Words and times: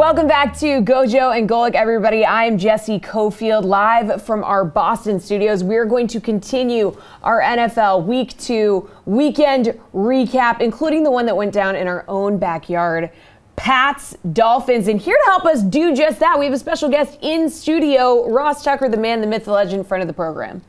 Welcome 0.00 0.28
back 0.28 0.58
to 0.60 0.80
Gojo 0.80 1.36
and 1.38 1.46
Golic, 1.46 1.74
everybody. 1.74 2.24
I 2.24 2.44
am 2.44 2.56
Jesse 2.56 2.98
Cofield, 2.98 3.64
live 3.64 4.22
from 4.22 4.42
our 4.44 4.64
Boston 4.64 5.20
studios. 5.20 5.62
We 5.62 5.76
are 5.76 5.84
going 5.84 6.06
to 6.06 6.22
continue 6.22 6.96
our 7.22 7.42
NFL 7.42 8.06
Week 8.06 8.34
2 8.38 8.88
weekend 9.04 9.78
recap, 9.92 10.62
including 10.62 11.02
the 11.02 11.10
one 11.10 11.26
that 11.26 11.36
went 11.36 11.52
down 11.52 11.76
in 11.76 11.86
our 11.86 12.06
own 12.08 12.38
backyard. 12.38 13.10
Pats, 13.56 14.16
Dolphins. 14.32 14.88
And 14.88 14.98
here 14.98 15.18
to 15.22 15.30
help 15.30 15.44
us 15.44 15.62
do 15.62 15.94
just 15.94 16.18
that, 16.20 16.38
we 16.38 16.46
have 16.46 16.54
a 16.54 16.58
special 16.58 16.88
guest 16.88 17.18
in 17.20 17.50
studio, 17.50 18.26
Ross 18.30 18.64
Tucker, 18.64 18.88
the 18.88 18.96
man, 18.96 19.20
the 19.20 19.26
myth, 19.26 19.44
the 19.44 19.52
legend, 19.52 19.86
friend 19.86 20.00
of 20.00 20.08
the 20.08 20.14
program. 20.14 20.62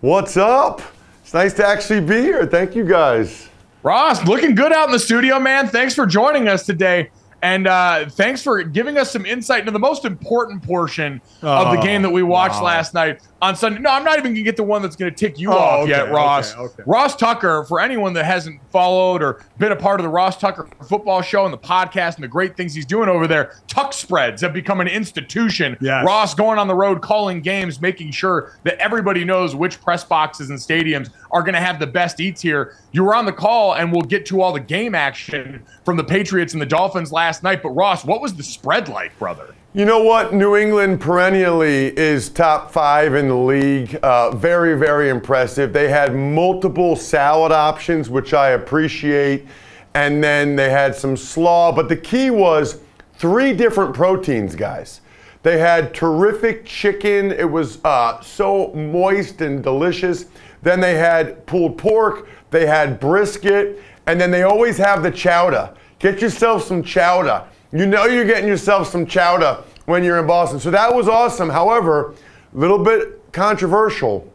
What's 0.00 0.38
up? 0.38 0.80
It's 1.22 1.34
nice 1.34 1.52
to 1.52 1.66
actually 1.66 2.00
be 2.00 2.22
here. 2.22 2.46
Thank 2.46 2.74
you 2.74 2.86
guys. 2.86 3.50
Ross, 3.82 4.24
looking 4.24 4.54
good 4.54 4.72
out 4.72 4.86
in 4.86 4.92
the 4.92 4.98
studio, 4.98 5.38
man. 5.38 5.68
Thanks 5.68 5.94
for 5.94 6.06
joining 6.06 6.48
us 6.48 6.64
today. 6.64 7.10
And 7.42 7.66
uh, 7.66 8.08
thanks 8.08 8.42
for 8.42 8.62
giving 8.62 8.98
us 8.98 9.12
some 9.12 9.24
insight 9.24 9.60
into 9.60 9.70
the 9.70 9.78
most 9.78 10.04
important 10.04 10.62
portion 10.62 11.20
oh, 11.42 11.66
of 11.66 11.76
the 11.76 11.82
game 11.82 12.02
that 12.02 12.10
we 12.10 12.22
watched 12.22 12.56
wow. 12.56 12.64
last 12.64 12.94
night 12.94 13.20
on 13.40 13.54
Sunday. 13.54 13.80
No, 13.80 13.90
I'm 13.90 14.02
not 14.02 14.18
even 14.18 14.32
going 14.32 14.36
to 14.36 14.42
get 14.42 14.56
the 14.56 14.64
one 14.64 14.82
that's 14.82 14.96
going 14.96 15.12
to 15.12 15.16
tick 15.16 15.38
you 15.38 15.52
oh, 15.52 15.56
off 15.56 15.80
okay, 15.82 15.90
yet, 15.90 16.10
Ross. 16.10 16.54
Okay, 16.54 16.62
okay. 16.62 16.82
Ross 16.84 17.14
Tucker, 17.14 17.64
for 17.64 17.80
anyone 17.80 18.12
that 18.14 18.24
hasn't 18.24 18.60
followed 18.70 19.22
or 19.22 19.44
been 19.58 19.70
a 19.70 19.76
part 19.76 20.00
of 20.00 20.04
the 20.04 20.08
Ross 20.08 20.36
Tucker 20.36 20.68
football 20.88 21.22
show 21.22 21.44
and 21.44 21.52
the 21.52 21.58
podcast 21.58 22.16
and 22.16 22.24
the 22.24 22.28
great 22.28 22.56
things 22.56 22.74
he's 22.74 22.86
doing 22.86 23.08
over 23.08 23.28
there, 23.28 23.54
Tuck 23.68 23.92
spreads 23.92 24.42
have 24.42 24.52
become 24.52 24.80
an 24.80 24.88
institution. 24.88 25.76
Yes. 25.80 26.04
Ross 26.04 26.34
going 26.34 26.58
on 26.58 26.66
the 26.66 26.74
road, 26.74 27.02
calling 27.02 27.40
games, 27.40 27.80
making 27.80 28.10
sure 28.10 28.52
that 28.64 28.76
everybody 28.78 29.24
knows 29.24 29.54
which 29.54 29.80
press 29.80 30.02
boxes 30.02 30.50
and 30.50 30.58
stadiums 30.58 31.10
are 31.30 31.42
going 31.42 31.54
to 31.54 31.60
have 31.60 31.78
the 31.78 31.86
best 31.86 32.20
eats 32.20 32.40
here. 32.40 32.76
You 32.92 33.04
were 33.04 33.14
on 33.14 33.26
the 33.26 33.32
call, 33.32 33.74
and 33.74 33.92
we'll 33.92 34.02
get 34.02 34.26
to 34.26 34.40
all 34.40 34.52
the 34.52 34.60
game 34.60 34.94
action 34.94 35.64
from 35.84 35.96
the 35.96 36.04
Patriots 36.04 36.52
and 36.52 36.62
the 36.62 36.66
Dolphins 36.66 37.12
last 37.12 37.42
night. 37.42 37.62
But, 37.62 37.70
Ross, 37.70 38.04
what 38.04 38.20
was 38.20 38.34
the 38.34 38.42
spread 38.42 38.88
like, 38.88 39.18
brother? 39.18 39.54
You 39.74 39.84
know 39.84 40.02
what? 40.02 40.32
New 40.32 40.56
England 40.56 41.00
perennially 41.00 41.96
is 41.98 42.30
top 42.30 42.70
five 42.70 43.14
in 43.14 43.28
the 43.28 43.36
league. 43.36 43.98
Uh, 44.02 44.30
very, 44.34 44.76
very 44.78 45.10
impressive. 45.10 45.72
They 45.72 45.88
had 45.88 46.14
multiple 46.14 46.96
salad 46.96 47.52
options, 47.52 48.08
which 48.08 48.32
I 48.32 48.50
appreciate. 48.50 49.46
And 49.94 50.24
then 50.24 50.56
they 50.56 50.70
had 50.70 50.94
some 50.94 51.16
slaw. 51.16 51.70
But 51.70 51.88
the 51.88 51.96
key 51.96 52.30
was 52.30 52.80
three 53.14 53.52
different 53.52 53.94
proteins, 53.94 54.54
guys. 54.54 55.02
They 55.42 55.58
had 55.58 55.94
terrific 55.94 56.64
chicken. 56.64 57.30
It 57.30 57.50
was 57.50 57.78
uh, 57.84 58.20
so 58.20 58.72
moist 58.72 59.42
and 59.42 59.62
delicious. 59.62 60.26
Then 60.62 60.80
they 60.80 60.94
had 60.94 61.46
pulled 61.46 61.78
pork. 61.78 62.28
They 62.50 62.66
had 62.66 63.00
brisket. 63.00 63.82
And 64.06 64.20
then 64.20 64.30
they 64.30 64.42
always 64.42 64.76
have 64.78 65.02
the 65.02 65.10
chowder. 65.10 65.74
Get 65.98 66.20
yourself 66.20 66.64
some 66.64 66.82
chowder. 66.82 67.44
You 67.72 67.86
know 67.86 68.06
you're 68.06 68.24
getting 68.24 68.48
yourself 68.48 68.88
some 68.88 69.04
chowder 69.04 69.62
when 69.84 70.02
you're 70.02 70.18
in 70.18 70.26
Boston. 70.26 70.58
So 70.60 70.70
that 70.70 70.94
was 70.94 71.08
awesome. 71.08 71.50
However, 71.50 72.14
a 72.54 72.58
little 72.58 72.78
bit 72.78 73.32
controversial 73.32 74.32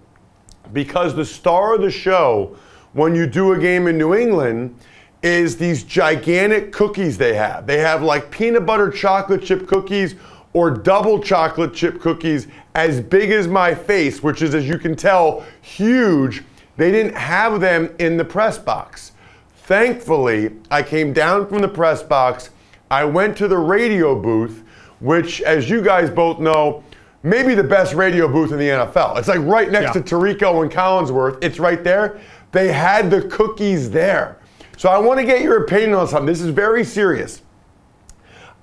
because 0.71 1.15
the 1.15 1.25
star 1.25 1.75
of 1.75 1.81
the 1.81 1.91
show 1.91 2.55
when 2.93 3.15
you 3.15 3.25
do 3.25 3.53
a 3.53 3.59
game 3.59 3.87
in 3.87 3.97
New 3.97 4.13
England 4.13 4.75
is 5.23 5.57
these 5.57 5.83
gigantic 5.83 6.71
cookies 6.71 7.17
they 7.17 7.33
have. 7.33 7.65
They 7.65 7.79
have 7.79 8.03
like 8.03 8.29
peanut 8.29 8.65
butter 8.65 8.91
chocolate 8.91 9.43
chip 9.43 9.67
cookies 9.67 10.15
or 10.51 10.69
double 10.69 11.19
chocolate 11.19 11.73
chip 11.73 11.99
cookies 12.01 12.47
as 12.75 12.99
big 13.01 13.31
as 13.31 13.47
my 13.47 13.73
face, 13.75 14.23
which 14.23 14.41
is, 14.41 14.55
as 14.55 14.67
you 14.67 14.77
can 14.77 14.95
tell, 14.95 15.45
huge. 15.61 16.43
They 16.77 16.91
didn't 16.91 17.15
have 17.15 17.61
them 17.61 17.93
in 17.99 18.17
the 18.17 18.25
press 18.25 18.57
box. 18.57 19.11
Thankfully, 19.57 20.51
I 20.71 20.83
came 20.83 21.13
down 21.13 21.47
from 21.47 21.59
the 21.59 21.67
press 21.69 22.03
box 22.03 22.49
I 22.91 23.05
went 23.05 23.35
to 23.37 23.47
the 23.47 23.57
radio 23.57 24.13
booth 24.19 24.63
which, 24.99 25.41
as 25.41 25.69
you 25.69 25.81
guys 25.81 26.09
both 26.09 26.39
know, 26.39 26.81
maybe 27.23 27.53
the 27.55 27.63
best 27.63 27.93
radio 27.93 28.25
booth 28.25 28.53
in 28.53 28.57
the 28.57 28.69
NFL. 28.69 29.17
It's 29.17 29.27
like 29.27 29.41
right 29.41 29.69
next 29.69 29.93
Yeah. 29.95 30.01
to 30.01 30.15
Tirico 30.15 30.61
and 30.63 30.71
Collinsworth. 30.71 31.43
It's 31.43 31.59
right 31.59 31.83
there. 31.83 32.19
They 32.53 32.71
had 32.71 33.11
the 33.11 33.21
cookies 33.23 33.89
there. 33.91 34.37
So 34.77 34.89
I 34.89 34.97
want 34.99 35.19
to 35.19 35.25
get 35.25 35.41
your 35.41 35.63
opinion 35.63 35.93
on 35.93 36.07
something. 36.07 36.25
This 36.25 36.39
is 36.39 36.49
very 36.49 36.85
serious. 36.85 37.41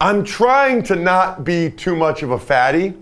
I'm 0.01 0.25
trying 0.25 0.83
to 0.85 0.97
not 0.97 1.45
be 1.45 1.71
too 1.71 1.95
much 1.95 2.23
of 2.23 2.31
a 2.31 2.39
fatty. 2.39 2.95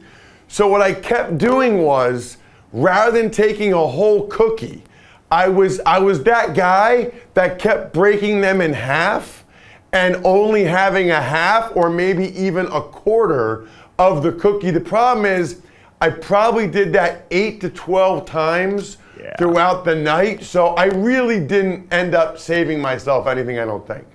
So 0.49 0.67
what 0.67 0.81
I 0.81 0.93
kept 0.95 1.39
doing 1.39 1.83
was 1.83 2.39
rather 2.73 3.21
than 3.21 3.31
taking 3.31 3.73
a 3.73 3.87
whole 3.87 4.27
cookie, 4.27 4.83
I 5.31 5.49
was 5.49 5.81
I 5.85 5.99
was 5.99 6.23
that 6.25 6.55
guy 6.55 7.13
that 7.35 7.59
kept 7.59 7.93
breaking 7.93 8.41
them 8.41 8.61
in 8.61 8.73
half 8.73 9.45
and 9.93 10.17
only 10.25 10.65
having 10.65 11.11
a 11.11 11.21
half 11.21 11.75
or 11.77 11.91
maybe 11.91 12.37
even 12.39 12.67
a 12.67 12.81
quarter 12.81 13.69
of 13.99 14.23
the 14.23 14.33
cookie. 14.33 14.71
The 14.71 14.81
problem 14.81 15.27
is 15.27 15.61
I 16.01 16.11
probably 16.11 16.67
did 16.67 16.93
that 16.93 17.27
8 17.31 17.61
to 17.63 17.71
12 17.71 18.25
times 18.25 18.99
throughout 19.37 19.85
the 19.85 19.95
night. 19.95 20.43
So 20.45 20.69
I 20.69 20.85
really 20.85 21.41
didn't 21.41 21.93
end 21.93 22.15
up 22.15 22.39
saving 22.39 22.81
myself 22.81 23.27
anything, 23.27 23.59
I 23.59 23.65
don't 23.65 23.87
think. 23.87 24.07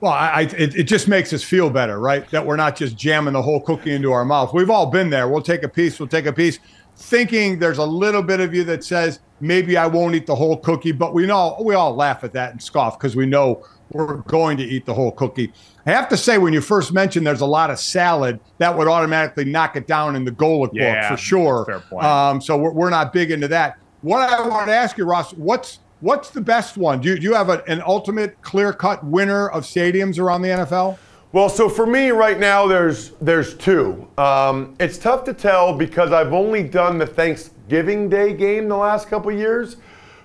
Well, 0.00 0.12
I, 0.12 0.28
I, 0.28 0.40
it, 0.42 0.74
it 0.76 0.82
just 0.84 1.08
makes 1.08 1.32
us 1.32 1.42
feel 1.42 1.68
better, 1.68 2.00
right? 2.00 2.28
That 2.30 2.46
we're 2.46 2.56
not 2.56 2.74
just 2.74 2.96
jamming 2.96 3.34
the 3.34 3.42
whole 3.42 3.60
cookie 3.60 3.92
into 3.94 4.12
our 4.12 4.24
mouth. 4.24 4.54
We've 4.54 4.70
all 4.70 4.86
been 4.86 5.10
there. 5.10 5.28
We'll 5.28 5.42
take 5.42 5.62
a 5.62 5.68
piece, 5.68 5.98
we'll 6.00 6.08
take 6.08 6.26
a 6.26 6.32
piece, 6.32 6.58
thinking 6.96 7.58
there's 7.58 7.78
a 7.78 7.84
little 7.84 8.22
bit 8.22 8.40
of 8.40 8.54
you 8.54 8.64
that 8.64 8.82
says, 8.82 9.20
maybe 9.40 9.76
I 9.76 9.86
won't 9.86 10.14
eat 10.14 10.26
the 10.26 10.34
whole 10.34 10.56
cookie, 10.56 10.92
but 10.92 11.12
we 11.12 11.26
know, 11.26 11.56
we 11.64 11.74
all 11.74 11.94
laugh 11.94 12.24
at 12.24 12.32
that 12.32 12.52
and 12.52 12.62
scoff 12.62 12.98
because 12.98 13.14
we 13.14 13.26
know 13.26 13.62
we're 13.90 14.16
going 14.22 14.56
to 14.58 14.62
eat 14.64 14.86
the 14.86 14.94
whole 14.94 15.12
cookie. 15.12 15.52
I 15.84 15.90
have 15.90 16.08
to 16.10 16.16
say, 16.16 16.38
when 16.38 16.52
you 16.52 16.60
first 16.60 16.92
mentioned 16.92 17.26
there's 17.26 17.40
a 17.40 17.46
lot 17.46 17.70
of 17.70 17.78
salad, 17.78 18.38
that 18.58 18.76
would 18.76 18.86
automatically 18.86 19.44
knock 19.44 19.76
it 19.76 19.86
down 19.86 20.16
in 20.16 20.24
the 20.24 20.30
Golic 20.30 20.70
Yeah, 20.72 21.00
book 21.10 21.18
for 21.18 21.22
sure. 21.22 21.64
fair 21.66 21.80
point. 21.80 22.04
Um, 22.06 22.40
so 22.40 22.56
we're, 22.56 22.72
we're 22.72 22.90
not 22.90 23.12
big 23.12 23.30
into 23.30 23.48
that. 23.48 23.74
What 24.02 24.28
I 24.30 24.46
want 24.46 24.68
to 24.68 24.74
ask 24.74 24.96
you, 24.96 25.04
Ross, 25.04 25.32
what's 25.32 25.80
what's 26.00 26.30
the 26.30 26.40
best 26.40 26.76
one? 26.76 27.00
Do 27.00 27.08
you, 27.10 27.16
do 27.16 27.22
you 27.22 27.34
have 27.34 27.48
a, 27.48 27.62
an 27.68 27.82
ultimate 27.86 28.40
clear 28.42 28.72
cut 28.72 29.04
winner 29.04 29.48
of 29.48 29.64
stadiums 29.64 30.18
around 30.18 30.42
the 30.42 30.48
NFL? 30.48 30.98
Well, 31.32 31.48
so 31.48 31.68
for 31.68 31.86
me 31.86 32.10
right 32.10 32.40
now, 32.40 32.66
there's 32.66 33.10
there's 33.20 33.54
two. 33.54 34.08
Um, 34.18 34.74
it's 34.80 34.98
tough 34.98 35.22
to 35.24 35.32
tell 35.32 35.72
because 35.72 36.10
I've 36.10 36.32
only 36.32 36.64
done 36.64 36.98
the 36.98 37.06
Thanksgiving 37.06 38.08
Day 38.08 38.34
game 38.34 38.68
the 38.68 38.76
last 38.76 39.08
couple 39.08 39.30
years, 39.30 39.76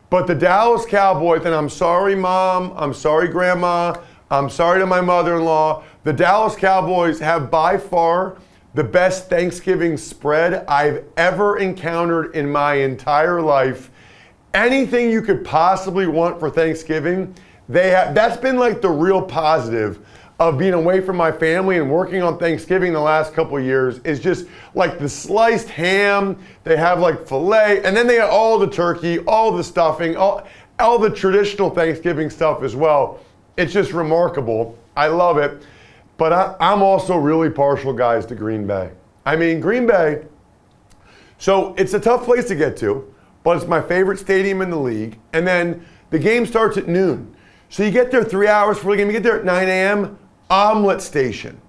but 0.09 0.25
the 0.25 0.33
Dallas 0.33 0.83
Cowboys, 0.83 1.45
and 1.45 1.53
I'm 1.53 1.69
sorry, 1.69 2.15
Mom, 2.15 2.73
I'm 2.75 2.93
sorry, 2.93 3.27
Grandma, 3.27 3.95
I'm 4.31 4.49
sorry 4.49 4.79
to 4.79 4.87
my 4.87 5.01
mother-in-law. 5.01 5.83
The 6.03 6.13
Dallas 6.13 6.55
Cowboys 6.55 7.19
have 7.19 7.51
by 7.51 7.77
far 7.77 8.37
the 8.73 8.83
best 8.83 9.29
Thanksgiving 9.29 9.97
spread 9.97 10.65
I've 10.67 11.03
ever 11.17 11.59
encountered 11.59 12.35
in 12.35 12.51
my 12.51 12.75
entire 12.75 13.41
life 13.41 13.91
anything 14.55 15.11
you 15.11 15.21
could 15.21 15.43
possibly 15.43 16.07
want 16.07 16.39
for 16.39 16.49
Thanksgiving, 16.49 17.35
they 17.69 17.89
have 17.89 18.15
that's 18.15 18.37
been 18.37 18.57
like 18.57 18.81
the 18.81 18.89
real 18.89 19.21
positive 19.21 19.99
of 20.39 20.57
being 20.57 20.73
away 20.73 20.99
from 20.99 21.15
my 21.15 21.31
family 21.31 21.77
and 21.77 21.89
working 21.89 22.21
on 22.21 22.37
Thanksgiving 22.37 22.91
the 22.91 22.99
last 22.99 23.33
couple 23.33 23.59
years 23.59 23.99
is 23.99 24.19
just 24.19 24.47
like 24.73 24.99
the 24.99 25.07
sliced 25.07 25.69
ham, 25.69 26.37
they 26.63 26.75
have 26.75 26.99
like 26.99 27.25
filet, 27.25 27.81
and 27.83 27.95
then 27.95 28.05
they 28.05 28.15
have 28.15 28.29
all 28.29 28.59
the 28.59 28.67
turkey, 28.67 29.19
all 29.19 29.51
the 29.51 29.63
stuffing, 29.63 30.17
all, 30.17 30.45
all 30.79 30.99
the 30.99 31.09
traditional 31.09 31.69
Thanksgiving 31.69 32.29
stuff 32.29 32.63
as 32.63 32.75
well. 32.75 33.21
It's 33.55 33.71
just 33.71 33.93
remarkable. 33.93 34.77
I 34.97 35.07
love 35.07 35.37
it. 35.37 35.65
But 36.17 36.33
I, 36.33 36.55
I'm 36.59 36.81
also 36.81 37.15
really 37.15 37.49
partial, 37.49 37.93
guys, 37.93 38.25
to 38.27 38.35
Green 38.35 38.67
Bay. 38.67 38.91
I 39.25 39.35
mean, 39.37 39.59
Green 39.59 39.87
Bay, 39.87 40.25
so 41.37 41.73
it's 41.77 41.93
a 41.93 41.99
tough 41.99 42.23
place 42.23 42.45
to 42.49 42.55
get 42.55 42.77
to, 42.77 43.13
but 43.45 43.55
it's 43.55 43.67
my 43.67 43.79
favorite 43.79 44.17
stadium 44.17 44.61
in 44.63 44.71
the 44.71 44.79
league. 44.79 45.19
And 45.31 45.47
then 45.47 45.85
the 46.09 46.17
game 46.17 46.47
starts 46.47 46.77
at 46.77 46.87
noon. 46.87 47.33
So 47.69 47.83
you 47.83 47.91
get 47.91 48.09
there 48.09 48.23
three 48.23 48.47
hours 48.47 48.77
before 48.77 48.93
the 48.93 48.97
game. 48.97 49.07
You 49.07 49.13
get 49.13 49.23
there 49.23 49.37
at 49.37 49.45
9 49.45 49.67
a.m., 49.67 50.17
omelet 50.49 50.99
station. 50.99 51.61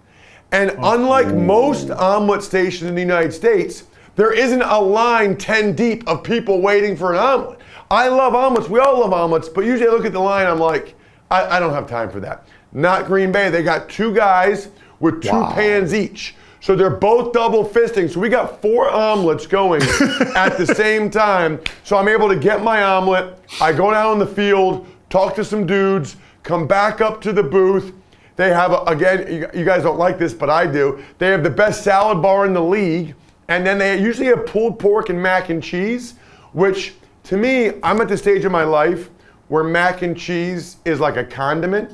And 0.53 0.71
oh, 0.79 0.95
unlike 0.95 1.29
most 1.29 1.91
omelet 1.91 2.43
stations 2.43 2.89
in 2.89 2.95
the 2.95 3.01
United 3.03 3.33
States, 3.33 3.85
there 4.15 4.33
isn't 4.33 4.63
a 4.63 4.81
line 4.81 5.37
10 5.37 5.75
deep 5.75 6.09
of 6.09 6.25
people 6.25 6.63
waiting 6.63 6.97
for 6.97 7.13
an 7.13 7.19
omelet. 7.19 7.61
I 7.91 8.09
love 8.09 8.35
omelets. 8.35 8.71
We 8.71 8.81
all 8.81 9.01
love 9.01 9.13
omelets, 9.13 9.51
but 9.51 9.67
usually 9.67 9.89
I 9.89 9.93
look 9.93 10.07
at 10.07 10.15
the 10.15 10.21
line, 10.21 10.47
I'm 10.47 10.59
like, 10.59 10.95
I, 11.31 11.57
I 11.57 11.61
don't 11.61 11.75
have 11.75 11.87
time 11.87 12.09
for 12.09 12.21
that. 12.21 12.49
Not 12.73 13.05
Green 13.05 13.31
Bay. 13.31 13.51
They 13.51 13.63
got 13.63 13.91
two 13.91 14.15
guys 14.15 14.71
with 14.99 15.23
two 15.23 15.29
pans 15.29 15.93
each. 15.93 16.37
So 16.61 16.75
they're 16.75 16.91
both 16.91 17.33
double 17.33 17.65
fisting. 17.65 18.11
So 18.11 18.21
we 18.21 18.29
got 18.29 18.61
four 18.61 18.91
omelets 18.91 19.47
going 19.47 19.83
at 20.37 20.57
the 20.59 20.67
same 20.67 21.11
time. 21.11 21.61
So 21.85 21.97
I'm 21.97 22.09
able 22.09 22.29
to 22.29 22.37
get 22.37 22.63
my 22.63 22.83
omelet. 22.83 23.39
I 23.61 23.73
go 23.73 23.91
down 23.91 24.15
in 24.15 24.19
the 24.19 24.27
field, 24.27 24.87
talk 25.11 25.35
to 25.37 25.45
some 25.45 25.67
dudes, 25.67 26.17
come 26.43 26.67
back 26.67 27.01
up 27.01 27.21
to 27.23 27.33
the 27.33 27.43
booth. 27.43 27.93
They 28.37 28.51
have, 28.51 28.73
a, 28.73 28.83
again, 28.83 29.33
you, 29.33 29.49
you 29.55 29.65
guys 29.65 29.83
don't 29.83 29.99
like 29.99 30.19
this, 30.19 30.35
but 30.35 30.51
I 30.51 30.67
do. 30.67 31.03
They 31.19 31.29
have 31.29 31.43
the 31.43 31.51
best 31.51 31.85
salad 31.85 32.21
bar 32.21 32.47
in 32.47 32.53
the 32.53 32.63
league. 32.63 33.15
And 33.49 33.67
then 33.67 33.79
they 33.79 34.01
usually 34.01 34.27
have 34.27 34.45
pulled 34.47 34.79
pork 34.79 35.09
and 35.09 35.23
mac 35.23 35.51
and 35.51 35.63
cheese, 35.63 36.15
which 36.53 36.95
to 37.25 37.37
me, 37.37 37.73
I'm 37.83 38.01
at 38.01 38.09
the 38.09 38.17
stage 38.17 38.45
of 38.45 38.53
my 38.53 38.65
life 38.65 39.11
where 39.49 39.65
mac 39.65 40.03
and 40.03 40.17
cheese 40.17 40.77
is 40.85 41.01
like 41.01 41.17
a 41.17 41.25
condiment. 41.25 41.93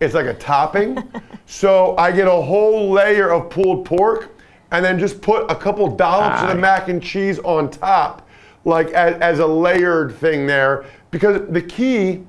It's 0.00 0.14
like 0.14 0.26
a 0.26 0.34
topping. 0.34 1.02
so 1.46 1.96
I 1.96 2.12
get 2.12 2.26
a 2.26 2.30
whole 2.30 2.90
layer 2.90 3.30
of 3.32 3.50
pulled 3.50 3.84
pork 3.84 4.34
and 4.70 4.84
then 4.84 4.98
just 4.98 5.20
put 5.20 5.50
a 5.50 5.54
couple 5.54 5.88
dollops 5.96 6.42
of 6.42 6.48
the 6.48 6.54
mac 6.54 6.88
and 6.88 7.02
cheese 7.02 7.38
on 7.40 7.70
top, 7.70 8.28
like 8.64 8.88
as, 8.88 9.20
as 9.20 9.38
a 9.38 9.46
layered 9.46 10.14
thing 10.16 10.46
there. 10.46 10.84
Because 11.10 11.48
the 11.50 11.62
key 11.62 12.24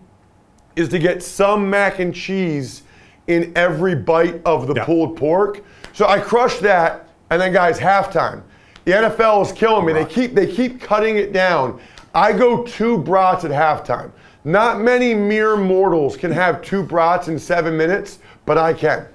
is 0.75 0.89
to 0.89 0.99
get 0.99 1.21
some 1.21 1.69
mac 1.69 1.99
and 1.99 2.15
cheese 2.15 2.83
in 3.27 3.51
every 3.55 3.93
bite 3.93 4.41
of 4.45 4.67
the 4.67 4.73
Yeah. 4.73 4.85
pulled 4.85 5.17
pork. 5.17 5.61
So 5.93 6.07
I 6.07 6.19
crush 6.19 6.57
that, 6.59 7.09
and 7.29 7.41
then 7.41 7.51
guys, 7.51 7.77
halftime. 7.77 8.41
The 8.85 8.93
NFL 8.93 9.45
is 9.45 9.51
killing 9.51 9.85
me. 9.85 9.93
They 9.93 10.05
keep 10.05 10.33
they 10.33 10.47
keep 10.47 10.81
cutting 10.81 11.17
it 11.17 11.33
down. 11.33 11.79
I 12.15 12.31
go 12.33 12.63
two 12.63 12.97
brats 12.97 13.43
at 13.43 13.51
halftime. 13.51 14.11
Not 14.43 14.79
many 14.81 15.13
mere 15.13 15.57
mortals 15.57 16.15
can 16.15 16.31
have 16.31 16.61
two 16.61 16.83
brats 16.83 17.27
in 17.27 17.37
seven 17.37 17.75
minutes, 17.75 18.19
but 18.45 18.57
I 18.57 18.73
can. 18.73 19.05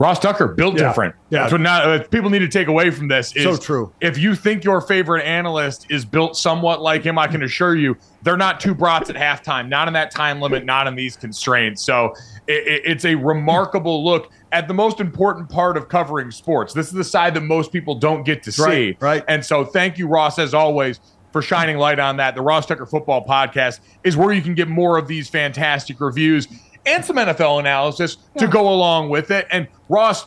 Ross 0.00 0.20
Tucker 0.20 0.46
built 0.46 0.78
Yeah. 0.78 0.86
different. 0.88 1.14
Yeah. 1.28 1.40
That's 1.40 1.52
what 1.52 1.60
not, 1.60 1.84
uh, 1.90 1.98
people 2.08 2.30
need 2.30 2.38
to 2.38 2.48
take 2.48 2.68
away 2.68 2.90
from 2.90 3.08
this. 3.08 3.34
Is 3.34 3.42
So 3.42 3.56
true. 3.56 3.92
If 4.00 4.16
you 4.16 4.36
think 4.36 4.62
your 4.62 4.80
favorite 4.80 5.24
analyst 5.24 5.86
is 5.90 6.04
built 6.04 6.36
somewhat 6.36 6.80
like 6.80 7.02
him, 7.02 7.18
I 7.18 7.26
can 7.26 7.42
assure 7.42 7.74
you 7.74 7.96
they're 8.22 8.36
not 8.36 8.60
two 8.60 8.74
brats 8.76 9.10
at 9.10 9.16
halftime. 9.16 9.68
Not 9.68 9.88
in 9.88 9.94
that 9.94 10.12
time 10.12 10.40
limit. 10.40 10.64
Not 10.64 10.86
in 10.86 10.94
these 10.94 11.16
constraints. 11.16 11.82
So 11.82 12.14
it, 12.46 12.64
it- 12.66 12.82
it's 12.84 13.04
a 13.04 13.16
remarkable 13.16 14.04
look 14.04 14.30
at 14.52 14.68
the 14.68 14.74
most 14.74 15.00
important 15.00 15.48
part 15.48 15.76
of 15.76 15.88
covering 15.88 16.30
sports. 16.30 16.72
This 16.72 16.86
is 16.86 16.92
the 16.92 17.02
side 17.04 17.34
that 17.34 17.42
most 17.42 17.72
people 17.72 17.96
don't 17.96 18.22
get 18.22 18.44
to 18.44 18.52
see. 18.52 18.62
Right, 18.62 18.96
right. 19.00 19.24
And 19.26 19.44
so 19.44 19.64
thank 19.64 19.98
you, 19.98 20.06
Ross, 20.06 20.38
as 20.38 20.54
always. 20.54 21.00
For 21.32 21.42
shining 21.42 21.76
light 21.76 21.98
on 21.98 22.16
that, 22.16 22.34
the 22.34 22.40
Ross 22.40 22.66
Tucker 22.66 22.86
Football 22.86 23.26
Podcast 23.26 23.80
is 24.02 24.16
where 24.16 24.32
you 24.32 24.42
can 24.42 24.54
get 24.54 24.68
more 24.68 24.96
of 24.98 25.08
these 25.08 25.28
fantastic 25.28 26.00
reviews 26.00 26.48
and 26.86 27.04
some 27.04 27.16
NFL 27.16 27.60
analysis 27.60 28.16
to 28.38 28.46
go 28.46 28.68
along 28.68 29.10
with 29.10 29.30
it. 29.30 29.46
And 29.50 29.68
Ross, 29.88 30.26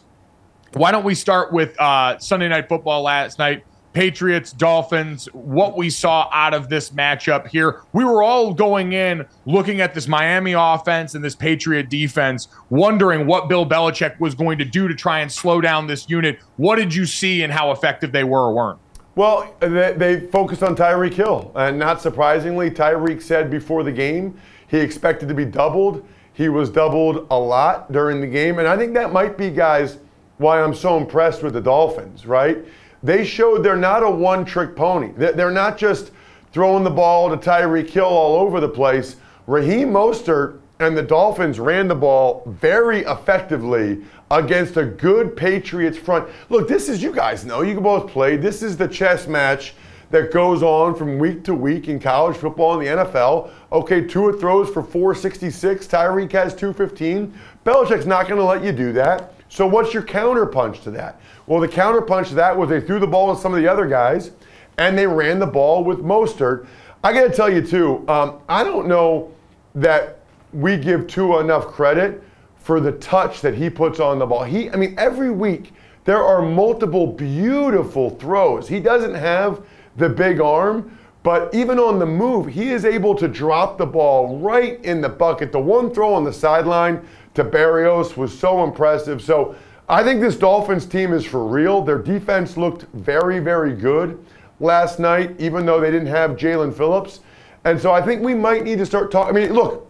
why 0.74 0.92
don't 0.92 1.04
we 1.04 1.16
start 1.16 1.52
with 1.52 1.80
uh, 1.80 2.18
Sunday 2.20 2.48
Night 2.48 2.70
Football 2.70 3.02
last 3.02 3.40
night? 3.40 3.64
Patriots, 3.94 4.54
Dolphins, 4.54 5.26
what 5.34 5.76
we 5.76 5.90
saw 5.90 6.30
out 6.32 6.54
of 6.54 6.70
this 6.70 6.92
matchup 6.92 7.48
here. 7.48 7.82
We 7.92 8.06
were 8.06 8.24
all 8.24 8.54
going 8.54 8.94
in 8.94 9.26
looking 9.46 9.82
at 9.82 9.94
this 9.94 10.08
Miami 10.08 10.54
offense 10.54 11.14
and 11.14 11.24
this 11.24 11.36
Patriot 11.36 11.90
defense, 11.90 12.48
wondering 12.70 13.28
what 13.28 13.50
Bill 13.50 13.66
Belichick 13.66 14.18
was 14.20 14.34
going 14.34 14.58
to 14.60 14.66
do 14.66 14.88
to 14.88 14.96
try 14.96 15.20
and 15.20 15.32
slow 15.32 15.60
down 15.60 15.88
this 15.88 16.10
unit. 16.10 16.40
What 16.56 16.78
did 16.78 16.96
you 16.96 17.06
see 17.06 17.44
and 17.44 17.52
how 17.52 17.72
effective 17.72 18.14
they 18.14 18.24
were 18.24 18.48
or 18.48 18.54
weren't? 18.54 18.80
Well, 19.16 19.54
they, 19.60 19.94
they 19.94 20.20
focused 20.28 20.64
on 20.64 20.76
Tyreek 20.76 21.14
Hill. 21.14 21.52
And 21.56 21.78
not 21.78 22.02
surprisingly, 22.02 22.72
Tyreek 22.72 23.22
said 23.22 23.52
before 23.52 23.84
the 23.84 23.92
game 23.92 24.40
he 24.68 24.78
expected 24.78 25.28
to 25.28 25.36
be 25.36 25.46
doubled. 25.46 26.06
He 26.34 26.48
was 26.48 26.70
doubled 26.70 27.28
a 27.30 27.38
lot 27.38 27.92
during 27.92 28.22
the 28.22 28.28
game. 28.28 28.60
And 28.60 28.68
I 28.68 28.78
think 28.78 28.94
that 28.94 29.12
might 29.12 29.38
be, 29.38 29.50
guys, 29.50 29.98
why 30.38 30.62
I'm 30.62 30.74
so 30.74 30.98
impressed 30.98 31.44
with 31.44 31.54
the 31.54 31.62
Dolphins, 31.62 32.26
right? 32.26 32.66
They 33.04 33.26
showed 33.26 33.64
they're 33.64 33.76
not 33.76 34.04
a 34.04 34.10
one 34.10 34.46
trick 34.46 34.76
pony. 34.76 35.12
They're 35.18 35.52
not 35.52 35.78
just 35.78 36.12
throwing 36.52 36.84
the 36.84 36.90
ball 36.90 37.30
to 37.30 37.38
Tyreek 37.38 37.90
Hill 37.90 38.06
all 38.06 38.38
over 38.40 38.60
the 38.60 38.70
place. 38.70 39.18
Raheem 39.46 39.92
Mostert 39.92 40.60
and 40.80 40.98
the 40.98 41.04
Dolphins 41.04 41.60
ran 41.60 41.88
the 41.88 41.96
ball 41.96 42.44
very 42.48 43.02
effectively 43.02 44.04
against 44.32 44.78
a 44.78 44.86
good 44.86 45.36
Patriots 45.36 45.98
front. 45.98 46.30
Look, 46.50 46.68
this 46.68 46.88
is, 46.88 47.04
you 47.04 47.14
guys 47.14 47.46
know, 47.46 47.62
you 47.62 47.74
can 47.74 47.84
both 47.84 48.10
play. 48.10 48.38
This 48.38 48.64
is 48.64 48.78
the 48.78 48.88
chess 48.88 49.28
match 49.28 49.74
that 50.10 50.32
goes 50.32 50.64
on 50.64 50.96
from 50.96 51.20
week 51.20 51.44
to 51.44 51.54
week 51.54 51.90
in 51.90 52.00
college 52.00 52.38
football 52.38 52.80
and 52.80 52.82
the 52.82 53.04
NFL. 53.04 53.52
Okay, 53.72 54.06
Tua 54.06 54.38
throws 54.38 54.70
for 54.70 54.84
466, 54.84 55.88
Tyreek 55.88 56.32
has 56.32 56.56
215. 56.56 57.34
Belichick's 57.66 58.06
not 58.06 58.28
going 58.28 58.40
to 58.40 58.46
let 58.46 58.64
you 58.64 58.72
do 58.72 58.94
that. 58.94 59.34
So 59.50 59.68
what's 59.68 59.94
your 59.94 60.04
counterpunch 60.04 60.82
to 60.84 60.92
that? 60.92 61.20
Well, 61.46 61.60
the 61.60 61.68
counterpunch 61.68 62.30
to 62.30 62.36
that 62.36 62.58
was 62.58 62.70
they 62.70 62.80
threw 62.80 63.00
the 63.00 63.08
ball 63.08 63.36
to 63.36 63.42
some 63.42 63.54
of 63.54 63.62
the 63.62 63.68
other 63.70 63.86
guys, 63.86 64.32
and 64.78 64.98
they 64.98 65.08
ran 65.08 65.40
the 65.40 65.48
ball 65.48 65.84
with 65.84 66.00
Mostert. 66.00 66.68
I 67.04 67.12
got 67.12 67.24
to 67.24 67.34
tell 67.34 67.52
you 67.52 67.62
too, 67.62 68.08
um, 68.08 68.40
I 68.48 68.64
don't 68.64 68.88
know 68.88 69.34
that 69.76 70.20
we 70.54 70.78
give 70.78 71.08
Tua 71.08 71.42
enough 71.42 71.68
credit 71.68 72.24
for 72.62 72.80
the 72.80 72.92
touch 72.94 73.42
that 73.42 73.56
he 73.56 73.70
puts 73.70 74.00
on 74.00 74.20
the 74.20 74.26
ball. 74.26 74.44
He, 74.44 74.70
I 74.70 74.76
mean, 74.76 74.96
every 74.98 75.32
week 75.32 75.74
there 76.06 76.24
are 76.24 76.42
multiple 76.42 77.08
beautiful 77.08 78.12
throws. 78.12 78.68
He 78.68 78.80
doesn't 78.80 79.16
have 79.16 79.64
the 79.98 80.10
big 80.10 80.40
arm, 80.40 80.98
but 81.24 81.54
even 81.54 81.80
on 81.80 82.00
the 82.00 82.06
move, 82.06 82.48
he 82.48 82.70
is 82.70 82.86
able 82.86 83.14
to 83.16 83.28
drop 83.28 83.78
the 83.78 83.86
ball 83.86 84.40
right 84.40 84.84
in 84.84 85.02
the 85.02 85.10
bucket. 85.10 85.52
The 85.52 85.60
one 85.60 85.94
throw 85.94 86.14
on 86.14 86.24
the 86.24 86.34
sideline 86.34 87.06
to 87.36 87.44
Berrios 87.44 88.18
was 88.18 88.38
so 88.38 88.64
impressive. 88.64 89.22
So 89.22 89.56
I 89.88 90.04
think 90.04 90.22
this 90.22 90.36
Dolphins 90.36 90.86
team 90.86 91.14
is 91.14 91.26
for 91.26 91.46
real. 91.46 91.82
Their 91.82 92.00
defense 92.00 92.58
looked 92.58 92.84
very, 92.94 93.40
very 93.40 93.74
good 93.74 94.24
last 94.60 95.00
night, 95.00 95.36
even 95.40 95.66
though 95.66 95.80
they 95.80 95.92
didn't 95.92 96.08
have 96.08 96.32
Jaelan 96.32 96.76
Phillips. 96.76 97.20
And 97.66 97.80
so 97.80 97.92
I 97.92 98.02
think 98.02 98.24
we 98.24 98.34
might 98.34 98.64
need 98.64 98.80
to 98.80 98.86
start 98.86 99.12
talking. 99.12 99.36
I 99.36 99.40
mean, 99.40 99.54
look, 99.54 99.88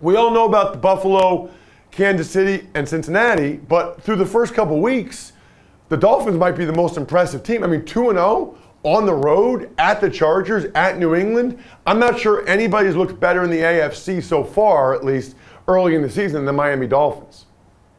we 0.00 0.16
all 0.16 0.30
know 0.30 0.44
about 0.44 0.72
the 0.72 0.78
Buffalo, 0.78 1.50
Kansas 1.94 2.28
City, 2.28 2.66
and 2.74 2.88
Cincinnati, 2.88 3.56
but 3.56 4.02
through 4.02 4.16
the 4.16 4.26
first 4.26 4.52
couple 4.52 4.80
weeks, 4.80 5.32
the 5.88 5.96
Dolphins 5.96 6.36
might 6.36 6.56
be 6.56 6.64
the 6.64 6.72
most 6.72 6.96
impressive 6.96 7.44
team. 7.44 7.62
I 7.62 7.68
mean, 7.68 7.84
2 7.84 8.10
0 8.10 8.58
on 8.82 9.06
the 9.06 9.14
road 9.14 9.70
at 9.78 10.00
the 10.00 10.10
Chargers, 10.10 10.64
at 10.74 10.98
New 10.98 11.14
England. 11.14 11.62
I'm 11.86 12.00
not 12.00 12.18
sure 12.18 12.46
anybody's 12.48 12.96
looked 12.96 13.20
better 13.20 13.44
in 13.44 13.50
the 13.50 13.58
AFC 13.58 14.22
so 14.22 14.42
far, 14.42 14.92
at 14.92 15.04
least 15.04 15.36
early 15.68 15.94
in 15.94 16.02
the 16.02 16.10
season, 16.10 16.38
than 16.38 16.46
the 16.46 16.52
Miami 16.52 16.88
Dolphins. 16.88 17.46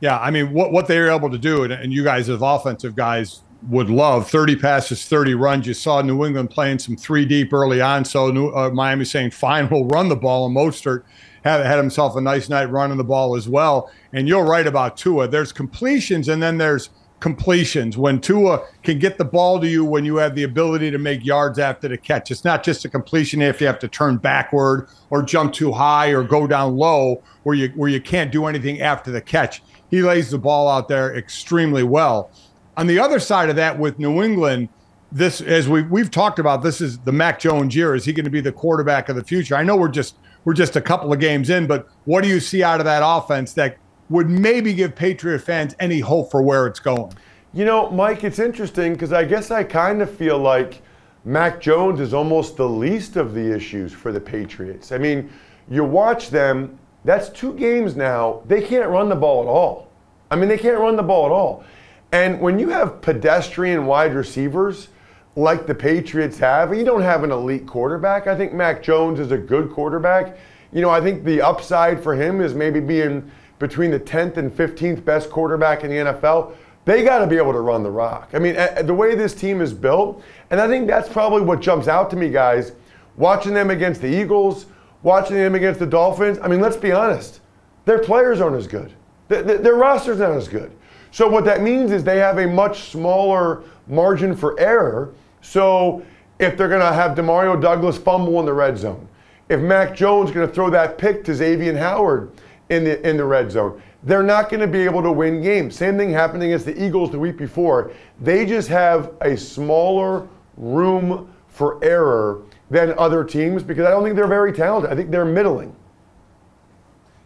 Yeah, 0.02 0.20
I 0.20 0.30
mean, 0.30 0.52
what, 0.52 0.74
what 0.74 0.88
they 0.88 1.00
were 1.00 1.10
able 1.10 1.30
to 1.30 1.38
do, 1.38 1.64
and, 1.64 1.72
and 1.72 1.94
you 1.94 2.04
guys 2.04 2.30
as 2.30 2.42
offensive 2.42 2.96
guys 2.96 3.42
would 3.70 3.90
love 3.90 4.30
30 4.30 4.58
passes, 4.58 5.06
30 5.06 5.36
runs. 5.36 5.66
You 5.66 5.74
saw 5.74 6.02
New 6.02 6.26
England 6.26 6.50
playing 6.50 6.80
some 6.80 6.98
three 6.98 7.26
deep 7.26 7.54
early 7.54 7.82
on. 7.82 8.04
So 8.04 8.30
New, 8.30 8.50
uh, 8.50 8.70
Miami 8.72 9.06
saying, 9.06 9.32
fine, 9.32 9.70
we'll 9.70 9.86
run 9.86 10.10
the 10.10 10.16
ball. 10.16 10.46
And 10.46 10.56
Mostert 10.56 11.04
had, 11.46 11.66
had 11.66 11.78
himself 11.78 12.18
a 12.18 12.22
nice 12.22 12.50
night 12.50 12.70
running 12.70 12.98
the 12.98 13.06
ball 13.06 13.38
as 13.38 13.48
well. 13.48 13.90
And 14.12 14.28
you're 14.28 14.44
right 14.44 14.68
about 14.68 14.98
Tua. 14.98 15.30
There's 15.30 15.54
completions 15.54 16.28
and 16.28 16.44
then 16.44 16.58
there's– 16.58 16.90
completions, 17.20 17.98
when 17.98 18.20
Tua 18.22 18.68
can 18.84 19.00
get 19.00 19.18
the 19.18 19.26
ball 19.26 19.60
to 19.60 19.68
you, 19.68 19.84
when 19.84 20.06
you 20.06 20.18
have 20.18 20.36
the 20.36 20.44
ability 20.44 20.92
to 20.92 20.98
make 20.98 21.26
yards 21.26 21.58
after 21.58 21.88
the 21.88 21.98
catch. 21.98 22.30
It's 22.30 22.44
not 22.44 22.64
just 22.64 22.86
a 22.86 22.90
completion 22.90 23.42
if 23.42 23.60
you 23.62 23.68
have 23.68 23.80
to 23.80 23.88
turn 23.88 24.18
backward 24.18 24.90
or 25.10 25.24
jump 25.24 25.54
too 25.54 25.72
high 25.72 26.10
or 26.10 26.24
go 26.24 26.46
down 26.46 26.76
low 26.76 27.24
where 27.42 27.56
you 27.56 27.70
where 27.70 27.90
you 27.90 28.02
can't 28.02 28.32
do 28.32 28.46
anything 28.46 28.82
after 28.82 29.12
the 29.12 29.22
catch. 29.22 29.64
He 29.90 30.02
lays 30.02 30.30
the 30.30 30.38
ball 30.38 30.68
out 30.68 30.88
there 30.88 31.16
extremely 31.16 31.84
well. 31.84 32.30
On 32.78 32.86
the 32.86 33.00
other 33.00 33.20
side 33.20 33.50
of 33.50 33.56
that, 33.56 33.80
with 33.80 33.98
New 33.98 34.22
England, 34.22 34.70
this 35.12 35.42
as 35.42 35.68
we 35.70 35.84
we've 35.84 36.12
talked 36.12 36.38
about, 36.38 36.62
this 36.62 36.82
is 36.82 37.00
the 37.00 37.12
Mac 37.12 37.40
Jones 37.40 37.76
year. 37.76 37.96
Is 37.96 38.06
he 38.06 38.14
going 38.14 38.26
to 38.26 38.30
be 38.30 38.42
the 38.42 38.52
quarterback 38.52 39.10
of 39.10 39.16
the 39.16 39.24
future? 39.24 39.56
I 39.56 39.64
know 39.64 39.76
we're 39.78 39.88
just 39.88 40.16
we're 40.46 40.54
just 40.54 40.76
a 40.76 40.82
couple 40.82 41.12
of 41.12 41.20
games 41.20 41.50
in, 41.50 41.68
but 41.68 41.90
what 42.06 42.22
do 42.22 42.30
you 42.30 42.40
see 42.40 42.64
out 42.64 42.80
of 42.80 42.86
that 42.86 43.02
offense 43.04 43.54
that 43.54 43.78
would 44.10 44.30
maybe 44.30 44.74
give 44.74 44.96
Patriot 44.96 45.40
fans 45.40 45.76
any 45.80 46.00
hope 46.00 46.32
for 46.32 46.42
where 46.42 46.68
it's 46.68 46.80
going. 46.80 47.14
You 47.54 47.66
know, 47.66 47.90
Mike, 47.90 48.24
it's 48.24 48.40
interesting 48.40 48.94
because 48.94 49.14
I 49.14 49.24
guess 49.24 49.50
I 49.50 49.64
kind 49.64 50.02
of 50.02 50.12
feel 50.12 50.38
like 50.38 50.82
Mac 51.24 51.60
Jones 51.60 52.00
is 52.00 52.14
almost 52.14 52.58
the 52.58 52.68
least 52.68 53.16
of 53.16 53.34
the 53.34 53.56
issues 53.56 53.92
for 53.92 54.12
the 54.12 54.20
Patriots. 54.20 54.92
I 54.92 54.98
mean, 54.98 55.32
you 55.70 55.84
watch 55.84 56.30
them, 56.30 56.78
that's 57.04 57.30
two 57.30 57.54
games 57.54 57.96
now, 57.96 58.42
they 58.46 58.62
can't 58.62 58.90
run 58.90 59.10
the 59.10 59.16
ball 59.16 59.42
at 59.42 59.48
all. 59.48 59.90
I 60.30 60.36
mean, 60.36 60.50
they 60.50 60.58
can't 60.58 60.80
run 60.80 60.96
the 60.96 61.04
ball 61.04 61.26
at 61.26 61.32
all. 61.32 61.64
And 62.12 62.40
when 62.40 62.60
you 62.60 62.70
have 62.70 63.02
pedestrian 63.02 63.86
wide 63.86 64.14
receivers 64.14 64.90
like 65.36 65.68
the 65.68 65.76
Patriots 65.76 66.38
have, 66.40 66.76
you 66.76 66.86
don't 66.86 67.02
have 67.02 67.24
an 67.24 67.32
elite 67.32 67.68
quarterback. 67.68 68.28
I 68.28 68.36
think 68.36 68.54
Mac 68.54 68.82
Jones 68.82 69.20
is 69.20 69.32
a 69.32 69.38
good 69.38 69.72
quarterback. 69.72 70.38
You 70.72 70.82
know, 70.82 70.90
I 70.90 71.02
think 71.02 71.24
the 71.24 71.42
upside 71.42 72.02
for 72.02 72.16
him 72.16 72.42
is 72.42 72.54
maybe 72.54 72.80
being 72.80 73.30
between 73.60 73.92
the 73.92 74.00
10th 74.00 74.38
and 74.38 74.52
15th 74.52 75.04
best 75.04 75.30
quarterback 75.30 75.84
in 75.84 75.90
the 75.90 76.12
NFL, 76.12 76.56
they 76.84 77.04
got 77.04 77.20
to 77.20 77.28
be 77.28 77.38
able 77.38 77.54
to 77.54 77.62
run 77.62 77.84
the 77.84 77.90
rock. 77.90 78.30
I 78.34 78.40
mean, 78.40 78.56
the 78.86 78.94
way 78.94 79.16
this 79.16 79.34
team 79.34 79.62
is 79.62 79.74
built, 79.74 80.24
and 80.52 80.62
I 80.62 80.68
think 80.68 80.88
that's 80.88 81.10
probably 81.10 81.42
what 81.42 81.62
jumps 81.62 81.88
out 81.88 82.10
to 82.12 82.16
me, 82.16 82.30
guys, 82.30 82.74
watching 83.18 83.54
them 83.54 83.70
against 83.72 84.02
the 84.02 84.08
Eagles, 84.08 84.68
watching 85.02 85.36
them 85.36 85.56
against 85.56 85.80
the 85.80 85.86
Dolphins. 85.88 86.38
I 86.42 86.48
mean, 86.48 86.62
let's 86.62 86.78
be 86.78 86.92
honest, 86.92 87.40
their 87.86 88.00
players 88.00 88.40
aren't 88.42 88.58
as 88.58 88.68
good, 88.68 88.94
their 89.30 89.76
roster's 89.76 90.20
not 90.20 90.32
as 90.32 90.48
good. 90.48 90.72
So, 91.12 91.30
what 91.30 91.46
that 91.46 91.62
means 91.62 91.92
is 91.92 92.04
they 92.04 92.18
have 92.18 92.40
a 92.40 92.48
much 92.48 92.92
smaller 92.92 93.64
margin 93.88 94.36
for 94.36 94.60
error. 94.60 95.14
So, 95.46 96.06
if 96.40 96.58
they're 96.58 96.68
going 96.68 96.82
to 96.82 96.94
have 96.94 97.16
Demario 97.16 97.60
Douglas 97.62 97.98
fumble 97.98 98.40
in 98.40 98.46
the 98.46 98.54
red 98.54 98.78
zone, 98.78 99.08
if 99.48 99.62
Mac 99.62 99.96
Jones 99.96 100.30
is 100.30 100.36
going 100.36 100.48
to 100.48 100.54
throw 100.54 100.70
that 100.72 100.98
pick 100.98 101.24
to 101.26 101.36
Xavier 101.36 101.78
Howard, 101.78 102.32
in 102.70 102.84
the 102.84 103.08
in 103.08 103.18
the 103.18 103.26
red 103.26 103.52
zone. 103.52 103.82
They're 104.04 104.24
not 104.24 104.50
going 104.50 104.60
to 104.60 104.68
be 104.68 104.82
able 104.82 105.02
to 105.04 105.12
win 105.12 105.42
games. 105.42 105.76
Same 105.76 105.98
thing 105.98 106.12
happened 106.12 106.44
against 106.44 106.66
the 106.66 106.84
Eagles 106.84 107.12
the 107.12 107.20
week 107.20 107.38
before. 107.38 107.92
They 108.22 108.46
just 108.46 108.68
have 108.70 109.14
a 109.22 109.36
smaller 109.36 110.28
room 110.58 111.34
for 111.48 111.84
error 111.84 112.44
than 112.70 112.94
other 112.98 113.24
teams 113.24 113.64
because 113.64 113.86
I 113.86 113.90
don't 113.90 114.04
think 114.04 114.16
they're 114.16 114.28
very 114.28 114.54
talented. 114.54 114.92
I 114.92 114.96
think 114.96 115.12
they're 115.12 115.26
middling. 115.26 115.76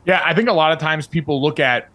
Yeah, 0.05 0.21
I 0.23 0.33
think 0.33 0.49
a 0.49 0.53
lot 0.53 0.71
of 0.71 0.79
times 0.79 1.07
people 1.07 1.41
look 1.41 1.59
at 1.59 1.89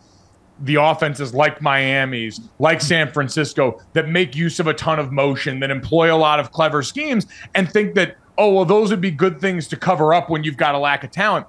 the 0.60 0.76
offenses 0.76 1.34
like 1.34 1.60
Miami's, 1.60 2.40
like 2.58 2.80
San 2.80 3.10
Francisco, 3.10 3.80
that 3.92 4.08
make 4.08 4.36
use 4.36 4.60
of 4.60 4.66
a 4.66 4.74
ton 4.74 4.98
of 4.98 5.12
motion, 5.12 5.60
that 5.60 5.70
employ 5.70 6.14
a 6.14 6.16
lot 6.16 6.38
of 6.40 6.52
clever 6.52 6.82
schemes, 6.82 7.26
and 7.54 7.70
think 7.70 7.94
that, 7.94 8.16
oh, 8.38 8.52
well, 8.52 8.64
those 8.64 8.90
would 8.90 9.00
be 9.00 9.10
good 9.10 9.40
things 9.40 9.66
to 9.68 9.76
cover 9.76 10.14
up 10.14 10.30
when 10.30 10.44
you've 10.44 10.56
got 10.56 10.74
a 10.74 10.78
lack 10.78 11.04
of 11.04 11.10
talent. 11.10 11.46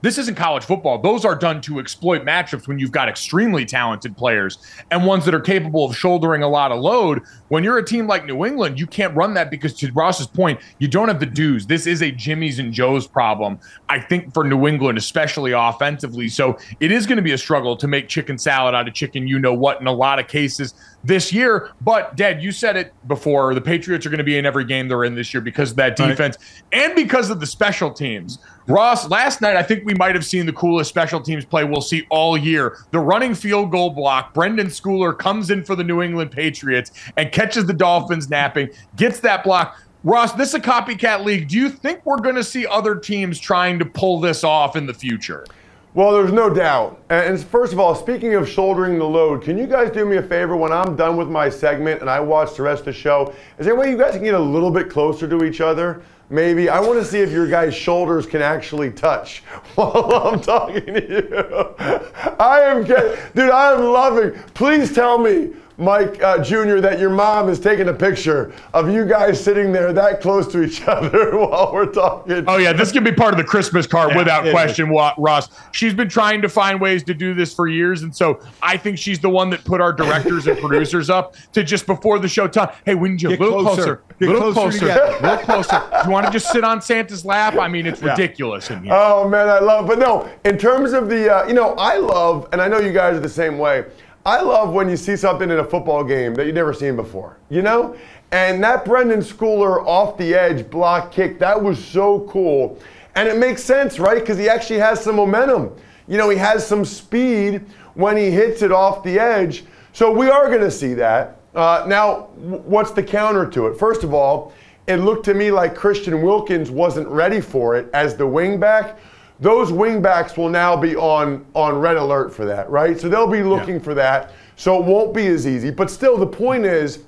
This 0.00 0.16
isn't 0.18 0.36
college 0.36 0.64
football. 0.64 0.98
Those 0.98 1.24
are 1.24 1.34
done 1.34 1.60
to 1.62 1.80
exploit 1.80 2.24
matchups 2.24 2.68
when 2.68 2.78
you've 2.78 2.92
got 2.92 3.08
extremely 3.08 3.64
talented 3.64 4.16
players 4.16 4.58
and 4.92 5.04
ones 5.04 5.24
that 5.24 5.34
are 5.34 5.40
capable 5.40 5.84
of 5.84 5.96
shouldering 5.96 6.42
a 6.44 6.48
lot 6.48 6.70
of 6.70 6.80
load. 6.80 7.22
When 7.48 7.64
you're 7.64 7.78
a 7.78 7.84
team 7.84 8.06
like 8.06 8.24
New 8.24 8.44
England, 8.44 8.78
you 8.78 8.86
can't 8.86 9.14
run 9.16 9.34
that 9.34 9.50
because, 9.50 9.74
to 9.74 9.90
Ross's 9.92 10.28
point, 10.28 10.60
you 10.78 10.86
don't 10.86 11.08
have 11.08 11.18
the 11.18 11.26
dues. 11.26 11.66
This 11.66 11.86
is 11.86 12.02
a 12.02 12.12
Jimmy's 12.12 12.60
and 12.60 12.72
Joe's 12.72 13.08
problem, 13.08 13.58
I 13.88 13.98
think, 13.98 14.32
for 14.32 14.44
New 14.44 14.68
England, 14.68 14.98
especially 14.98 15.52
offensively. 15.52 16.28
So 16.28 16.58
it 16.78 16.92
is 16.92 17.06
going 17.06 17.16
to 17.16 17.22
be 17.22 17.32
a 17.32 17.38
struggle 17.38 17.76
to 17.76 17.88
make 17.88 18.08
chicken 18.08 18.38
salad 18.38 18.74
out 18.74 18.86
of 18.86 18.94
chicken, 18.94 19.26
you 19.26 19.38
know 19.40 19.54
what, 19.54 19.80
in 19.80 19.88
a 19.88 19.92
lot 19.92 20.20
of 20.20 20.28
cases 20.28 20.74
this 21.02 21.32
year. 21.32 21.72
But, 21.80 22.16
Dad, 22.16 22.40
you 22.40 22.52
said 22.52 22.76
it 22.76 22.92
before. 23.08 23.52
The 23.54 23.60
Patriots 23.60 24.06
are 24.06 24.10
going 24.10 24.18
to 24.18 24.24
be 24.24 24.38
in 24.38 24.46
every 24.46 24.64
game 24.64 24.86
they're 24.86 25.04
in 25.04 25.16
this 25.16 25.34
year 25.34 25.40
because 25.40 25.70
of 25.70 25.76
that 25.76 25.96
defense 25.96 26.36
right. 26.72 26.84
and 26.84 26.94
because 26.94 27.30
of 27.30 27.40
the 27.40 27.46
special 27.46 27.90
teams. 27.90 28.38
Ross, 28.68 29.08
last 29.08 29.40
night, 29.40 29.56
I 29.56 29.62
think 29.62 29.86
we 29.86 29.94
might 29.94 30.14
have 30.14 30.26
seen 30.26 30.44
the 30.44 30.52
coolest 30.52 30.90
special 30.90 31.22
teams 31.22 31.46
play 31.46 31.64
we'll 31.64 31.80
see 31.80 32.06
all 32.10 32.36
year. 32.36 32.76
The 32.90 33.00
running 33.00 33.34
field 33.34 33.70
goal 33.70 33.88
block. 33.88 34.34
Brenden 34.34 34.66
Schooler 34.66 35.18
comes 35.18 35.50
in 35.50 35.64
for 35.64 35.74
the 35.74 35.82
New 35.82 36.02
England 36.02 36.32
Patriots 36.32 36.90
and 37.16 37.32
catches 37.32 37.64
the 37.64 37.72
Dolphins 37.72 38.28
napping, 38.28 38.68
gets 38.96 39.20
that 39.20 39.42
block. 39.42 39.80
Ross, 40.04 40.32
this 40.32 40.50
is 40.50 40.54
a 40.56 40.60
copycat 40.60 41.24
league. 41.24 41.48
Do 41.48 41.56
you 41.56 41.70
think 41.70 42.04
we're 42.04 42.20
going 42.20 42.34
to 42.34 42.44
see 42.44 42.66
other 42.66 42.94
teams 42.94 43.40
trying 43.40 43.78
to 43.78 43.86
pull 43.86 44.20
this 44.20 44.44
off 44.44 44.76
in 44.76 44.84
the 44.84 44.92
future? 44.92 45.46
Well, 45.94 46.12
there's 46.12 46.32
no 46.32 46.52
doubt. 46.52 47.02
And 47.08 47.42
first 47.42 47.72
of 47.72 47.80
all, 47.80 47.94
speaking 47.94 48.34
of 48.34 48.46
shouldering 48.46 48.98
the 48.98 49.06
load, 49.06 49.42
can 49.42 49.56
you 49.56 49.66
guys 49.66 49.90
do 49.90 50.04
me 50.04 50.18
a 50.18 50.22
favor 50.22 50.56
when 50.56 50.72
I'm 50.72 50.94
done 50.94 51.16
with 51.16 51.28
my 51.28 51.48
segment 51.48 52.02
and 52.02 52.10
I 52.10 52.20
watch 52.20 52.54
the 52.54 52.62
rest 52.62 52.80
of 52.80 52.84
the 52.84 52.92
show? 52.92 53.34
Is 53.58 53.64
there 53.64 53.74
a 53.74 53.78
way 53.78 53.90
you 53.90 53.96
guys 53.96 54.12
can 54.12 54.24
get 54.24 54.34
a 54.34 54.38
little 54.38 54.70
bit 54.70 54.90
closer 54.90 55.26
to 55.26 55.44
each 55.44 55.62
other? 55.62 56.02
Maybe. 56.30 56.68
I 56.68 56.80
want 56.80 56.98
to 56.98 57.04
see 57.04 57.18
if 57.18 57.30
your 57.30 57.48
guys' 57.48 57.74
shoulders 57.74 58.26
can 58.26 58.42
actually 58.42 58.90
touch 58.90 59.40
while 59.74 60.12
I'm 60.12 60.40
talking 60.40 60.84
to 60.84 61.08
you. 61.08 61.74
I 62.38 62.60
am, 62.60 62.84
dude, 62.84 63.50
I 63.50 63.72
am 63.74 63.84
loving. 63.84 64.32
Please 64.54 64.94
tell 64.94 65.18
me 65.18 65.52
Mike 65.78 66.20
uh, 66.24 66.42
Jr., 66.42 66.80
that 66.80 66.98
your 66.98 67.10
mom 67.10 67.48
is 67.48 67.60
taking 67.60 67.88
a 67.88 67.94
picture 67.94 68.52
of 68.74 68.90
you 68.90 69.04
guys 69.04 69.42
sitting 69.42 69.70
there 69.70 69.92
that 69.92 70.20
close 70.20 70.48
to 70.48 70.62
each 70.62 70.82
other 70.88 71.38
while 71.38 71.72
we're 71.72 71.86
talking. 71.86 72.44
Oh, 72.48 72.56
yeah, 72.56 72.72
this 72.72 72.90
can 72.90 73.04
be 73.04 73.12
part 73.12 73.32
of 73.32 73.38
the 73.38 73.44
Christmas 73.44 73.86
card 73.86 74.10
yeah, 74.10 74.18
without 74.18 74.50
question, 74.50 74.92
is. 74.92 75.12
Ross. 75.18 75.48
She's 75.72 75.94
been 75.94 76.08
trying 76.08 76.42
to 76.42 76.48
find 76.48 76.80
ways 76.80 77.04
to 77.04 77.14
do 77.14 77.32
this 77.32 77.54
for 77.54 77.68
years. 77.68 78.02
And 78.02 78.14
so 78.14 78.40
I 78.60 78.76
think 78.76 78.98
she's 78.98 79.20
the 79.20 79.30
one 79.30 79.50
that 79.50 79.64
put 79.64 79.80
our 79.80 79.92
directors 79.92 80.48
and 80.48 80.58
producers 80.60 81.10
up 81.10 81.36
to 81.52 81.62
just 81.62 81.86
before 81.86 82.18
the 82.18 82.28
show 82.28 82.48
tell, 82.48 82.74
hey, 82.84 82.96
we 82.96 83.10
need 83.10 83.22
you 83.22 83.28
a 83.28 83.38
little 83.38 83.62
closer, 83.62 84.02
a 84.20 84.24
little 84.24 84.52
closer, 84.52 84.90
a 84.90 85.22
little 85.22 85.38
closer. 85.38 85.88
Do 85.92 85.98
you 86.06 86.10
want 86.10 86.26
to 86.26 86.32
just 86.32 86.50
sit 86.50 86.64
on 86.64 86.82
Santa's 86.82 87.24
lap? 87.24 87.54
I 87.54 87.68
mean, 87.68 87.86
it's 87.86 88.02
yeah. 88.02 88.10
ridiculous 88.10 88.68
in 88.70 88.82
here. 88.82 88.92
Oh, 88.92 89.28
man, 89.28 89.48
I 89.48 89.60
love 89.60 89.86
But 89.86 90.00
no, 90.00 90.28
in 90.44 90.58
terms 90.58 90.92
of 90.92 91.08
the, 91.08 91.32
uh, 91.32 91.46
you 91.46 91.54
know, 91.54 91.74
I 91.74 91.98
love, 91.98 92.48
and 92.50 92.60
I 92.60 92.66
know 92.66 92.80
you 92.80 92.92
guys 92.92 93.16
are 93.16 93.20
the 93.20 93.28
same 93.28 93.58
way. 93.58 93.84
I 94.26 94.42
love 94.42 94.72
when 94.72 94.88
you 94.88 94.96
see 94.96 95.16
something 95.16 95.50
in 95.50 95.58
a 95.58 95.64
football 95.64 96.04
game 96.04 96.34
that 96.34 96.46
you've 96.46 96.54
never 96.54 96.74
seen 96.74 96.96
before, 96.96 97.38
you 97.48 97.62
know? 97.62 97.96
And 98.30 98.62
that 98.62 98.84
Brenden 98.84 99.22
Schooler 99.22 99.84
off 99.86 100.18
the 100.18 100.34
edge 100.34 100.68
block 100.68 101.12
kick, 101.12 101.38
that 101.38 101.62
was 101.62 101.82
so 101.82 102.20
cool. 102.30 102.78
And 103.14 103.28
it 103.28 103.38
makes 103.38 103.64
sense, 103.64 103.98
right? 103.98 104.20
Because 104.20 104.36
he 104.36 104.48
actually 104.48 104.80
has 104.80 105.02
some 105.02 105.16
momentum. 105.16 105.74
You 106.06 106.18
know, 106.18 106.28
he 106.28 106.36
has 106.38 106.66
some 106.66 106.84
speed 106.84 107.64
when 107.94 108.16
he 108.16 108.30
hits 108.30 108.62
it 108.62 108.70
off 108.70 109.02
the 109.02 109.18
edge. 109.18 109.64
So 109.92 110.12
we 110.12 110.28
are 110.28 110.48
going 110.48 110.60
to 110.60 110.70
see 110.70 110.94
that. 110.94 111.40
Uh, 111.54 111.84
now, 111.88 112.28
what's 112.36 112.90
the 112.90 113.02
counter 113.02 113.48
to 113.50 113.66
it? 113.68 113.78
First 113.78 114.04
of 114.04 114.12
all, 114.12 114.52
it 114.86 114.96
looked 114.96 115.24
to 115.24 115.34
me 115.34 115.50
like 115.50 115.74
Christian 115.74 116.22
Wilkins 116.22 116.70
wasn't 116.70 117.08
ready 117.08 117.40
for 117.40 117.76
it 117.76 117.90
as 117.92 118.16
the 118.16 118.24
wingback. 118.24 118.96
Those 119.40 119.70
wingbacks 119.70 120.36
will 120.36 120.48
now 120.48 120.76
be 120.76 120.96
on 120.96 121.46
on 121.54 121.78
red 121.78 121.96
alert 121.96 122.34
for 122.34 122.44
that, 122.46 122.68
right? 122.70 122.98
So 122.98 123.08
they'll 123.08 123.26
be 123.26 123.42
looking 123.42 123.76
yeah. 123.76 123.82
for 123.82 123.94
that. 123.94 124.32
So 124.56 124.78
it 124.78 124.84
won't 124.84 125.14
be 125.14 125.26
as 125.28 125.46
easy. 125.46 125.70
But 125.70 125.90
still, 125.90 126.16
the 126.16 126.26
point 126.26 126.64
is, 126.64 127.04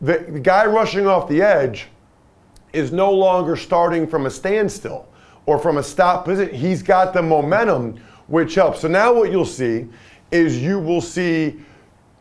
the, 0.00 0.18
the 0.18 0.38
guy 0.40 0.64
rushing 0.66 1.06
off 1.06 1.28
the 1.28 1.42
edge 1.42 1.88
is 2.72 2.92
no 2.92 3.10
longer 3.10 3.56
starting 3.56 4.06
from 4.06 4.26
a 4.26 4.30
standstill 4.30 5.08
or 5.46 5.58
from 5.58 5.78
a 5.78 5.82
stop 5.82 6.24
position. 6.24 6.54
He's 6.54 6.82
got 6.82 7.12
the 7.12 7.22
momentum, 7.22 8.00
which 8.28 8.54
helps. 8.54 8.80
So 8.80 8.88
now 8.88 9.12
what 9.12 9.32
you'll 9.32 9.44
see 9.44 9.88
is 10.30 10.62
you 10.62 10.78
will 10.78 11.00
see 11.00 11.60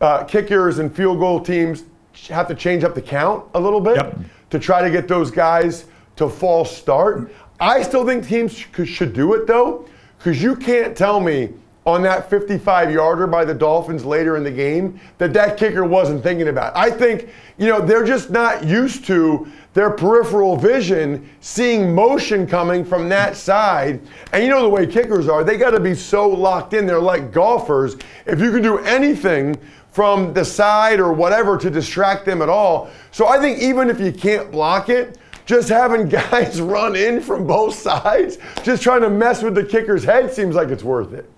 uh, 0.01 0.24
kickers 0.24 0.79
and 0.79 0.93
field 0.93 1.19
goal 1.19 1.39
teams 1.39 1.83
have 2.29 2.48
to 2.48 2.55
change 2.55 2.83
up 2.83 2.95
the 2.95 3.01
count 3.01 3.45
a 3.53 3.59
little 3.59 3.79
bit 3.81 3.98
yep. 3.98 4.17
to 4.50 4.59
try 4.59 4.81
to 4.81 4.89
get 4.89 5.07
those 5.07 5.29
guys 5.29 5.86
to 6.15 6.27
false 6.27 6.75
start. 6.75 7.31
I 7.60 7.82
still 7.82 8.06
think 8.06 8.28
teams 8.28 8.54
should 8.54 9.13
do 9.13 9.34
it 9.34 9.48
though, 9.48 9.88
because 10.18 10.42
you 10.42 10.56
can't 10.56 10.96
tell 10.96 11.20
me 11.20 11.50
on 11.86 12.01
that 12.04 12.30
55 12.30 12.92
yarder 12.92 13.25
by 13.25 13.44
the 13.44 13.54
Dolphins 13.54 14.06
later 14.06 14.38
in 14.38 14.44
the 14.44 14.51
game 14.51 15.00
that 15.18 15.34
that 15.34 15.58
kicker 15.58 15.84
wasn't 15.84 16.22
thinking 16.22 16.50
about. 16.50 16.75
I 16.75 16.92
think, 16.92 17.30
you 17.58 17.68
know, 17.68 17.82
they're 17.82 18.06
just 18.06 18.30
not 18.30 18.63
used 18.63 19.06
to 19.06 19.48
their 19.74 19.89
peripheral 19.89 20.56
vision 20.56 21.28
seeing 21.42 21.94
motion 21.94 22.46
coming 22.46 22.84
from 22.84 23.10
that 23.10 23.36
side. 23.36 24.01
And 24.34 24.44
you 24.44 24.50
know 24.50 24.62
the 24.62 24.70
way 24.70 24.86
kickers 24.86 25.28
are, 25.28 25.44
they 25.44 25.58
got 25.58 25.72
to 25.72 25.80
be 25.80 25.96
so 25.96 26.28
locked 26.28 26.74
in. 26.74 26.86
They're 26.86 27.00
like 27.00 27.32
golfers. 27.32 27.98
If 28.25 28.39
you 28.39 28.51
can 28.51 28.62
do 28.62 28.80
anything 28.80 29.58
from 29.92 30.34
the 30.34 30.46
side 30.46 31.00
or 31.00 31.12
whatever 31.12 31.58
to 31.58 31.70
distract 31.70 32.25
them 32.25 32.42
at 32.42 32.50
all. 32.50 32.89
So 33.12 33.28
I 33.28 33.39
think 33.39 33.60
even 33.60 33.89
if 33.89 34.00
you 34.00 34.12
can't 34.12 34.51
block 34.51 34.89
it, 34.89 35.18
just 35.50 35.68
having 35.68 36.08
guys 36.10 36.62
run 36.62 36.96
in 36.96 37.20
from 37.20 37.48
both 37.48 37.74
sides, 37.74 38.38
just 38.63 38.84
trying 38.84 39.01
to 39.01 39.10
mess 39.10 39.41
with 39.41 39.56
the 39.56 39.65
kicker's 39.65 40.03
head 40.03 40.32
seems 40.32 40.56
like 40.56 40.70
it's 40.70 40.84
worth 40.84 41.12
it. 41.12 41.29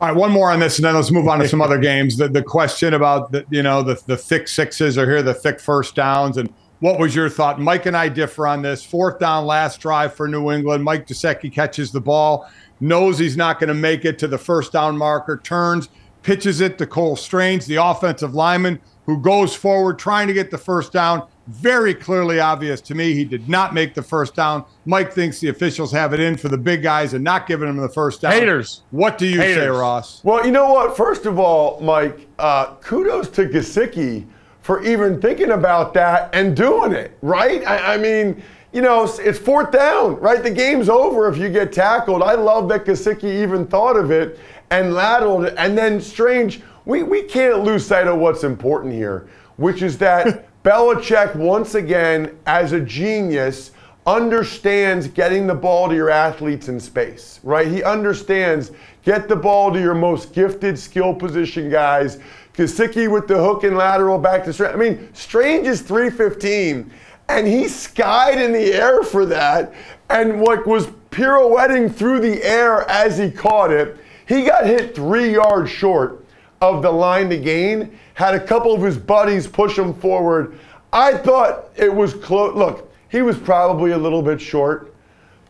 All 0.00 0.08
right, 0.08 0.16
one 0.16 0.32
more 0.32 0.50
on 0.50 0.58
this, 0.58 0.78
and 0.78 0.84
then 0.86 0.94
let's 0.94 1.12
move 1.12 1.28
on 1.28 1.38
to 1.38 1.46
some 1.46 1.60
other 1.60 1.78
games. 1.78 2.16
The, 2.16 2.26
the 2.26 2.42
question 2.42 2.94
about 2.94 3.30
the 3.30 3.44
you 3.50 3.62
know 3.62 3.82
the 3.82 4.02
the 4.06 4.16
thick 4.16 4.48
sixes 4.48 4.98
are 4.98 5.06
here, 5.06 5.22
the 5.22 5.34
thick 5.34 5.60
first 5.60 5.94
downs, 5.94 6.38
and 6.38 6.52
what 6.80 6.98
was 6.98 7.14
your 7.14 7.28
thought? 7.28 7.60
Mike 7.60 7.86
and 7.86 7.96
I 7.96 8.08
differ 8.08 8.48
on 8.48 8.62
this. 8.62 8.84
Fourth 8.84 9.20
down, 9.20 9.46
last 9.46 9.78
drive 9.78 10.14
for 10.14 10.26
New 10.26 10.50
England. 10.50 10.82
Mike 10.82 11.06
Gesicki 11.06 11.52
catches 11.52 11.92
the 11.92 12.00
ball, 12.00 12.50
knows 12.80 13.18
he's 13.18 13.36
not 13.36 13.60
going 13.60 13.68
to 13.68 13.74
make 13.74 14.04
it 14.04 14.18
to 14.20 14.26
the 14.26 14.38
first 14.38 14.72
down 14.72 14.96
marker, 14.98 15.36
turns, 15.36 15.90
pitches 16.24 16.60
it 16.60 16.78
to 16.78 16.86
Cole 16.86 17.14
Strange, 17.14 17.66
the 17.66 17.76
offensive 17.76 18.34
lineman, 18.34 18.80
who 19.06 19.20
goes 19.20 19.54
forward 19.54 20.00
trying 20.00 20.26
to 20.26 20.34
get 20.34 20.50
the 20.50 20.58
first 20.58 20.92
down 20.92 21.28
very 21.48 21.94
clearly 21.94 22.38
obvious 22.40 22.80
to 22.80 22.94
me 22.94 23.14
he 23.14 23.24
did 23.24 23.48
not 23.48 23.74
make 23.74 23.94
the 23.94 24.02
first 24.02 24.34
down. 24.34 24.64
Mike 24.86 25.12
thinks 25.12 25.40
the 25.40 25.48
officials 25.48 25.90
have 25.92 26.14
it 26.14 26.20
in 26.20 26.36
for 26.36 26.48
the 26.48 26.58
big 26.58 26.82
guys 26.82 27.14
and 27.14 27.24
not 27.24 27.46
giving 27.46 27.68
him 27.68 27.76
the 27.76 27.88
first 27.88 28.20
down. 28.20 28.32
Haters. 28.32 28.82
What 28.90 29.18
do 29.18 29.26
you 29.26 29.40
Haters. 29.40 29.56
say, 29.56 29.68
Ross? 29.68 30.22
Well, 30.24 30.44
you 30.46 30.52
know 30.52 30.72
what? 30.72 30.96
First 30.96 31.26
of 31.26 31.38
all, 31.38 31.80
Mike, 31.80 32.28
uh, 32.38 32.74
kudos 32.76 33.28
to 33.30 33.46
Gesicki 33.46 34.26
for 34.60 34.82
even 34.84 35.20
thinking 35.20 35.50
about 35.50 35.92
that 35.94 36.32
and 36.34 36.56
doing 36.56 36.92
it, 36.92 37.18
right? 37.20 37.66
I, 37.66 37.94
I 37.94 37.96
mean, 37.98 38.42
you 38.72 38.80
know, 38.80 39.04
it's 39.04 39.38
fourth 39.38 39.72
down, 39.72 40.16
right? 40.16 40.42
The 40.42 40.50
game's 40.50 40.88
over 40.88 41.28
if 41.28 41.36
you 41.36 41.48
get 41.48 41.72
tackled. 41.72 42.22
I 42.22 42.34
love 42.34 42.68
that 42.68 42.84
Gesicki 42.84 43.42
even 43.42 43.66
thought 43.66 43.96
of 43.96 44.10
it 44.10 44.38
and 44.70 44.92
lateraled 44.92 45.48
it. 45.48 45.54
And 45.58 45.76
then 45.76 46.00
Strange, 46.00 46.62
we, 46.84 47.02
we 47.02 47.22
can't 47.22 47.64
lose 47.64 47.86
sight 47.86 48.06
of 48.06 48.18
what's 48.18 48.44
important 48.44 48.94
here, 48.94 49.28
which 49.56 49.82
is 49.82 49.98
that 49.98 50.48
Belichick, 50.64 51.34
once 51.34 51.74
again, 51.74 52.38
as 52.46 52.72
a 52.72 52.80
genius, 52.80 53.72
understands 54.06 55.08
getting 55.08 55.46
the 55.46 55.54
ball 55.54 55.88
to 55.88 55.94
your 55.94 56.10
athletes 56.10 56.68
in 56.68 56.78
space, 56.78 57.40
right? 57.42 57.66
He 57.66 57.82
understands 57.82 58.70
get 59.04 59.28
the 59.28 59.36
ball 59.36 59.72
to 59.72 59.80
your 59.80 59.94
most 59.94 60.32
gifted 60.32 60.78
skill 60.78 61.14
position 61.14 61.68
guys. 61.68 62.18
Gesicki 62.54 63.10
with 63.10 63.26
the 63.26 63.36
hook 63.36 63.64
and 63.64 63.76
lateral 63.76 64.18
back 64.18 64.44
to 64.44 64.52
Strange. 64.52 64.74
I 64.74 64.76
mean, 64.76 65.08
Strange 65.14 65.66
is 65.66 65.82
315, 65.82 66.92
and 67.28 67.46
he 67.46 67.66
skied 67.66 68.38
in 68.38 68.52
the 68.52 68.72
air 68.72 69.02
for 69.02 69.24
that 69.26 69.72
and 70.10 70.42
like 70.42 70.66
was 70.66 70.86
pirouetting 71.10 71.92
through 71.92 72.20
the 72.20 72.42
air 72.44 72.88
as 72.88 73.18
he 73.18 73.30
caught 73.30 73.72
it. 73.72 73.96
He 74.26 74.44
got 74.44 74.66
hit 74.66 74.94
three 74.94 75.32
yards 75.32 75.70
short 75.70 76.24
of 76.60 76.82
the 76.82 76.90
line 76.90 77.28
to 77.30 77.38
gain 77.38 77.98
had 78.14 78.34
a 78.34 78.40
couple 78.40 78.74
of 78.74 78.82
his 78.82 78.96
buddies 78.96 79.46
push 79.46 79.78
him 79.78 79.94
forward. 79.94 80.58
I 80.92 81.14
thought 81.14 81.70
it 81.76 81.92
was 81.92 82.14
close. 82.14 82.54
Look, 82.54 82.92
he 83.08 83.22
was 83.22 83.38
probably 83.38 83.92
a 83.92 83.98
little 83.98 84.22
bit 84.22 84.40
short, 84.40 84.94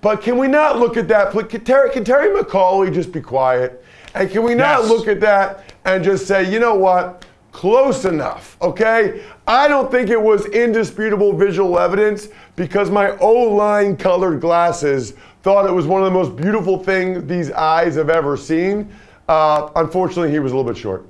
but 0.01 0.21
can 0.23 0.39
we 0.39 0.49
not 0.49 0.79
look 0.79 0.97
at 0.97 1.09
that? 1.09 1.33
Can 1.49 1.65
Terry, 1.65 1.91
can 1.91 2.05
Terry 2.05 2.29
McAulay 2.29 2.93
just 2.93 3.13
be 3.13 3.21
quiet? 3.21 3.85
And 4.15 4.31
can 4.31 4.43
we 4.43 4.55
not 4.55 4.81
yes. 4.81 4.89
look 4.91 5.09
at 5.09 5.21
that 5.21 5.73
and 5.85 6.05
just 6.05 6.27
say, 6.27 6.51
you 6.51 6.61
know 6.61 6.75
what? 6.75 7.25
Close 7.51 8.05
enough, 8.05 8.57
okay? 8.63 9.23
I 9.47 9.69
don't 9.69 9.91
think 9.91 10.09
it 10.09 10.21
was 10.21 10.47
indisputable 10.47 11.35
visual 11.35 11.79
evidence 11.79 12.29
because 12.57 12.91
my 12.91 13.17
O 13.19 13.33
line 13.33 13.97
colored 13.97 14.41
glasses 14.41 15.15
thought 15.43 15.67
it 15.67 15.73
was 15.73 15.87
one 15.87 16.03
of 16.03 16.07
the 16.07 16.19
most 16.19 16.35
beautiful 16.37 16.83
things 16.83 17.25
these 17.25 17.51
eyes 17.53 17.95
have 17.97 18.09
ever 18.09 18.37
seen. 18.37 18.91
Uh, 19.29 19.71
unfortunately, 19.77 20.31
he 20.31 20.39
was 20.39 20.53
a 20.53 20.57
little 20.57 20.71
bit 20.71 20.81
short. 20.81 21.07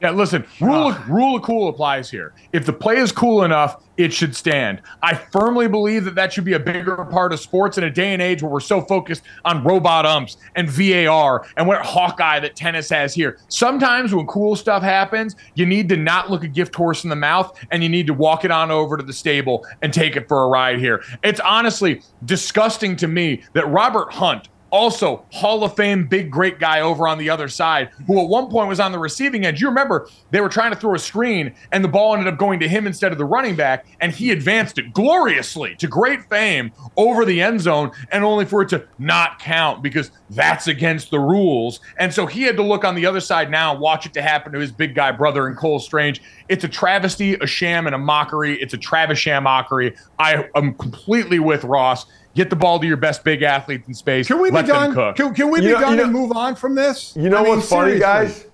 Yeah, 0.00 0.12
listen, 0.12 0.46
rule 0.60 0.88
of, 0.88 0.96
ah. 0.96 1.04
rule 1.08 1.36
of 1.36 1.42
cool 1.42 1.68
applies 1.68 2.10
here. 2.10 2.32
If 2.52 2.64
the 2.64 2.72
play 2.72 2.96
is 2.96 3.12
cool 3.12 3.44
enough, 3.44 3.82
it 3.98 4.14
should 4.14 4.34
stand. 4.34 4.80
I 5.02 5.14
firmly 5.14 5.68
believe 5.68 6.04
that 6.04 6.14
that 6.14 6.32
should 6.32 6.46
be 6.46 6.54
a 6.54 6.58
bigger 6.58 7.04
part 7.04 7.34
of 7.34 7.40
sports 7.40 7.76
in 7.76 7.84
a 7.84 7.90
day 7.90 8.14
and 8.14 8.22
age 8.22 8.42
where 8.42 8.50
we're 8.50 8.60
so 8.60 8.80
focused 8.80 9.22
on 9.44 9.62
robot 9.62 10.06
umps 10.06 10.38
and 10.56 10.70
VAR 10.70 11.46
and 11.58 11.66
what 11.66 11.84
Hawkeye 11.84 12.40
that 12.40 12.56
tennis 12.56 12.88
has 12.88 13.12
here. 13.12 13.38
Sometimes 13.48 14.14
when 14.14 14.26
cool 14.26 14.56
stuff 14.56 14.82
happens, 14.82 15.36
you 15.54 15.66
need 15.66 15.88
to 15.90 15.98
not 15.98 16.30
look 16.30 16.44
a 16.44 16.48
gift 16.48 16.74
horse 16.74 17.04
in 17.04 17.10
the 17.10 17.16
mouth 17.16 17.58
and 17.70 17.82
you 17.82 17.90
need 17.90 18.06
to 18.06 18.14
walk 18.14 18.46
it 18.46 18.50
on 18.50 18.70
over 18.70 18.96
to 18.96 19.02
the 19.02 19.12
stable 19.12 19.66
and 19.82 19.92
take 19.92 20.16
it 20.16 20.28
for 20.28 20.44
a 20.44 20.48
ride 20.48 20.78
here. 20.78 21.02
It's 21.22 21.40
honestly 21.40 22.00
disgusting 22.24 22.96
to 22.96 23.08
me 23.08 23.42
that 23.52 23.68
Robert 23.68 24.12
Hunt 24.14 24.48
also 24.70 25.24
Hall 25.32 25.64
of 25.64 25.76
Fame 25.76 26.06
big 26.06 26.30
great 26.30 26.58
guy 26.58 26.80
over 26.80 27.06
on 27.06 27.18
the 27.18 27.30
other 27.30 27.48
side, 27.48 27.90
who 28.06 28.20
at 28.20 28.28
one 28.28 28.48
point 28.48 28.68
was 28.68 28.80
on 28.80 28.92
the 28.92 28.98
receiving 28.98 29.44
end. 29.46 29.60
You 29.60 29.68
remember 29.68 30.08
they 30.30 30.40
were 30.40 30.48
trying 30.48 30.72
to 30.72 30.78
throw 30.78 30.94
a 30.94 30.98
screen 30.98 31.54
and 31.72 31.84
the 31.84 31.88
ball 31.88 32.14
ended 32.14 32.32
up 32.32 32.38
going 32.38 32.60
to 32.60 32.68
him 32.68 32.86
instead 32.86 33.12
of 33.12 33.18
the 33.18 33.24
running 33.24 33.56
back, 33.56 33.86
and 34.00 34.12
he 34.12 34.30
advanced 34.30 34.78
it 34.78 34.92
gloriously 34.92 35.74
to 35.76 35.86
great 35.86 36.22
fame 36.28 36.72
over 36.96 37.24
the 37.24 37.40
end 37.40 37.60
zone, 37.60 37.90
and 38.12 38.24
only 38.24 38.44
for 38.44 38.62
it 38.62 38.68
to 38.70 38.86
not 38.98 39.38
count 39.38 39.82
because 39.82 40.10
that's 40.30 40.68
against 40.68 41.10
the 41.10 41.18
rules. 41.18 41.80
And 41.98 42.12
so 42.12 42.26
he 42.26 42.42
had 42.42 42.56
to 42.56 42.62
look 42.62 42.84
on 42.84 42.94
the 42.94 43.06
other 43.06 43.20
side 43.20 43.50
now 43.50 43.72
and 43.72 43.80
watch 43.80 44.06
it 44.06 44.12
to 44.14 44.22
happen 44.22 44.52
to 44.52 44.58
his 44.58 44.72
big 44.72 44.94
guy 44.94 45.12
brother 45.12 45.46
and 45.46 45.56
Cole 45.56 45.80
Strange. 45.80 46.22
It's 46.48 46.64
a 46.64 46.68
travesty, 46.68 47.34
a 47.34 47.46
sham, 47.46 47.86
and 47.86 47.94
a 47.94 47.98
mockery. 47.98 48.60
It's 48.60 48.74
a 48.74 48.78
Travis 48.78 49.18
sham 49.18 49.44
mockery. 49.44 49.96
I 50.18 50.48
am 50.54 50.74
completely 50.74 51.38
with 51.38 51.64
Ross. 51.64 52.06
Get 52.34 52.48
the 52.48 52.56
ball 52.56 52.78
to 52.78 52.86
your 52.86 52.96
best 52.96 53.24
big 53.24 53.42
athletes 53.42 53.88
in 53.88 53.94
space. 53.94 54.28
Can 54.28 54.40
we 54.40 54.50
Let 54.50 54.66
be 54.66 54.72
done? 54.72 55.14
Can, 55.14 55.34
can, 55.34 55.50
we 55.50 55.58
you 55.60 55.68
be 55.68 55.72
know, 55.72 55.80
done 55.80 55.90
you 55.92 55.96
know, 55.96 56.04
and 56.04 56.12
move 56.12 56.32
on 56.32 56.54
from 56.54 56.74
this? 56.74 57.16
You 57.16 57.28
know 57.28 57.38
I 57.38 57.42
mean, 57.42 57.56
what's 57.56 57.68
funny, 57.68 57.98
guys? 57.98 58.46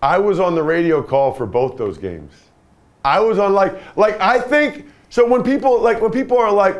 I 0.00 0.18
was 0.18 0.38
on 0.38 0.54
the 0.54 0.62
radio 0.62 1.02
call 1.02 1.32
for 1.32 1.46
both 1.46 1.76
those 1.76 1.98
games. 1.98 2.32
I 3.04 3.20
was 3.20 3.38
on 3.38 3.52
like 3.52 3.74
like 3.96 4.20
I 4.20 4.38
think 4.38 4.86
so 5.10 5.26
when 5.26 5.42
people 5.42 5.80
like 5.80 6.00
when 6.00 6.10
people 6.10 6.38
are 6.38 6.52
like 6.52 6.76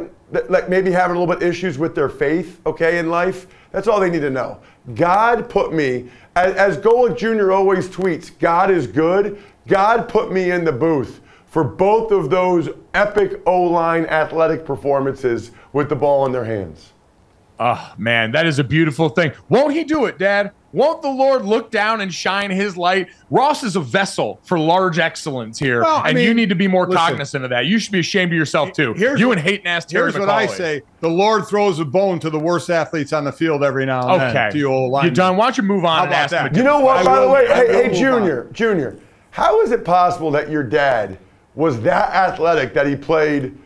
like 0.49 0.69
maybe 0.69 0.91
having 0.91 1.17
a 1.17 1.21
little 1.21 1.35
bit 1.35 1.47
issues 1.47 1.79
with 1.79 1.95
their 1.95 2.09
faith, 2.09 2.61
okay, 2.67 2.99
in 2.99 3.11
life, 3.11 3.47
that's 3.71 3.89
all 3.89 3.99
they 3.99 4.11
need 4.11 4.23
to 4.23 4.31
know. 4.31 4.61
God 4.95 5.49
put 5.49 5.73
me 5.73 6.09
as, 6.37 6.55
as 6.55 6.77
Golic 6.79 7.17
Jr. 7.17 7.53
always 7.53 7.89
tweets, 7.89 8.37
God 8.39 8.71
is 8.71 8.87
good. 8.87 9.43
God 9.67 10.09
put 10.09 10.33
me 10.33 10.51
in 10.51 10.65
the 10.65 10.73
booth 10.73 11.21
for 11.55 11.63
both 11.63 12.11
of 12.11 12.31
those 12.31 12.69
epic 12.95 13.41
O 13.47 13.63
line 13.63 14.07
athletic 14.07 14.65
performances 14.65 15.53
with 15.73 15.89
the 15.89 15.95
ball 15.95 16.27
in 16.27 16.33
their 16.33 16.45
hands. 16.45 16.95
Oh, 17.61 17.95
man, 17.97 18.33
that 18.33 18.45
is 18.45 18.59
a 18.59 18.65
beautiful 18.65 19.09
thing. 19.09 19.31
Won't 19.49 19.73
he 19.73 19.85
do 19.85 20.07
it, 20.07 20.19
Dad? 20.19 20.51
Won't 20.73 21.01
the 21.01 21.11
Lord 21.11 21.45
look 21.45 21.71
down 21.71 22.01
and 22.01 22.13
shine 22.13 22.51
his 22.51 22.77
light? 22.77 23.07
Ross 23.31 23.63
is 23.63 23.77
a 23.77 23.81
vessel 23.81 24.41
for 24.43 24.59
large 24.59 24.99
excellence 24.99 25.57
here, 25.57 25.83
well, 25.83 26.03
and 26.05 26.17
mean, 26.17 26.27
you 26.27 26.35
need 26.35 26.49
to 26.49 26.57
be 26.57 26.67
more 26.67 26.89
listen, 26.89 26.99
cognizant 26.99 27.45
of 27.45 27.51
that. 27.51 27.67
You 27.67 27.79
should 27.79 27.93
be 27.93 28.01
ashamed 28.01 28.33
of 28.33 28.37
yourself 28.37 28.73
too. 28.73 28.93
Here's 28.95 29.21
you 29.21 29.29
what, 29.29 29.39
and 29.39 29.47
hating 29.47 29.69
ass 29.69 29.85
Terry 29.85 30.11
Here's 30.11 30.17
McAulay. 30.17 30.27
what 30.27 30.31
I 30.31 30.47
say: 30.47 30.83
the 30.99 31.09
Lord 31.09 31.47
throws 31.47 31.79
a 31.79 31.85
bone 31.85 32.19
to 32.19 32.31
the 32.31 32.41
worst 32.41 32.69
athletes 32.69 33.13
on 33.13 33.23
the 33.23 33.31
field 33.31 33.63
every 33.63 33.87
now 33.87 34.01
and 34.01 34.11
okay. 34.11 34.33
then. 34.33 34.47
Okay, 34.49 34.59
you're 34.59 35.11
done? 35.13 35.37
Why 35.37 35.45
don't 35.45 35.57
you 35.57 35.63
move 35.63 35.85
on? 35.85 35.99
How 35.99 36.07
about 36.07 36.31
that? 36.31 36.57
You 36.57 36.65
know 36.65 36.81
what? 36.81 37.05
by 37.05 37.21
the 37.21 37.29
way, 37.29 37.47
hey, 37.47 37.89
hey 37.89 37.95
Junior, 37.97 38.49
Junior, 38.51 38.99
how 39.31 39.61
is 39.61 39.71
it 39.71 39.85
possible 39.85 40.33
that 40.33 40.51
your 40.51 40.65
dad 40.65 41.17
was 41.55 41.81
that 41.83 42.11
athletic 42.11 42.75
that 42.75 42.87
he 42.87 42.97
played 42.97 43.57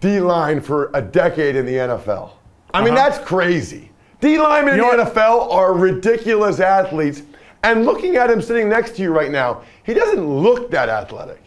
D 0.00 0.20
line 0.20 0.60
for 0.60 0.90
a 0.94 1.02
decade 1.02 1.56
in 1.56 1.64
the 1.64 1.74
NFL. 1.74 2.32
I 2.74 2.84
mean, 2.84 2.94
uh-huh. 2.94 3.08
that's 3.08 3.26
crazy. 3.26 3.90
D 4.20 4.38
linemen 4.38 4.74
in 4.74 4.80
the 4.80 5.04
NFL 5.04 5.52
are 5.52 5.74
ridiculous 5.74 6.60
athletes. 6.60 7.22
And 7.62 7.84
looking 7.84 8.16
at 8.16 8.30
him 8.30 8.40
sitting 8.40 8.68
next 8.68 8.96
to 8.96 9.02
you 9.02 9.12
right 9.12 9.30
now, 9.30 9.62
he 9.84 9.94
doesn't 9.94 10.24
look 10.24 10.70
that 10.70 10.88
athletic. 10.88 11.42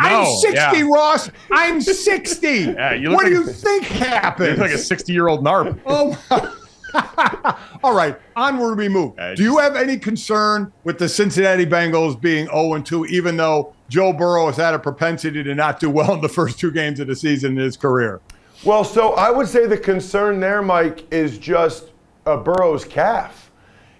I'm 0.00 0.26
60, 0.26 0.54
yeah. 0.54 0.82
Ross. 0.82 1.30
I'm 1.50 1.80
60. 1.80 2.48
Yeah, 2.48 2.94
you 2.94 3.10
look 3.10 3.16
what 3.16 3.26
do 3.26 3.32
you 3.32 3.44
think 3.44 3.84
happens? 3.84 4.50
He's 4.50 4.58
like 4.58 4.70
a 4.70 4.78
60 4.78 5.12
year 5.12 5.28
old 5.28 5.44
narp. 5.44 5.78
Oh, 5.86 6.16
my- 6.30 6.54
all 7.82 7.94
right. 7.94 8.18
Onward 8.36 8.78
we 8.78 8.88
move. 8.88 9.18
Uh, 9.18 9.34
Do 9.34 9.42
you 9.42 9.58
have 9.58 9.76
any 9.76 9.98
concern 9.98 10.72
with 10.84 10.98
the 10.98 11.08
Cincinnati 11.08 11.66
Bengals 11.66 12.18
being 12.18 12.46
0 12.46 12.80
2, 12.80 13.06
even 13.06 13.36
though 13.36 13.74
Joe 13.88 14.12
Burrow 14.12 14.46
has 14.46 14.56
had 14.56 14.74
a 14.74 14.78
propensity 14.78 15.42
to 15.42 15.54
not 15.54 15.80
do 15.80 15.88
well 15.90 16.14
in 16.14 16.20
the 16.20 16.28
first 16.28 16.58
two 16.58 16.70
games 16.70 17.00
of 17.00 17.06
the 17.06 17.16
season 17.16 17.52
in 17.52 17.64
his 17.64 17.76
career? 17.76 18.20
Well, 18.64 18.84
so 18.84 19.14
I 19.14 19.30
would 19.30 19.48
say 19.48 19.66
the 19.66 19.78
concern 19.78 20.40
there, 20.40 20.62
Mike, 20.62 21.10
is 21.12 21.38
just 21.38 21.92
uh, 22.26 22.36
Burrow's 22.36 22.84
calf. 22.84 23.50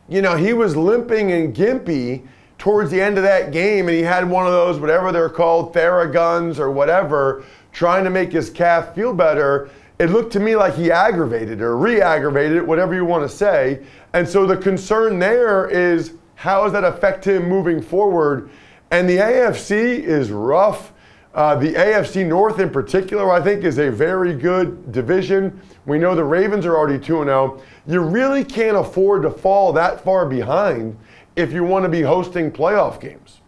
You 0.08 0.20
know, 0.22 0.36
he 0.36 0.52
was 0.52 0.76
limping 0.76 1.32
and 1.32 1.54
gimpy 1.54 2.26
towards 2.58 2.90
the 2.90 3.00
end 3.00 3.16
of 3.18 3.24
that 3.24 3.52
game, 3.52 3.88
and 3.88 3.96
he 3.96 4.02
had 4.02 4.28
one 4.28 4.46
of 4.46 4.52
those, 4.52 4.80
whatever 4.80 5.12
they're 5.12 5.28
called, 5.28 5.72
Theraguns 5.72 6.58
or 6.58 6.70
whatever, 6.70 7.44
trying 7.72 8.04
to 8.04 8.10
make 8.10 8.32
his 8.32 8.50
calf 8.50 8.94
feel 8.94 9.14
better. 9.14 9.70
It 9.98 10.10
looked 10.10 10.32
to 10.32 10.40
me 10.40 10.56
like 10.56 10.74
he 10.74 10.90
aggravated 10.90 11.60
or 11.60 11.76
re 11.76 12.00
aggravated 12.00 12.56
it, 12.56 12.66
whatever 12.66 12.94
you 12.94 13.04
want 13.04 13.28
to 13.28 13.34
say. 13.34 13.84
And 14.12 14.28
so 14.28 14.46
the 14.46 14.56
concern 14.56 15.18
there 15.18 15.68
is 15.68 16.14
how 16.34 16.64
does 16.64 16.72
that 16.72 16.84
affect 16.84 17.26
him 17.26 17.48
moving 17.48 17.82
forward? 17.82 18.50
And 18.90 19.08
the 19.08 19.16
AFC 19.18 19.72
is 20.02 20.30
rough. 20.30 20.92
Uh, 21.34 21.54
the 21.54 21.74
AFC 21.74 22.26
North, 22.26 22.58
in 22.58 22.70
particular, 22.70 23.30
I 23.30 23.40
think 23.40 23.62
is 23.64 23.78
a 23.78 23.90
very 23.90 24.34
good 24.34 24.90
division. 24.92 25.60
We 25.86 25.98
know 25.98 26.14
the 26.14 26.24
Ravens 26.24 26.64
are 26.66 26.76
already 26.76 26.98
2 26.98 27.24
0. 27.24 27.62
You 27.86 28.00
really 28.00 28.44
can't 28.44 28.76
afford 28.76 29.22
to 29.22 29.30
fall 29.30 29.72
that 29.74 30.02
far 30.02 30.26
behind 30.26 30.96
if 31.36 31.52
you 31.52 31.64
want 31.64 31.84
to 31.84 31.88
be 31.88 32.02
hosting 32.02 32.50
playoff 32.50 33.00
games. 33.00 33.40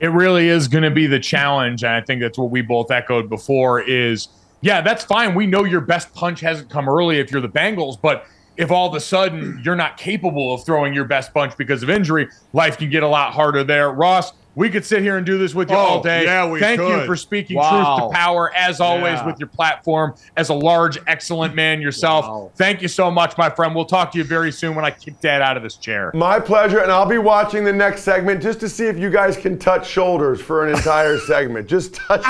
it 0.00 0.08
really 0.08 0.48
is 0.48 0.66
going 0.66 0.82
to 0.82 0.90
be 0.90 1.06
the 1.06 1.20
challenge 1.20 1.84
and 1.84 1.92
i 1.92 2.00
think 2.00 2.20
that's 2.20 2.36
what 2.36 2.50
we 2.50 2.60
both 2.60 2.90
echoed 2.90 3.28
before 3.30 3.80
is 3.80 4.28
yeah 4.60 4.80
that's 4.80 5.04
fine 5.04 5.32
we 5.34 5.46
know 5.46 5.62
your 5.64 5.80
best 5.80 6.12
punch 6.12 6.40
hasn't 6.40 6.68
come 6.68 6.88
early 6.88 7.18
if 7.20 7.30
you're 7.30 7.40
the 7.40 7.48
bengals 7.48 7.96
but 8.02 8.26
if 8.56 8.70
all 8.70 8.88
of 8.88 8.94
a 8.94 9.00
sudden 9.00 9.60
you're 9.64 9.76
not 9.76 9.96
capable 9.96 10.52
of 10.54 10.64
throwing 10.64 10.92
your 10.92 11.04
best 11.04 11.32
punch 11.32 11.56
because 11.56 11.82
of 11.82 11.90
injury 11.90 12.28
life 12.52 12.76
can 12.78 12.90
get 12.90 13.02
a 13.02 13.08
lot 13.08 13.32
harder 13.32 13.64
there 13.64 13.90
ross 13.90 14.32
we 14.54 14.68
could 14.68 14.84
sit 14.84 15.00
here 15.00 15.16
and 15.16 15.24
do 15.24 15.38
this 15.38 15.54
with 15.54 15.70
you 15.70 15.76
Oh, 15.76 15.78
all 15.78 16.02
day. 16.02 16.24
yeah, 16.24 16.46
we 16.46 16.60
Thank 16.60 16.78
you 16.78 17.06
for 17.06 17.16
speaking 17.16 17.56
Wow. 17.56 17.70
truth 17.70 18.10
to 18.10 18.14
power, 18.14 18.52
as 18.54 18.82
always, 18.82 19.14
Yeah. 19.14 19.24
with 19.24 19.38
your 19.40 19.46
platform 19.48 20.12
as 20.36 20.50
a 20.50 20.54
large, 20.54 20.98
excellent 21.06 21.54
man 21.54 21.80
yourself. 21.80 22.26
Wow. 22.26 22.50
Thank 22.56 22.82
you 22.82 22.88
so 22.88 23.10
much, 23.10 23.38
my 23.38 23.48
friend. 23.48 23.74
We'll 23.74 23.86
talk 23.86 24.12
to 24.12 24.18
you 24.18 24.24
very 24.24 24.52
soon 24.52 24.74
when 24.74 24.84
I 24.84 24.90
kick 24.90 25.18
Dad 25.22 25.40
out 25.40 25.56
of 25.56 25.62
this 25.62 25.76
chair. 25.76 26.10
My 26.12 26.38
pleasure, 26.38 26.80
and 26.80 26.92
I'll 26.92 27.06
be 27.06 27.16
watching 27.16 27.64
the 27.64 27.72
next 27.72 28.02
segment 28.02 28.42
just 28.42 28.60
to 28.60 28.68
see 28.68 28.84
if 28.88 28.98
you 28.98 29.08
guys 29.08 29.38
can 29.38 29.58
touch 29.58 29.88
shoulders 29.88 30.38
for 30.42 30.66
an 30.68 30.74
entire 30.76 31.16
segment. 31.26 31.66
Just 31.66 31.94
touch. 31.94 32.22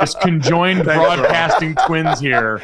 This 0.00 0.14
conjoined 0.14 0.84
broadcasting 0.84 1.74
twins 1.86 2.20
here. 2.20 2.60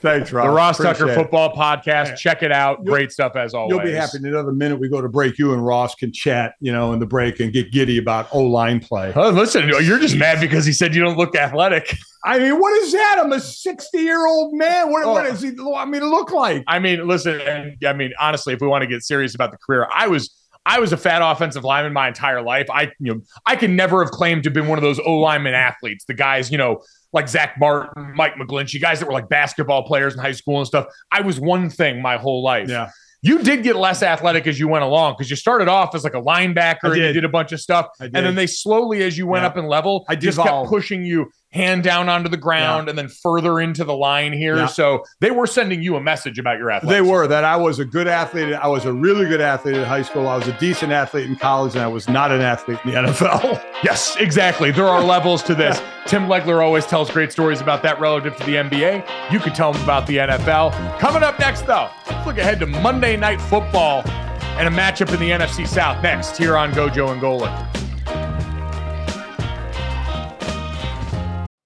Thanks, 0.00 0.32
Ross. 0.32 0.46
The 0.46 0.50
Ross 0.50 0.76
Tucker 0.78 0.90
Appreciate 0.90 1.12
it. 1.12 1.16
Football 1.16 1.54
Podcast. 1.54 2.16
Check 2.16 2.42
it 2.42 2.50
out. 2.52 2.84
Great 2.84 3.12
stuff 3.12 3.36
as 3.36 3.52
always. 3.54 3.70
You'll 3.74 3.84
be 3.84 3.92
happy 3.92 4.16
in 4.18 4.26
another 4.26 4.52
minute. 4.52 4.80
We 4.80 4.88
go 4.88 5.00
to 5.00 5.08
break. 5.08 5.38
You 5.38 5.52
and 5.52 5.64
Ross 5.64 5.94
can 5.94 6.12
chat, 6.12 6.54
you 6.60 6.72
know, 6.72 6.92
in 6.92 7.00
the 7.00 7.06
break 7.06 7.38
and 7.40 7.52
get 7.52 7.70
giddy 7.70 7.98
about 7.98 8.28
O 8.32 8.40
line 8.42 8.80
play. 8.80 9.12
Oh, 9.14 9.28
listen, 9.30 9.68
you're 9.68 9.98
just 9.98 10.16
mad 10.16 10.40
because 10.40 10.64
he 10.64 10.72
said 10.72 10.94
you 10.94 11.02
don't 11.02 11.18
look 11.18 11.36
athletic. 11.36 11.94
I 12.24 12.38
mean, 12.38 12.58
what 12.60 12.72
is 12.82 12.92
that? 12.92 13.16
I'm 13.22 13.32
a 13.32 13.40
60 13.40 13.98
year 13.98 14.26
old 14.26 14.54
man. 14.54 14.90
What, 14.90 15.06
what 15.06 15.26
Oh. 15.26 15.30
does 15.30 15.42
he 15.42 15.52
I 15.76 15.84
mean, 15.84 16.02
look 16.08 16.30
like? 16.30 16.64
I 16.66 16.78
mean, 16.78 17.06
listen, 17.06 17.40
and 17.40 17.76
I 17.86 17.92
mean, 17.92 18.12
honestly, 18.18 18.52
if 18.54 18.60
we 18.60 18.66
want 18.68 18.82
to 18.82 18.88
get 18.88 19.02
serious 19.02 19.34
about 19.34 19.52
the 19.52 19.58
career, 19.58 19.86
I 19.92 20.06
was 20.08 20.34
I 20.66 20.78
was 20.78 20.92
a 20.92 20.96
fat 20.98 21.22
offensive 21.22 21.64
lineman 21.64 21.94
my 21.94 22.08
entire 22.08 22.42
life. 22.42 22.66
I 22.70 22.92
you 23.00 23.14
know 23.14 23.20
I 23.46 23.56
can 23.56 23.76
never 23.76 24.04
have 24.04 24.10
claimed 24.12 24.42
to 24.44 24.48
have 24.48 24.54
been 24.54 24.68
one 24.68 24.76
of 24.78 24.82
those 24.82 25.00
O 25.00 25.14
lineman 25.18 25.54
athletes, 25.54 26.04
the 26.04 26.12
guys, 26.14 26.50
you 26.52 26.58
know, 26.58 26.82
like 27.12 27.28
Zack 27.28 27.56
Martin, 27.58 28.12
Mike 28.14 28.34
McGlinchey, 28.34 28.80
guys 28.80 29.00
that 29.00 29.06
were 29.06 29.12
like 29.12 29.28
basketball 29.28 29.82
players 29.84 30.14
in 30.14 30.20
high 30.20 30.32
school 30.32 30.58
and 30.58 30.66
stuff. 30.66 30.86
I 31.10 31.20
was 31.22 31.40
one 31.40 31.68
thing 31.70 32.00
my 32.00 32.16
whole 32.16 32.42
life. 32.42 32.68
Yeah. 32.68 32.90
You 33.22 33.42
did 33.42 33.62
get 33.62 33.76
less 33.76 34.02
athletic 34.02 34.46
as 34.46 34.58
you 34.58 34.66
went 34.66 34.82
along 34.82 35.14
because 35.18 35.28
you 35.28 35.36
started 35.36 35.68
off 35.68 35.94
as 35.94 36.04
like 36.04 36.14
a 36.14 36.22
linebacker 36.22 36.84
I 36.84 36.88
and 36.88 36.96
you 36.96 37.02
did. 37.02 37.12
did 37.14 37.24
a 37.24 37.28
bunch 37.28 37.52
of 37.52 37.60
stuff. 37.60 37.88
I 38.00 38.04
And 38.04 38.14
then 38.14 38.34
they 38.34 38.46
slowly, 38.46 39.02
as 39.02 39.18
you 39.18 39.26
went 39.26 39.42
Yeah. 39.42 39.48
up 39.48 39.56
in 39.58 39.66
level, 39.66 40.06
I 40.08 40.16
just 40.16 40.38
kept 40.38 40.68
pushing 40.68 41.04
you 41.04 41.30
hand 41.52 41.82
down 41.82 42.08
onto 42.08 42.28
the 42.28 42.36
ground 42.36 42.88
and 42.88 42.96
then 42.96 43.08
further 43.08 43.58
into 43.58 43.84
the 43.84 43.94
line 43.94 44.32
here. 44.32 44.56
Yeah. 44.56 44.66
So 44.66 45.04
they 45.18 45.32
were 45.32 45.46
sending 45.46 45.82
you 45.82 45.96
a 45.96 46.00
message 46.00 46.38
about 46.38 46.58
your 46.58 46.78
They 46.80 47.00
were 47.00 47.26
that 47.26 47.44
I 47.44 47.56
was 47.56 47.80
a 47.80 47.84
good 47.84 48.06
athlete. 48.06 48.54
I 48.54 48.68
was 48.68 48.84
a 48.84 48.92
really 48.92 49.26
good 49.26 49.40
athlete 49.40 49.76
in 49.76 49.84
high 49.84 50.02
school. 50.02 50.28
I 50.28 50.36
was 50.36 50.46
a 50.46 50.56
decent 50.58 50.92
athlete 50.92 51.26
in 51.26 51.36
college, 51.36 51.74
and 51.74 51.82
I 51.82 51.88
was 51.88 52.08
not 52.08 52.30
an 52.30 52.40
athlete 52.40 52.78
in 52.84 52.90
the 52.92 52.96
NFL. 52.96 53.64
Yes, 53.82 54.14
exactly. 54.16 54.70
There 54.70 54.86
are 54.86 55.02
levels 55.02 55.42
to 55.44 55.54
this. 55.54 55.80
Tim 56.06 56.24
Legler 56.24 56.62
always 56.62 56.84
tells 56.84 57.10
great 57.10 57.32
stories 57.32 57.62
about 57.62 57.82
that 57.82 57.98
relative 57.98 58.36
to 58.36 58.44
the 58.44 58.56
NBA. 58.56 59.32
You 59.32 59.38
could 59.38 59.54
tell 59.54 59.72
him 59.72 59.82
about 59.82 60.06
the 60.06 60.18
NFL. 60.18 60.98
Coming 60.98 61.22
up 61.22 61.38
next, 61.38 61.62
though, 61.62 61.88
let's 62.10 62.26
look 62.26 62.36
ahead 62.36 62.60
to 62.60 62.66
Monday 62.66 63.16
Night 63.16 63.40
Football 63.40 64.02
and 64.06 64.68
a 64.68 64.70
matchup 64.70 65.14
in 65.14 65.18
the 65.18 65.30
NFC 65.30 65.66
South 65.66 66.02
next 66.02 66.36
here 66.36 66.58
on 66.58 66.72
Gojo 66.72 67.10
and 67.10 67.22
Golic. 67.22 67.79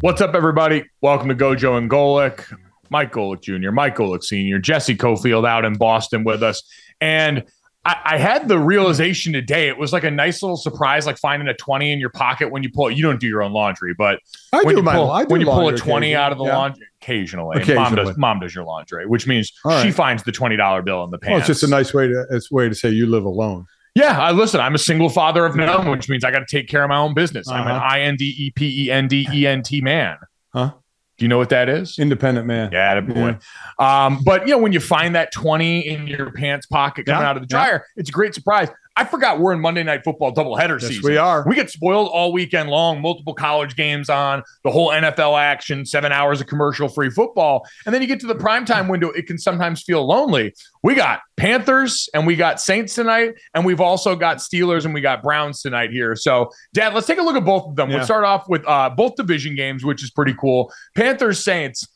What's 0.00 0.20
up, 0.20 0.34
everybody? 0.34 0.84
Welcome 1.00 1.28
to 1.28 1.34
Gojo 1.34 1.78
and 1.78 1.90
Golic. 1.90 2.44
Mike 2.90 3.12
Golic 3.12 3.42
Jr., 3.42 3.72
Mike 3.72 3.96
Golic 3.96 4.22
Sr., 4.22 4.58
Jesse 4.58 4.96
Cofield 4.96 5.46
out 5.46 5.64
in 5.64 5.74
Boston 5.74 6.24
with 6.24 6.42
us. 6.42 6.62
And 7.00 7.44
I, 7.86 8.14
I 8.14 8.18
had 8.18 8.48
the 8.48 8.58
realization 8.58 9.32
today. 9.32 9.68
It 9.68 9.78
was 9.78 9.92
like 9.92 10.02
a 10.02 10.10
nice 10.10 10.42
little 10.42 10.56
surprise, 10.56 11.06
like 11.06 11.18
finding 11.18 11.46
a 11.46 11.54
20 11.54 11.92
in 11.92 12.00
your 12.00 12.10
pocket 12.10 12.50
when 12.50 12.62
you 12.64 12.70
pull 12.70 12.88
it. 12.88 12.96
You 12.96 13.02
don't 13.04 13.20
do 13.20 13.28
your 13.28 13.42
own 13.42 13.52
laundry, 13.52 13.94
but 13.94 14.18
I 14.52 14.62
when 14.64 14.74
do 14.74 14.80
you 14.80 14.82
my- 14.82 14.94
pull, 14.94 15.10
I 15.10 15.24
do 15.24 15.28
when 15.32 15.40
you 15.40 15.46
pull 15.46 15.60
a 15.60 15.62
laundry 15.62 15.80
20 15.80 16.14
out 16.16 16.32
of 16.32 16.38
the 16.38 16.44
yeah. 16.44 16.56
laundry 16.56 16.86
occasionally, 17.00 17.62
Mom 17.74 17.94
does 17.94 18.16
mom 18.18 18.40
does 18.40 18.54
your 18.54 18.64
laundry, 18.64 19.06
which 19.06 19.28
means 19.28 19.52
right. 19.64 19.82
she 19.84 19.92
finds 19.92 20.24
the 20.24 20.32
$20 20.32 20.84
bill 20.84 21.04
in 21.04 21.10
the 21.10 21.18
pants. 21.18 21.30
Well, 21.30 21.38
it's 21.38 21.46
just 21.46 21.62
a 21.62 21.68
nice 21.68 21.94
way 21.94 22.08
to 22.08 22.26
it's 22.30 22.50
way 22.50 22.68
to 22.68 22.74
say 22.74 22.90
you 22.90 23.06
live 23.06 23.24
alone. 23.24 23.66
Yeah, 23.94 24.20
I 24.20 24.32
listen. 24.32 24.60
I'm 24.60 24.74
a 24.74 24.78
single 24.78 25.08
father 25.08 25.46
of 25.46 25.56
none, 25.56 25.88
which 25.88 26.08
means 26.08 26.22
I 26.24 26.30
got 26.30 26.40
to 26.40 26.46
take 26.46 26.68
care 26.68 26.82
of 26.82 26.90
my 26.90 26.98
own 26.98 27.14
business. 27.14 27.48
I'm 27.48 27.66
an 27.66 27.76
Uh-huh. 27.76 27.88
I 27.88 28.00
N 28.00 28.16
D 28.16 28.34
E 28.36 28.50
P 28.50 28.84
E 28.86 28.90
N 28.90 29.08
D 29.08 29.26
E 29.32 29.46
N 29.46 29.62
T 29.62 29.80
man. 29.80 30.16
Huh? 30.52 30.72
Do 31.18 31.24
you 31.24 31.28
know 31.28 31.38
what 31.38 31.48
that 31.48 31.68
is? 31.68 31.98
Independent 31.98 32.46
man. 32.46 32.70
Yeah, 32.72 33.00
boy. 33.00 33.38
Um, 33.78 34.20
but 34.24 34.46
you 34.46 34.52
know, 34.54 34.58
when 34.58 34.72
you 34.72 34.80
find 34.80 35.14
that 35.14 35.32
20 35.32 35.80
in 35.86 36.06
your 36.06 36.30
pants 36.30 36.66
pocket 36.66 37.06
coming 37.06 37.22
Yeah, 37.22 37.28
out 37.28 37.36
of 37.36 37.42
the 37.48 37.54
yeah. 37.54 37.64
dryer, 37.64 37.86
it's 37.96 38.10
a 38.10 38.12
great 38.12 38.34
surprise. 38.34 38.68
I 38.98 39.04
forgot 39.04 39.38
we're 39.40 39.52
in 39.52 39.60
Monday 39.60 39.82
Night 39.82 40.02
Football 40.04 40.32
doubleheader 40.32 40.80
Yes, 40.80 40.88
season. 40.88 41.10
we 41.10 41.18
are. 41.18 41.44
We 41.46 41.54
get 41.54 41.68
spoiled 41.68 42.08
all 42.08 42.32
weekend 42.32 42.70
long, 42.70 43.02
multiple 43.02 43.34
college 43.34 43.76
games 43.76 44.08
on, 44.08 44.42
the 44.64 44.70
whole 44.70 44.88
NFL 44.90 45.38
action, 45.38 45.84
seven 45.84 46.12
hours 46.12 46.40
of 46.40 46.46
commercial 46.46 46.88
free 46.88 47.10
football. 47.10 47.66
And 47.84 47.94
then 47.94 48.00
you 48.00 48.08
get 48.08 48.20
to 48.20 48.26
the 48.26 48.34
primetime 48.34 48.88
window, 48.90 49.10
it 49.10 49.26
can 49.26 49.36
sometimes 49.36 49.82
feel 49.82 50.06
lonely. 50.06 50.54
We 50.82 50.94
got 50.94 51.20
Panthers 51.36 52.08
and 52.14 52.26
we 52.26 52.36
got 52.36 52.58
Saints 52.60 52.94
tonight, 52.94 53.34
and 53.54 53.66
we've 53.66 53.80
also 53.82 54.16
got 54.16 54.38
Steelers 54.38 54.86
and 54.86 54.94
we 54.94 55.02
got 55.02 55.22
Browns 55.22 55.60
tonight 55.60 55.90
here. 55.90 56.16
So, 56.16 56.50
Dad, 56.72 56.94
let's 56.94 57.06
take 57.06 57.18
a 57.18 57.22
look 57.22 57.36
at 57.36 57.44
both 57.44 57.66
of 57.68 57.76
them. 57.76 57.90
Yeah. 57.90 57.96
We'll 57.96 58.04
start 58.06 58.24
off 58.24 58.48
with 58.48 58.66
uh, 58.66 58.88
both 58.90 59.16
division 59.16 59.54
games, 59.56 59.84
which 59.84 60.02
is 60.02 60.10
pretty 60.10 60.34
cool. 60.40 60.72
Panthers, 60.96 61.44
Saints. 61.44 61.86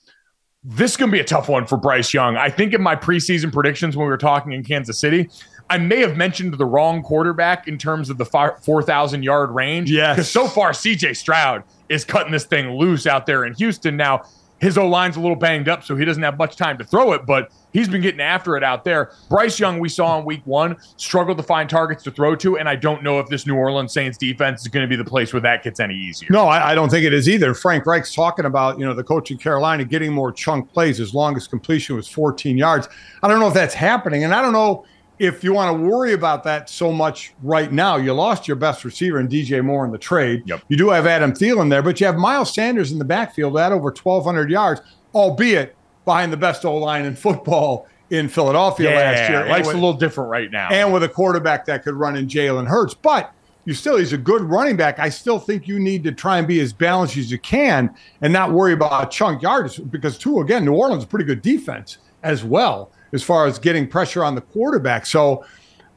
this 0.63 0.91
is 0.91 0.97
going 0.99 1.11
to 1.11 1.15
be 1.17 1.21
a 1.21 1.25
tough 1.25 1.49
one 1.49 1.67
for 1.67 1.79
Bryce 1.79 2.13
Young. 2.13 2.37
I 2.37 2.51
think 2.51 2.75
in 2.75 2.83
my 2.83 2.95
preseason 2.95 3.51
predictions 3.51 3.97
when 3.97 4.05
we 4.07 4.11
were 4.11 4.19
talking 4.19 4.53
in 4.53 4.63
Kansas 4.63 5.01
City, 5.01 5.31
I 5.71 5.79
may 5.79 6.01
have 6.01 6.17
mentioned 6.17 6.53
the 6.53 6.67
wrong 6.67 7.03
quarterback 7.03 7.69
in 7.69 7.79
terms 7.79 8.11
of 8.11 8.19
the 8.19 8.25
4,000 8.25 9.23
yard 9.23 9.51
range. 9.51 9.91
Yes. 9.91 10.17
Because 10.17 10.31
so 10.31 10.49
far, 10.49 10.73
CJ 10.73 11.17
Stroud 11.17 11.63
is 11.89 12.05
cutting 12.05 12.33
this 12.33 12.45
thing 12.45 12.73
loose 12.73 13.07
out 13.07 13.25
there 13.25 13.45
in 13.45 13.55
Houston. 13.55 13.97
Now, 13.97 14.25
his 14.61 14.77
O 14.77 14.87
line's 14.87 15.17
a 15.17 15.21
little 15.21 15.37
banged 15.37 15.69
up, 15.69 15.85
so 15.85 15.97
he 15.97 16.05
doesn't 16.05 16.23
have 16.23 16.37
much 16.37 16.57
time 16.57 16.77
to 16.79 16.85
throw 16.85 17.13
it, 17.13 17.25
but 17.25 17.51
he's 17.73 17.89
been 17.89 18.03
getting 18.03 18.21
after 18.21 18.57
it 18.57 18.63
out 18.63 18.85
there. 18.85 19.13
Bryce 19.31 19.59
Young, 19.59 19.79
we 19.79 19.89
saw 19.89 20.19
in 20.19 20.25
week 20.27 20.43
one, 20.45 20.77
struggled 20.97 21.39
to 21.39 21.43
find 21.43 21.71
targets 21.71 22.03
to 22.05 22.11
throw 22.11 22.37
to, 22.37 22.59
and 22.59 22.69
I 22.69 22.77
don't 22.77 23.03
know 23.03 23.19
if 23.21 23.29
this 23.29 23.47
New 23.47 23.57
Orleans 23.57 23.93
Saints 23.93 24.19
defense 24.19 24.61
is 24.61 24.69
going 24.69 24.85
to 24.85 24.89
be 24.89 24.97
the 24.97 25.09
place 25.09 25.33
where 25.33 25.41
that 25.41 25.63
gets 25.63 25.81
any 25.81 25.95
easier. 25.95 26.29
No, 26.31 26.47
I, 26.47 26.73
I 26.73 26.75
don't 26.75 26.91
think 26.91 27.07
it 27.07 27.15
is 27.15 27.27
either. 27.27 27.55
Frank 27.55 27.87
Reich's 27.87 28.15
talking 28.15 28.45
about, 28.45 28.79
you 28.79 28.85
know, 28.85 28.93
the 28.93 29.05
coach 29.05 29.31
in 29.31 29.39
Carolina 29.39 29.85
getting 29.85 30.13
more 30.13 30.31
chunk 30.31 30.71
plays. 30.73 30.99
His 30.99 31.15
longest 31.15 31.49
completion 31.49 31.97
was 31.97 32.07
14 32.09 32.59
yards. 32.59 32.87
I 33.23 33.29
don't 33.29 33.41
know 33.41 33.49
if 33.49 33.55
that's 33.55 33.75
happening, 33.75 34.25
and 34.25 34.35
I 34.35 34.43
don't 34.43 34.53
know 34.53 34.85
if 35.21 35.45
you 35.45 35.53
want 35.53 35.77
to 35.77 35.87
worry 35.87 36.15
about 36.15 36.43
that 36.45 36.71
so 36.71 36.91
much 36.91 37.35
right 37.43 37.71
now, 37.71 37.97
you 37.97 38.15
lost 38.15 38.49
your 38.49 38.57
best 38.57 38.87
receiver 38.87 39.21
in 39.21 39.29
DJ 39.29 39.63
Moore 39.63 39.85
in 39.85 39.93
the 39.93 39.99
trade. 39.99 40.43
Yep. 40.47 40.63
You 40.69 40.79
do 40.79 40.89
have 40.89 41.07
Adam 41.07 41.33
Thielen 41.33 41.69
there, 41.69 41.83
but 41.83 42.01
you 42.01 42.07
have 42.07 42.17
Miles 42.17 42.55
Sanders 42.55 42.91
in 42.91 42.99
the 42.99 43.05
backfield 43.05 43.59
at 43.59 43.71
over 43.71 43.91
1,200 43.91 44.51
yards, 44.51 44.81
albeit 45.15 45.77
behind 46.07 46.33
the 46.33 46.39
best 46.39 46.65
O 46.65 46.75
line 46.75 47.05
in 47.05 47.15
football 47.15 47.87
in 48.09 48.31
Philadelphia 48.31 48.91
yeah, 48.91 48.97
last 48.97 49.31
year. 49.31 49.47
Life's 49.47 49.67
with, 49.67 49.77
a 49.77 49.79
little 49.79 49.93
different 49.93 50.31
right 50.31 50.51
now. 50.51 50.71
And 50.71 50.91
with 50.91 51.03
a 51.03 51.09
quarterback 51.09 51.67
that 51.67 51.85
could 51.85 51.95
run 51.95 52.17
in 52.17 52.27
Jalen 52.27 52.67
Hurts. 52.67 52.95
But 52.95 53.31
you 53.67 53.75
still, 53.75 53.99
he's 53.99 54.15
a 54.15 54.19
good 54.19 54.41
running 54.41 54.79
back. 54.79 54.99
I 54.99 55.11
still 55.11 55.39
think 55.39 55.69
you 55.69 55.79
need 55.79 56.03
to 56.05 56.13
try 56.13 56.39
and 56.39 56.49
be 56.49 56.61
as 56.61 56.73
balanced 56.73 57.19
as 57.19 57.31
you 57.31 57.39
can 57.39 57.95
and 58.23 58.33
not 58.33 58.53
worry 58.53 58.73
about 58.73 59.11
chunk 59.11 59.43
yards 59.43 59.79
because, 59.79 60.17
two, 60.17 60.41
again, 60.41 60.65
New 60.65 60.73
Orleans 60.73 61.03
is 61.03 61.05
a 61.05 61.09
pretty 61.09 61.27
good 61.27 61.43
defense 61.43 61.99
as 62.23 62.43
well 62.43 62.91
as 63.13 63.23
far 63.23 63.47
as 63.47 63.59
getting 63.59 63.87
pressure 63.87 64.25
on 64.25 64.35
the 64.35 64.41
quarterback. 64.41 65.07
So, 65.07 65.45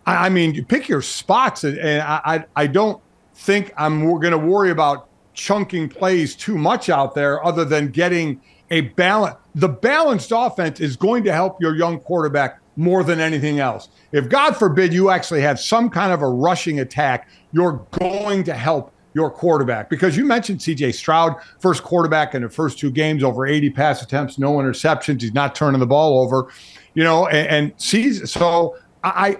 I 0.05 0.29
mean, 0.29 0.53
you 0.53 0.65
pick 0.65 0.89
your 0.89 1.01
spots, 1.01 1.63
and, 1.63 1.79
I, 2.01 2.45
I 2.55 2.67
don't 2.67 3.01
think 3.35 3.73
I'm 3.77 4.05
going 4.05 4.31
to 4.31 4.37
worry 4.37 4.71
about 4.71 5.07
chunking 5.33 5.89
plays 5.89 6.35
too 6.35 6.57
much 6.57 6.89
out 6.89 7.15
there, 7.15 7.43
other 7.43 7.65
than 7.65 7.89
getting 7.89 8.41
a 8.69 8.81
balance. 8.81 9.37
The 9.55 9.69
balanced 9.69 10.31
offense 10.33 10.79
is 10.79 10.95
going 10.95 11.23
to 11.25 11.33
help 11.33 11.61
your 11.61 11.75
young 11.75 11.99
quarterback 11.99 12.59
more 12.75 13.03
than 13.03 13.19
anything 13.19 13.59
else. 13.59 13.89
If 14.11 14.29
God 14.29 14.57
forbid 14.57 14.93
you 14.93 15.09
actually 15.09 15.41
have 15.41 15.59
some 15.59 15.89
kind 15.89 16.11
of 16.11 16.21
a 16.21 16.27
rushing 16.27 16.79
attack, 16.79 17.29
you're 17.51 17.85
going 17.91 18.43
to 18.45 18.53
help 18.53 18.91
your 19.13 19.29
quarterback 19.29 19.91
because 19.91 20.17
you 20.17 20.25
mentioned 20.25 20.59
CJ 20.59 20.95
Stroud, 20.95 21.35
first 21.59 21.83
quarterback 21.83 22.33
in 22.33 22.41
the 22.41 22.49
first 22.49 22.79
two 22.79 22.89
games, 22.89 23.23
over 23.23 23.45
80 23.45 23.69
pass 23.69 24.01
attempts, 24.01 24.39
no 24.39 24.53
interceptions. 24.53 25.21
He's 25.21 25.33
not 25.33 25.53
turning 25.53 25.79
the 25.79 25.85
ball 25.85 26.19
over 26.19 26.49
you 26.93 27.03
know, 27.03 27.27
and, 27.27 27.47
and 27.47 27.73
sees 27.77 28.31
so 28.31 28.77
I 29.03 29.39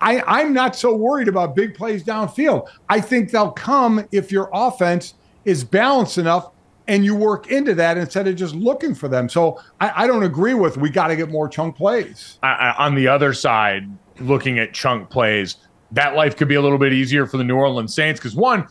I 0.00 0.22
I'm 0.26 0.52
not 0.52 0.76
so 0.76 0.94
worried 0.94 1.28
about 1.28 1.54
big 1.54 1.74
plays 1.74 2.02
downfield. 2.02 2.68
I 2.88 3.00
think 3.00 3.30
they'll 3.30 3.52
come 3.52 4.06
if 4.12 4.32
your 4.32 4.50
offense 4.52 5.14
is 5.44 5.64
balanced 5.64 6.18
enough 6.18 6.50
and 6.88 7.04
you 7.04 7.14
work 7.14 7.50
into 7.50 7.74
that 7.74 7.96
instead 7.96 8.26
of 8.26 8.34
just 8.36 8.54
looking 8.54 8.94
for 8.94 9.08
them. 9.08 9.28
So 9.28 9.60
I, 9.80 10.04
I 10.04 10.06
don't 10.06 10.24
agree 10.24 10.54
with 10.54 10.76
we 10.76 10.90
got 10.90 11.08
to 11.08 11.16
get 11.16 11.30
more 11.30 11.48
chunk 11.48 11.76
plays. 11.76 12.38
I, 12.42 12.48
I, 12.48 12.84
on 12.84 12.94
the 12.94 13.06
other 13.06 13.32
side, 13.32 13.88
looking 14.18 14.58
at 14.58 14.72
chunk 14.72 15.08
plays, 15.08 15.56
that 15.92 16.14
life 16.14 16.36
could 16.36 16.48
be 16.48 16.56
a 16.56 16.60
little 16.60 16.78
bit 16.78 16.92
easier 16.92 17.26
for 17.26 17.36
the 17.36 17.44
New 17.44 17.56
Orleans 17.56 17.94
Saints 17.94 18.18
because 18.18 18.34
one, 18.34 18.66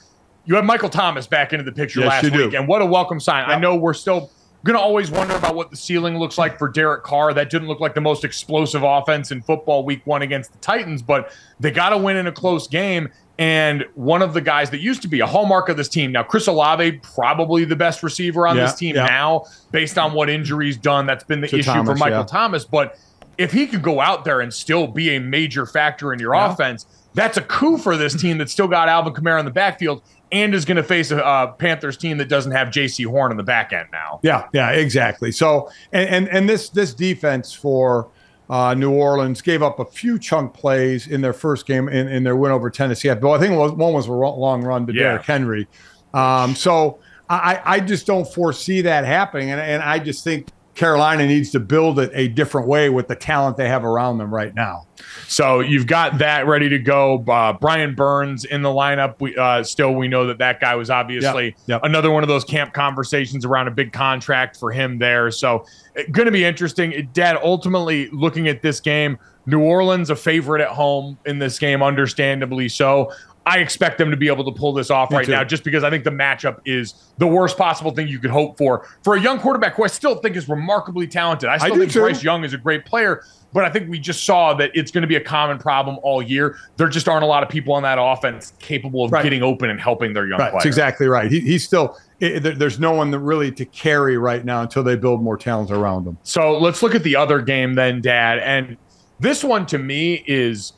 you 0.45 0.55
have 0.55 0.65
Michael 0.65 0.89
Thomas 0.89 1.27
back 1.27 1.53
into 1.53 1.63
the 1.63 1.71
picture 1.71 1.99
yes, 1.99 2.09
last 2.09 2.23
week, 2.23 2.51
do. 2.51 2.57
and 2.57 2.67
what 2.67 2.81
a 2.81 2.85
welcome 2.85 3.19
sign! 3.19 3.47
Yep. 3.47 3.57
I 3.57 3.59
know 3.59 3.75
we're 3.75 3.93
still 3.93 4.31
going 4.63 4.77
to 4.77 4.81
always 4.81 5.09
wonder 5.09 5.35
about 5.35 5.55
what 5.55 5.69
the 5.69 5.77
ceiling 5.77 6.17
looks 6.17 6.37
like 6.37 6.57
for 6.57 6.67
Derek 6.67 7.03
Carr. 7.03 7.33
That 7.33 7.49
didn't 7.49 7.67
look 7.67 7.79
like 7.79 7.95
the 7.95 8.01
most 8.01 8.25
explosive 8.25 8.83
offense 8.83 9.31
in 9.31 9.41
football 9.41 9.85
week 9.85 10.05
one 10.05 10.21
against 10.21 10.51
the 10.51 10.57
Titans, 10.59 11.01
but 11.01 11.31
they 11.59 11.71
got 11.71 11.89
to 11.89 11.97
win 11.97 12.17
in 12.17 12.27
a 12.27 12.31
close 12.31 12.67
game. 12.67 13.09
And 13.37 13.85
one 13.95 14.21
of 14.21 14.33
the 14.33 14.41
guys 14.41 14.69
that 14.71 14.81
used 14.81 15.01
to 15.03 15.07
be 15.07 15.21
a 15.21 15.25
hallmark 15.25 15.69
of 15.69 15.77
this 15.77 15.87
team, 15.87 16.11
now 16.11 16.23
Chris 16.23 16.47
Olave, 16.47 16.99
probably 17.03 17.63
the 17.63 17.75
best 17.75 18.03
receiver 18.03 18.45
on 18.45 18.57
yeah, 18.57 18.65
this 18.65 18.75
team 18.75 18.97
yeah. 18.97 19.05
now, 19.05 19.45
based 19.71 19.97
on 19.97 20.11
what 20.11 20.29
injuries 20.29 20.75
done. 20.75 21.05
That's 21.05 21.23
been 21.23 21.39
the 21.39 21.47
to 21.47 21.59
issue 21.59 21.71
Thomas, 21.71 21.93
for 21.93 21.95
Michael 21.95 22.19
yeah. 22.19 22.25
Thomas. 22.25 22.65
But 22.65 22.99
if 23.37 23.53
he 23.53 23.65
could 23.65 23.81
go 23.81 24.01
out 24.01 24.25
there 24.25 24.41
and 24.41 24.53
still 24.53 24.87
be 24.87 25.15
a 25.15 25.19
major 25.19 25.65
factor 25.65 26.11
in 26.11 26.19
your 26.19 26.33
offense, 26.33 26.85
that's 27.13 27.37
a 27.37 27.41
coup 27.41 27.77
for 27.77 27.95
this 27.95 28.13
team 28.13 28.37
that's 28.37 28.51
still 28.51 28.67
got 28.67 28.89
Alvin 28.89 29.13
Kamara 29.13 29.39
in 29.39 29.45
the 29.45 29.51
backfield 29.51 30.03
and 30.31 30.53
is 30.53 30.65
going 30.65 30.77
to 30.77 30.83
face 30.83 31.11
a 31.11 31.25
uh, 31.25 31.47
Panthers 31.53 31.97
team 31.97 32.17
that 32.17 32.29
doesn't 32.29 32.51
have 32.51 32.69
Jaycee 32.69 33.05
Horn 33.05 33.31
in 33.31 33.37
the 33.37 33.43
back 33.43 33.73
end 33.73 33.89
now. 33.91 34.19
Yeah, 34.23 34.47
yeah, 34.53 34.71
exactly. 34.71 35.31
So 35.31 35.69
and 35.91 36.09
and, 36.09 36.29
and 36.29 36.49
this 36.49 36.69
this 36.69 36.93
defense 36.93 37.53
for 37.53 38.09
uh, 38.49 38.73
New 38.73 38.91
Orleans 38.91 39.41
gave 39.41 39.61
up 39.61 39.79
a 39.79 39.85
few 39.85 40.17
chunk 40.17 40.53
plays 40.53 41.07
in 41.07 41.21
their 41.21 41.33
first 41.33 41.65
game 41.65 41.87
in, 41.87 42.07
in 42.07 42.23
their 42.23 42.35
win 42.35 42.51
over 42.51 42.69
Tennessee. 42.69 43.13
But 43.13 43.31
I 43.31 43.39
think 43.39 43.57
was, 43.57 43.71
one 43.71 43.93
was 43.93 44.07
a 44.07 44.11
long 44.11 44.63
run 44.63 44.87
to 44.87 44.93
Yeah. 44.93 45.03
Derrick 45.03 45.25
Henry. 45.25 45.67
Um, 46.13 46.55
so 46.55 46.99
I, 47.29 47.61
I 47.63 47.79
just 47.79 48.07
don't 48.07 48.27
foresee 48.27 48.81
that 48.81 49.05
happening, 49.05 49.51
and, 49.51 49.61
and 49.61 49.83
I 49.83 49.99
just 49.99 50.23
think 50.23 50.47
Carolina 50.79 51.27
needs 51.27 51.49
to 51.51 51.59
build 51.59 51.99
it 51.99 52.09
a 52.13 52.29
different 52.29 52.65
way 52.65 52.89
with 52.89 53.09
the 53.09 53.15
talent 53.15 53.57
they 53.57 53.67
have 53.67 53.83
around 53.83 54.17
them 54.17 54.33
right 54.33 54.55
now. 54.55 54.87
So 55.27 55.59
you've 55.59 55.87
got 55.87 56.19
that 56.19 56.47
ready 56.47 56.69
to 56.69 56.79
go. 56.79 57.21
Uh, 57.27 57.51
Brian 57.51 57.95
Burns 57.95 58.45
in 58.45 58.61
the 58.61 58.69
lineup. 58.69 59.15
We 59.19 59.35
uh, 59.35 59.61
still 59.61 59.93
we 59.93 60.07
know 60.07 60.25
that 60.27 60.37
that 60.37 60.61
guy 60.61 60.75
was 60.75 60.89
obviously 60.89 61.47
Yep, 61.47 61.55
yep. 61.67 61.81
another 61.83 62.11
one 62.11 62.23
of 62.23 62.29
those 62.29 62.45
camp 62.45 62.71
conversations 62.71 63.43
around 63.43 63.67
a 63.67 63.71
big 63.71 63.91
contract 63.91 64.55
for 64.55 64.71
him 64.71 64.99
there. 64.99 65.31
So 65.31 65.65
going 66.11 66.27
to 66.27 66.31
be 66.31 66.45
interesting. 66.45 67.09
Dad, 67.11 67.37
ultimately 67.43 68.09
looking 68.11 68.47
at 68.47 68.61
this 68.61 68.79
game, 68.79 69.17
New 69.47 69.59
Orleans 69.59 70.09
a 70.09 70.15
favorite 70.15 70.61
at 70.61 70.69
home 70.69 71.17
in 71.25 71.39
this 71.39 71.59
game, 71.59 71.83
understandably 71.83 72.69
so. 72.69 73.11
I 73.45 73.59
expect 73.59 73.97
them 73.97 74.11
to 74.11 74.17
be 74.17 74.27
able 74.27 74.43
to 74.51 74.51
pull 74.59 74.73
this 74.73 74.91
off 74.91 75.09
Me 75.09 75.17
right 75.17 75.25
too. 75.25 75.31
now, 75.31 75.43
just 75.43 75.63
because 75.63 75.83
I 75.83 75.89
think 75.89 76.03
the 76.03 76.11
matchup 76.11 76.57
is 76.65 76.93
the 77.17 77.25
worst 77.27 77.57
possible 77.57 77.91
thing 77.91 78.07
you 78.07 78.19
could 78.19 78.29
hope 78.31 78.57
for 78.57 78.85
for 79.03 79.15
a 79.15 79.21
young 79.21 79.39
quarterback 79.39 79.75
who 79.75 79.83
I 79.83 79.87
still 79.87 80.15
think 80.15 80.35
is 80.35 80.47
remarkably 80.47 81.07
talented. 81.07 81.49
I 81.49 81.57
still 81.57 81.73
do 81.73 81.79
think 81.81 81.91
too. 81.91 82.01
Bryce 82.01 82.21
Young 82.23 82.43
is 82.43 82.53
a 82.53 82.57
great 82.57 82.85
player, 82.85 83.21
but 83.53 83.63
I 83.63 83.69
think 83.71 83.89
we 83.89 83.97
just 83.97 84.25
saw 84.25 84.53
that 84.55 84.71
it's 84.75 84.91
going 84.91 85.01
to 85.01 85.07
be 85.07 85.15
a 85.15 85.23
common 85.23 85.57
problem 85.57 85.97
all 86.03 86.21
year. 86.21 86.57
There 86.77 86.89
just 86.89 87.07
aren't 87.07 87.23
a 87.23 87.27
lot 87.27 87.41
of 87.41 87.49
people 87.49 87.73
on 87.73 87.81
that 87.83 87.97
offense 87.99 88.53
capable 88.59 89.05
of 89.05 89.11
Right. 89.11 89.23
getting 89.23 89.41
open 89.41 89.69
and 89.69 89.79
helping 89.79 90.13
their 90.13 90.27
young 90.27 90.37
Right, 90.39 90.51
players. 90.51 90.63
that's 90.65 90.77
exactly 90.77 91.07
right. 91.07 91.31
He, 91.31 91.39
he's 91.39 91.63
still 91.65 91.95
i 92.21 92.37
there's 92.37 92.79
no 92.79 92.91
one 92.91 93.09
that 93.11 93.19
really 93.19 93.49
to 93.53 93.65
carry 93.65 94.17
right 94.17 94.43
now 94.43 94.61
until 94.61 94.83
they 94.83 94.97
build 94.97 95.23
more 95.23 95.37
talent 95.37 95.71
around 95.71 96.03
them. 96.05 96.17
So 96.23 96.57
let's 96.59 96.83
look 96.83 96.93
at 96.93 97.03
the 97.03 97.15
other 97.15 97.41
game 97.41 97.75
then, 97.75 98.01
Dad. 98.01 98.39
And 98.39 98.77
this 99.19 99.43
one 99.43 99.65
to 99.67 99.77
me 99.79 100.23
is 100.27 100.73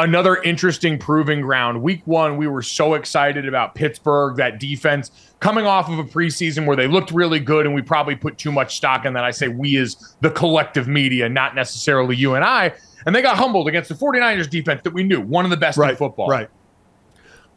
another 0.00 0.42
interesting 0.42 0.98
proving 0.98 1.42
ground. 1.42 1.82
Week 1.82 2.02
one, 2.06 2.36
we 2.36 2.46
were 2.46 2.62
so 2.62 2.94
excited 2.94 3.46
about 3.46 3.74
Pittsburgh, 3.74 4.36
that 4.36 4.58
defense 4.58 5.10
coming 5.40 5.66
off 5.66 5.88
of 5.88 5.98
a 5.98 6.04
preseason 6.04 6.66
where 6.66 6.76
they 6.76 6.88
looked 6.88 7.10
really 7.12 7.38
good, 7.38 7.66
and 7.66 7.74
we 7.74 7.82
probably 7.82 8.16
put 8.16 8.38
too 8.38 8.50
much 8.50 8.76
stock 8.76 9.04
in 9.04 9.12
that. 9.12 9.24
I 9.24 9.30
say 9.30 9.48
we 9.48 9.76
as 9.76 10.16
the 10.20 10.30
collective 10.30 10.88
media, 10.88 11.28
not 11.28 11.54
necessarily 11.54 12.16
you 12.16 12.34
and 12.34 12.44
I. 12.44 12.72
And 13.06 13.14
they 13.14 13.22
got 13.22 13.36
humbled 13.36 13.68
against 13.68 13.88
the 13.88 13.94
49ers 13.94 14.48
defense 14.48 14.82
that 14.84 14.92
we 14.92 15.02
knew, 15.02 15.20
one 15.20 15.44
of 15.44 15.50
the 15.50 15.56
best 15.56 15.78
in 15.78 15.96
football. 15.96 16.28
Right. 16.28 16.48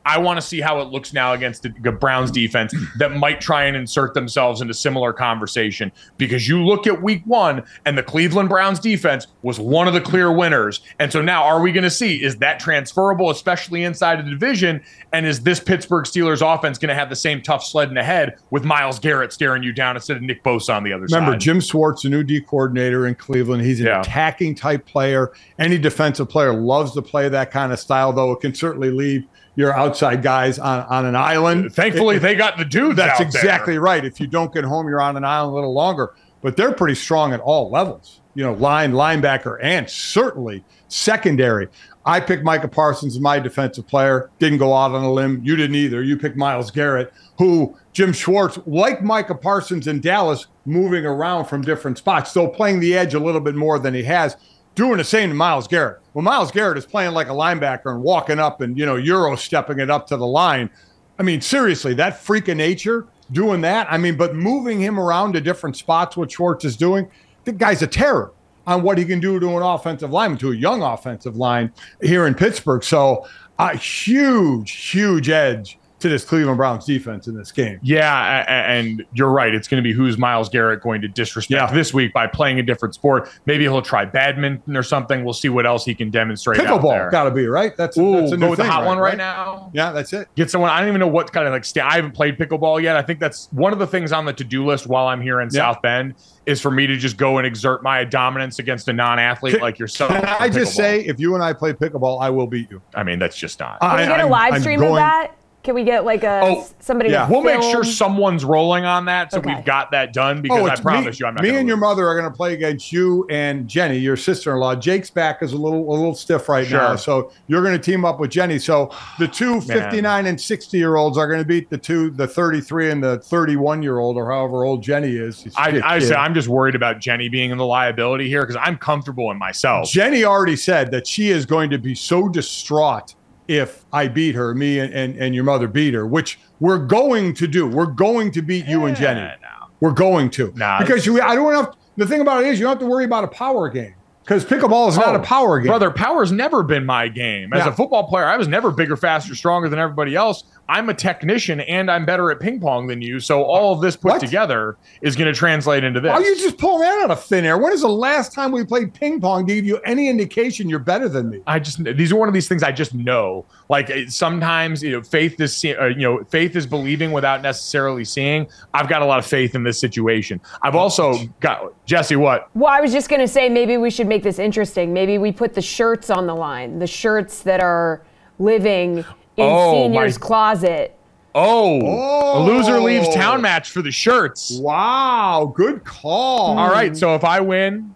I 0.05 0.17
want 0.17 0.39
to 0.39 0.45
see 0.45 0.59
how 0.59 0.81
it 0.81 0.89
looks 0.89 1.13
now 1.13 1.33
against 1.33 1.63
the 1.63 1.91
Browns 1.91 2.29
defense 2.31 2.73
that 2.97 3.13
might 3.13 3.39
try 3.39 3.63
and 3.65 3.77
insert 3.77 4.13
themselves 4.13 4.61
into 4.61 4.73
similar 4.73 5.13
conversation 5.13 5.91
because 6.17 6.47
you 6.47 6.63
look 6.63 6.87
at 6.87 7.01
week 7.01 7.21
one 7.25 7.63
and 7.85 7.97
the 7.97 8.03
Cleveland 8.03 8.49
Browns 8.49 8.79
defense 8.79 9.27
was 9.43 9.59
one 9.59 9.87
of 9.87 9.93
the 9.93 10.01
clear 10.01 10.31
winners. 10.31 10.81
And 10.99 11.11
so 11.11 11.21
now 11.21 11.43
are 11.43 11.61
we 11.61 11.71
going 11.71 11.83
to 11.83 11.89
see 11.89 12.21
is 12.23 12.37
that 12.37 12.59
transferable, 12.59 13.29
especially 13.29 13.83
inside 13.83 14.19
of 14.19 14.25
the 14.25 14.31
division? 14.31 14.81
And 15.13 15.25
is 15.25 15.41
this 15.41 15.59
Pittsburgh 15.59 16.05
Steelers 16.05 16.41
offense 16.41 16.77
going 16.77 16.89
to 16.89 16.95
have 16.95 17.09
the 17.09 17.15
same 17.15 17.41
tough 17.41 17.63
sled 17.63 17.87
in 17.89 17.93
the 17.95 18.03
head 18.03 18.35
with 18.49 18.65
Myles 18.65 18.99
Garrett 18.99 19.31
staring 19.31 19.63
you 19.63 19.71
down 19.71 19.95
instead 19.95 20.17
of 20.17 20.23
Nick 20.23 20.43
Bosa 20.43 20.75
on 20.75 20.83
the 20.83 20.91
other 20.91 21.03
Remember, 21.03 21.07
side? 21.09 21.17
Remember, 21.19 21.37
Jim 21.37 21.59
Schwartz, 21.61 22.03
the 22.03 22.09
new 22.09 22.23
D 22.23 22.41
coordinator 22.41 23.07
in 23.07 23.15
Cleveland. 23.15 23.63
He's 23.63 23.79
an 23.79 23.85
Yeah. 23.87 24.01
attacking 24.01 24.55
type 24.55 24.85
player. 24.85 25.31
Any 25.59 25.77
defensive 25.77 26.27
player 26.29 26.53
loves 26.53 26.93
to 26.93 27.01
play 27.01 27.29
that 27.29 27.51
kind 27.51 27.71
of 27.71 27.79
style, 27.79 28.11
though 28.11 28.31
it 28.31 28.41
can 28.41 28.53
certainly 28.53 28.91
leave 28.91 29.23
your 29.55 29.73
outside 29.73 30.21
guys 30.23 30.57
on, 30.59 30.81
on 30.85 31.05
an 31.05 31.15
island. 31.15 31.67
Uh, 31.67 31.69
thankfully, 31.69 32.15
It- 32.17 32.21
they 32.21 32.35
got 32.35 32.57
the 32.57 32.65
dudes 32.65 32.95
That's 32.97 33.13
out 33.13 33.17
there. 33.19 33.27
exactly 33.27 33.77
right. 33.77 34.03
If 34.03 34.19
you 34.19 34.27
don't 34.27 34.53
get 34.53 34.63
home, 34.63 34.87
you're 34.87 35.01
on 35.01 35.15
an 35.17 35.23
island 35.23 35.51
a 35.51 35.55
little 35.55 35.73
longer. 35.73 36.13
But 36.41 36.57
they're 36.57 36.73
pretty 36.73 36.95
strong 36.95 37.33
at 37.33 37.39
all 37.39 37.69
levels. 37.71 38.19
You 38.35 38.43
know, 38.43 38.53
line, 38.53 38.93
linebacker, 38.93 39.59
and 39.61 39.87
certainly 39.89 40.63
secondary. 40.87 41.67
I 42.05 42.19
picked 42.19 42.43
Micah 42.43 42.67
Parsons 42.67 43.15
as 43.15 43.21
my 43.21 43.39
defensive 43.39 43.87
player. 43.87 44.29
Didn't 44.39 44.57
go 44.57 44.73
out 44.73 44.91
on 44.91 45.03
a 45.03 45.11
limb. 45.11 45.41
You 45.43 45.55
didn't 45.55 45.75
either. 45.75 46.01
You 46.03 46.17
picked 46.17 46.35
Myles 46.35 46.69
Garrett, 46.71 47.13
who 47.37 47.77
Jim 47.93 48.11
Schwartz, 48.11 48.59
like 48.65 49.01
Micah 49.03 49.35
Parsons 49.35 49.87
in 49.87 50.01
Dallas, 50.01 50.47
moving 50.65 51.05
around 51.05 51.45
from 51.45 51.61
different 51.61 51.97
spots, 51.97 52.31
still 52.31 52.47
playing 52.49 52.79
the 52.79 52.95
edge 52.97 53.13
a 53.13 53.19
little 53.19 53.39
bit 53.41 53.55
more 53.55 53.79
than 53.79 53.93
he 53.93 54.03
has. 54.03 54.35
Doing 54.75 54.97
the 54.97 55.03
same 55.03 55.29
to 55.29 55.35
Myles 55.35 55.67
Garrett. 55.67 55.99
Well, 56.13 56.23
Myles 56.23 56.51
Garrett 56.51 56.77
is 56.77 56.85
playing 56.85 57.13
like 57.13 57.27
a 57.27 57.31
linebacker 57.31 57.91
and 57.91 58.03
walking 58.03 58.39
up 58.39 58.61
and, 58.61 58.77
you 58.77 58.85
know, 58.85 58.95
Euro 58.95 59.35
stepping 59.35 59.79
it 59.79 59.89
up 59.89 60.07
to 60.07 60.17
the 60.17 60.27
line. 60.27 60.69
I 61.17 61.23
mean, 61.23 61.41
seriously, 61.41 61.93
that 61.95 62.19
freak 62.19 62.47
of 62.47 62.57
nature 62.57 63.07
doing 63.31 63.61
that. 63.61 63.87
I 63.89 63.97
mean, 63.97 64.15
but 64.15 64.35
moving 64.35 64.79
him 64.79 64.99
around 64.99 65.33
to 65.33 65.41
different 65.41 65.75
spots, 65.75 66.15
what 66.15 66.31
Schwartz 66.31 66.65
is 66.65 66.77
doing, 66.77 67.09
the 67.45 67.51
guy's 67.51 67.81
a 67.81 67.87
terror 67.87 68.31
on 68.65 68.83
what 68.83 68.97
he 68.97 69.05
can 69.05 69.19
do 69.19 69.39
to 69.39 69.57
an 69.57 69.63
offensive 69.63 70.11
lineman, 70.11 70.37
to 70.39 70.51
a 70.51 70.55
young 70.55 70.81
offensive 70.81 71.35
line 71.35 71.71
here 72.01 72.27
in 72.27 72.35
Pittsburgh. 72.35 72.83
So 72.83 73.27
a 73.59 73.75
huge, 73.75 74.71
huge 74.71 75.29
edge 75.29 75.77
to 76.03 76.09
this 76.09 76.23
Cleveland 76.23 76.57
Browns 76.57 76.85
defense 76.85 77.27
in 77.27 77.35
this 77.35 77.51
game. 77.51 77.79
Yeah, 77.81 78.45
and 78.47 79.03
you're 79.13 79.31
right. 79.31 79.55
It's 79.55 79.67
going 79.67 79.81
to 79.81 79.87
be 79.87 79.93
who's 79.93 80.17
Myles 80.17 80.49
Garrett 80.49 80.81
going 80.81 81.01
to 81.01 81.07
disrespect 81.07 81.71
yeah. 81.71 81.73
this 81.73 81.93
week 81.93 82.13
by 82.13 82.27
playing 82.27 82.59
a 82.59 82.63
different 82.63 82.93
sport. 82.93 83.29
Maybe 83.45 83.63
he'll 83.63 83.81
try 83.81 84.05
badminton 84.05 84.77
or 84.77 84.83
something. 84.83 85.23
We'll 85.23 85.33
see 85.33 85.49
what 85.49 85.65
else 85.65 85.85
he 85.85 85.95
can 85.95 86.11
demonstrate. 86.11 86.59
Pickleball 86.59 87.09
got 87.09 87.23
to 87.23 87.31
be 87.31 87.47
right. 87.47 87.75
That's, 87.75 87.97
Ooh, 87.97 88.19
that's 88.19 88.33
a 88.33 88.37
go 88.37 88.49
with 88.49 88.59
the 88.59 88.65
hot 88.65 88.81
right, 88.81 88.87
one 88.87 88.97
right, 88.97 89.09
right, 89.09 89.17
now. 89.17 89.71
Yeah, 89.73 89.91
that's 89.91 90.13
it. 90.13 90.27
Get 90.35 90.51
someone. 90.51 90.69
I 90.69 90.79
don't 90.81 90.89
even 90.89 90.99
know 90.99 91.07
what 91.07 91.31
kind 91.31 91.47
of 91.47 91.53
like. 91.53 91.65
I 91.77 91.95
haven't 91.95 92.11
played 92.11 92.37
pickleball 92.37 92.81
yet. 92.81 92.97
I 92.97 93.01
think 93.01 93.19
that's 93.19 93.47
one 93.51 93.73
of 93.73 93.79
the 93.79 93.87
things 93.87 94.11
on 94.11 94.25
the 94.25 94.33
to 94.33 94.43
do 94.43 94.65
list 94.65 94.87
while 94.87 95.07
I'm 95.07 95.21
here 95.21 95.41
in 95.41 95.47
yeah. 95.51 95.71
South 95.71 95.81
Bend 95.81 96.15
is 96.45 96.59
for 96.59 96.69
me 96.69 96.85
to 96.85 96.97
just 96.97 97.15
go 97.15 97.37
and 97.37 97.47
exert 97.47 97.81
my 97.81 98.03
dominance 98.03 98.59
against 98.59 98.89
a 98.89 98.93
non-athlete 98.93 99.53
can, 99.53 99.61
like 99.61 99.79
yourself. 99.79 100.11
Can 100.11 100.25
I 100.25 100.49
just 100.49 100.75
say, 100.75 100.99
if 101.05 101.17
you 101.17 101.35
and 101.35 101.43
I 101.43 101.53
play 101.53 101.71
pickleball, 101.71 102.21
I 102.21 102.29
will 102.29 102.47
beat 102.47 102.69
you. 102.69 102.81
I 102.93 103.03
mean, 103.03 103.17
that's 103.17 103.37
just 103.37 103.57
not. 103.59 103.79
Can 103.79 103.97
we 103.97 104.05
going 104.05 104.19
to 104.19 104.27
live 104.27 104.59
stream 104.59 104.83
of 104.83 104.95
that? 104.95 105.33
Can 105.63 105.75
we 105.75 105.85
get 105.85 106.03
like 106.03 106.25
a 106.25 106.41
oh, 106.43 106.67
somebody? 106.79 107.09
Yeah, 107.09 107.29
we'll 107.29 107.41
make 107.41 107.61
sure 107.61 107.85
someone's 107.85 108.43
rolling 108.43 108.83
on 108.83 109.05
that, 109.05 109.31
so 109.31 109.37
okay. 109.37 109.55
we've 109.55 109.63
got 109.63 109.91
that 109.91 110.11
done. 110.11 110.39
Oh, 110.39 110.41
because 110.41 110.61
oh, 110.61 110.67
I 110.67 110.75
promise 110.75 111.17
me, 111.17 111.23
you, 111.23 111.25
I'm 111.25 111.35
not. 111.35 111.43
Me 111.43 111.49
and 111.51 111.59
lose. 111.59 111.67
your 111.67 111.77
mother 111.77 112.05
are 112.05 112.19
going 112.19 112.29
to 112.29 112.35
play 112.35 112.53
against 112.53 112.91
you 112.91 113.25
and 113.29 113.65
Jenny, 113.65 113.97
your 113.97 114.17
sister-in-law. 114.17 114.75
Jake's 114.75 115.09
back 115.09 115.41
is 115.41 115.53
a 115.53 115.57
little 115.57 115.89
a 115.89 115.95
little 115.95 116.15
stiff 116.15 116.49
right 116.49 116.67
sure. 116.67 116.79
now, 116.79 116.95
so 116.97 117.31
you're 117.47 117.63
going 117.63 117.79
to 117.79 117.81
team 117.81 118.03
up 118.03 118.19
with 118.19 118.29
Jenny. 118.29 118.59
So 118.59 118.93
the 119.19 119.27
two 119.27 119.61
59 119.61 120.25
and 120.25 120.39
60 120.39 120.77
year 120.77 120.97
olds 120.97 121.17
are 121.17 121.27
going 121.27 121.39
to 121.39 121.47
beat 121.47 121.69
the 121.69 121.77
two, 121.77 122.09
the 122.09 122.27
33 122.27 122.91
and 122.91 123.01
the 123.01 123.19
31 123.19 123.81
year 123.81 123.99
old, 123.99 124.17
or 124.17 124.29
however 124.29 124.65
old 124.65 124.83
Jenny 124.83 125.15
is. 125.15 125.47
I, 125.55 125.81
I 125.81 125.99
say 125.99 126.13
I'm 126.13 126.33
just 126.33 126.49
worried 126.49 126.75
about 126.75 126.99
Jenny 126.99 127.29
being 127.29 127.51
in 127.51 127.57
the 127.57 127.65
liability 127.65 128.27
here 128.27 128.41
because 128.41 128.57
I'm 128.57 128.77
comfortable 128.77 129.31
in 129.31 129.39
myself. 129.39 129.89
Jenny 129.89 130.25
already 130.25 130.57
said 130.57 130.91
that 130.91 131.07
she 131.07 131.29
is 131.29 131.45
going 131.45 131.69
to 131.69 131.77
be 131.77 131.95
so 131.95 132.27
distraught 132.27 133.15
if 133.47 133.85
I 133.91 134.07
beat 134.07 134.35
her, 134.35 134.53
me 134.53 134.79
and, 134.79 134.93
and, 134.93 135.15
and 135.17 135.35
your 135.35 135.43
mother 135.43 135.67
beat 135.67 135.93
her, 135.93 136.05
which 136.07 136.39
we're 136.59 136.79
going 136.79 137.33
to 137.35 137.47
do. 137.47 137.67
We're 137.67 137.85
going 137.85 138.31
to 138.31 138.41
beat 138.41 138.65
you 138.65 138.85
and 138.85 138.95
Jenny. 138.95 139.21
No. 139.21 139.67
We're 139.79 139.91
going 139.91 140.29
to. 140.31 140.53
Nah, 140.55 140.79
because 140.79 141.05
you, 141.05 141.21
I 141.21 141.35
don't 141.35 141.53
have, 141.53 141.75
the 141.97 142.07
thing 142.07 142.21
about 142.21 142.43
it 142.43 142.47
is 142.47 142.59
you 142.59 142.65
don't 142.65 142.71
have 142.71 142.79
to 142.79 142.85
worry 142.85 143.05
about 143.05 143.23
a 143.23 143.27
power 143.27 143.69
game. 143.69 143.95
Because 144.23 144.45
pickleball 144.45 144.87
is 144.87 144.97
oh, 144.97 145.01
not 145.01 145.15
a 145.15 145.19
oh, 145.19 145.23
power 145.23 145.59
game. 145.59 145.67
Brother, 145.67 145.91
power's 145.91 146.31
never 146.31 146.63
been 146.63 146.85
my 146.85 147.09
game. 147.09 147.51
As 147.51 147.65
yeah. 147.65 147.71
a 147.71 147.75
football 147.75 148.07
player, 148.07 148.25
I 148.25 148.37
was 148.37 148.47
never 148.47 148.71
bigger, 148.71 148.95
faster, 148.95 149.35
stronger 149.35 149.67
than 149.67 149.79
everybody 149.79 150.15
else. 150.15 150.45
I'm 150.69 150.89
a 150.89 150.93
technician 150.93 151.59
and 151.61 151.91
I'm 151.91 152.05
better 152.05 152.31
at 152.31 152.39
ping 152.39 152.59
pong 152.59 152.87
than 152.87 153.01
you. 153.01 153.19
So 153.19 153.43
all 153.43 153.73
of 153.73 153.81
this 153.81 153.97
put 153.97 154.13
what? 154.13 154.21
together 154.21 154.77
is 155.01 155.15
going 155.15 155.31
to 155.31 155.37
translate 155.37 155.83
into 155.83 155.99
this. 155.99 156.11
Are 156.11 156.21
you 156.21 156.35
just 156.37 156.57
pulling 156.57 156.81
that 156.81 157.03
out 157.03 157.11
of 157.11 157.23
thin 157.23 157.43
air? 157.43 157.57
When 157.57 157.73
is 157.73 157.81
the 157.81 157.89
last 157.89 158.33
time 158.33 158.51
we 158.51 158.63
played 158.63 158.93
ping 158.93 159.19
pong 159.19 159.45
to 159.45 159.55
give 159.55 159.65
you 159.65 159.77
any 159.79 160.07
indication 160.07 160.69
you're 160.69 160.79
better 160.79 161.09
than 161.09 161.29
me? 161.29 161.41
I 161.45 161.59
just 161.59 161.83
these 161.83 162.11
are 162.13 162.15
one 162.15 162.29
of 162.29 162.33
these 162.33 162.47
things 162.47 162.63
I 162.63 162.71
just 162.71 162.93
know. 162.93 163.45
Like 163.67 163.91
sometimes 164.07 164.81
you 164.81 164.91
know, 164.91 165.03
faith 165.03 165.39
is 165.41 165.63
uh, 165.65 165.87
you 165.87 166.01
know 166.01 166.23
faith 166.23 166.55
is 166.55 166.65
believing 166.65 167.11
without 167.11 167.41
necessarily 167.41 168.05
seeing. 168.05 168.47
I've 168.73 168.87
got 168.87 169.01
a 169.01 169.05
lot 169.05 169.19
of 169.19 169.25
faith 169.25 169.55
in 169.55 169.63
this 169.63 169.79
situation. 169.79 170.39
I've 170.61 170.75
also 170.75 171.17
got 171.41 171.73
Jesse. 171.85 172.15
What? 172.15 172.49
Well, 172.55 172.71
I 172.71 172.79
was 172.79 172.93
just 172.93 173.09
going 173.09 173.21
to 173.21 173.27
say 173.27 173.49
maybe 173.49 173.75
we 173.75 173.89
should 173.89 174.07
make 174.07 174.23
this 174.23 174.39
interesting. 174.39 174.93
Maybe 174.93 175.17
we 175.17 175.33
put 175.33 175.55
the 175.55 175.61
shirts 175.61 176.09
on 176.09 176.25
the 176.25 176.35
line, 176.35 176.79
the 176.79 176.87
shirts 176.87 177.43
that 177.43 177.59
are 177.59 178.01
living 178.39 179.05
in 179.37 179.45
oh, 179.49 179.73
senior's 179.73 180.19
my. 180.19 180.25
closet. 180.25 180.97
Oh, 181.35 181.81
oh, 181.83 182.43
a 182.43 182.45
loser 182.45 182.79
leaves 182.79 183.13
town 183.13 183.41
match 183.41 183.71
for 183.71 183.81
the 183.81 183.91
shirts. 183.91 184.59
Wow, 184.59 185.51
good 185.55 185.83
call. 185.83 186.59
All 186.59 186.69
right, 186.69 186.95
so 186.95 187.15
if 187.15 187.23
I 187.23 187.39
win, 187.39 187.95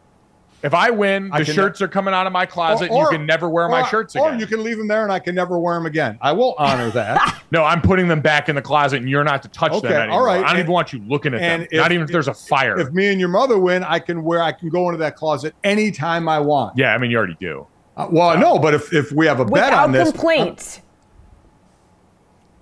if 0.64 0.74
I 0.74 0.90
win, 0.90 1.30
the 1.30 1.46
shirts 1.46 1.82
are 1.82 1.88
coming 1.88 2.16
out 2.16 2.26
of 2.26 2.34
my 2.34 2.46
closet. 2.46 2.90
Or, 2.90 2.96
or, 2.96 3.04
you 3.04 3.18
can 3.18 3.26
never 3.28 3.48
wear 3.48 3.66
or, 3.66 3.70
my 3.70 3.88
shirts 3.88 4.16
again. 4.16 4.36
Or 4.36 4.40
you 4.40 4.48
can 4.48 4.64
leave 4.64 4.78
them 4.78 4.88
there 4.88 5.04
and 5.04 5.12
I 5.12 5.20
can 5.20 5.36
never 5.36 5.60
wear 5.60 5.76
them 5.76 5.86
again. 5.86 6.18
I 6.20 6.32
will 6.32 6.56
honor 6.58 6.90
that. 6.92 7.44
no, 7.52 7.64
I'm 7.64 7.82
putting 7.82 8.08
them 8.08 8.22
back 8.22 8.50
in 8.50 8.56
the 8.56 8.62
closet 8.62 8.98
and 8.98 9.10
you're 9.10 9.24
not 9.24 9.44
to 9.44 9.50
touch 9.50 9.72
okay, 9.72 9.88
them 9.88 10.02
anymore. 10.02 10.20
All 10.20 10.26
right. 10.26 10.40
I 10.40 10.42
don't 10.42 10.50
and, 10.52 10.60
even 10.60 10.72
want 10.72 10.94
you 10.94 11.00
looking 11.08 11.36
at 11.36 11.42
them. 11.42 11.68
If, 11.70 11.78
not 11.78 11.92
even 11.92 12.04
if, 12.04 12.10
if 12.10 12.14
there's 12.14 12.28
a 12.28 12.34
fire. 12.34 12.80
If 12.80 12.92
me 12.92 13.08
and 13.08 13.20
your 13.20 13.30
mother 13.30 13.60
win, 13.60 13.84
I 13.84 14.00
can 14.00 14.24
wear 14.24 14.42
I 14.42 14.52
can 14.52 14.70
go 14.70 14.90
into 14.90 14.98
that 14.98 15.16
closet 15.16 15.54
anytime 15.64 16.28
I 16.28 16.40
want. 16.40 16.76
Yeah, 16.76 16.94
I 16.94 16.98
mean 16.98 17.12
you 17.12 17.18
already 17.18 17.38
do. 17.40 17.68
Uh, 17.96 18.08
well, 18.12 18.30
uh, 18.30 18.36
no, 18.36 18.58
but 18.60 18.74
if, 18.74 18.94
if 18.94 19.12
we 19.12 19.26
have 19.28 19.40
a 19.40 19.46
bet 19.46 19.74
on 19.74 19.92
this, 19.92 20.12
complaint. 20.12 20.82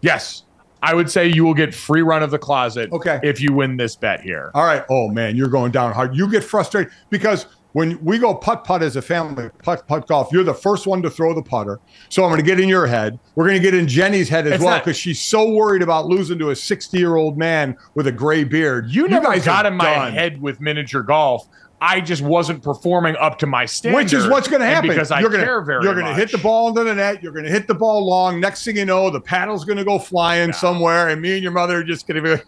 Yes. 0.06 0.44
I 0.84 0.94
would 0.94 1.10
say 1.10 1.28
you 1.28 1.44
will 1.44 1.56
get 1.56 1.74
free 1.74 2.04
run 2.04 2.22
of 2.22 2.30
the 2.30 2.38
closet 2.38 2.92
okay. 2.92 3.20
if 3.24 3.42
you 3.42 3.54
win 3.54 3.76
this 3.76 3.96
bet 3.96 4.22
here. 4.22 4.52
All 4.54 4.66
right. 4.66 4.84
Oh 4.90 5.10
man, 5.10 5.36
you're 5.36 5.50
going 5.50 5.72
down 5.72 5.94
hard. 5.94 6.16
You 6.16 6.30
get 6.30 6.44
frustrated 6.44 6.94
because 7.10 7.48
when 7.76 8.02
we 8.06 8.20
go 8.20 8.34
putt 8.36 8.64
putt 8.64 8.84
as 8.84 8.96
a 8.96 9.02
family, 9.02 9.50
putt 9.64 9.88
putt 9.88 10.08
golf, 10.08 10.32
you're 10.32 10.44
the 10.44 10.54
first 10.54 10.86
one 10.86 11.02
to 11.02 11.10
throw 11.10 11.34
the 11.34 11.42
putter. 11.42 11.80
So 12.10 12.24
I'm 12.24 12.30
going 12.30 12.40
to 12.40 12.46
get 12.46 12.60
in 12.60 12.70
your 12.70 12.86
head. 12.86 13.20
We're 13.36 13.48
going 13.48 13.58
to 13.58 13.64
get 13.64 13.74
in 13.74 13.88
Jenny's 13.88 14.30
head 14.30 14.46
as 14.48 14.54
it's 14.54 14.64
well 14.64 14.80
because 14.80 14.96
she's 14.96 15.20
so 15.20 15.52
worried 15.52 15.82
about 15.82 16.06
losing 16.06 16.38
to 16.40 16.52
a 16.52 16.56
60 16.56 16.98
year 16.98 17.16
old 17.16 17.38
man 17.38 17.76
with 17.96 18.08
a 18.08 18.14
gray 18.14 18.44
beard. 18.44 18.90
You, 18.90 19.04
you 19.04 19.08
never 19.10 19.40
got 19.40 19.66
in 19.66 19.76
my 19.76 19.86
done. 19.86 20.14
head 20.14 20.42
with 20.42 20.62
miniature 20.62 21.04
golf. 21.04 21.50
I 21.82 22.00
just 22.00 22.22
wasn't 22.22 22.64
performing 22.64 23.16
up 23.18 23.38
to 23.40 23.48
my 23.48 23.66
standard. 23.66 23.98
Which 23.98 24.14
is 24.14 24.28
what's 24.28 24.48
going 24.48 24.62
to 24.62 24.66
happen 24.66 24.90
because 24.90 25.12
I 25.12 25.20
you're 25.20 25.30
gonna, 25.30 25.44
care 25.44 25.62
very 25.62 25.84
You're 25.84 25.94
going 25.94 26.06
to 26.06 26.14
hit 26.14 26.32
the 26.32 26.38
ball 26.38 26.70
into 26.70 26.84
the 26.84 26.96
net. 26.96 27.22
You're 27.22 27.34
going 27.34 27.46
to 27.46 27.52
hit 27.52 27.68
the 27.68 27.76
ball 27.76 28.06
long. 28.06 28.40
Next 28.40 28.64
thing 28.64 28.78
you 28.78 28.86
know, 28.86 29.10
the 29.10 29.20
paddle's 29.20 29.66
going 29.66 29.78
to 29.78 29.84
go 29.84 30.00
flying 30.00 30.54
somewhere, 30.54 31.10
and 31.10 31.22
me 31.22 31.34
and 31.34 31.44
your 31.44 31.52
mother 31.52 31.80
are 31.80 31.84
just 31.84 32.08
going 32.08 32.24
to 32.24 32.44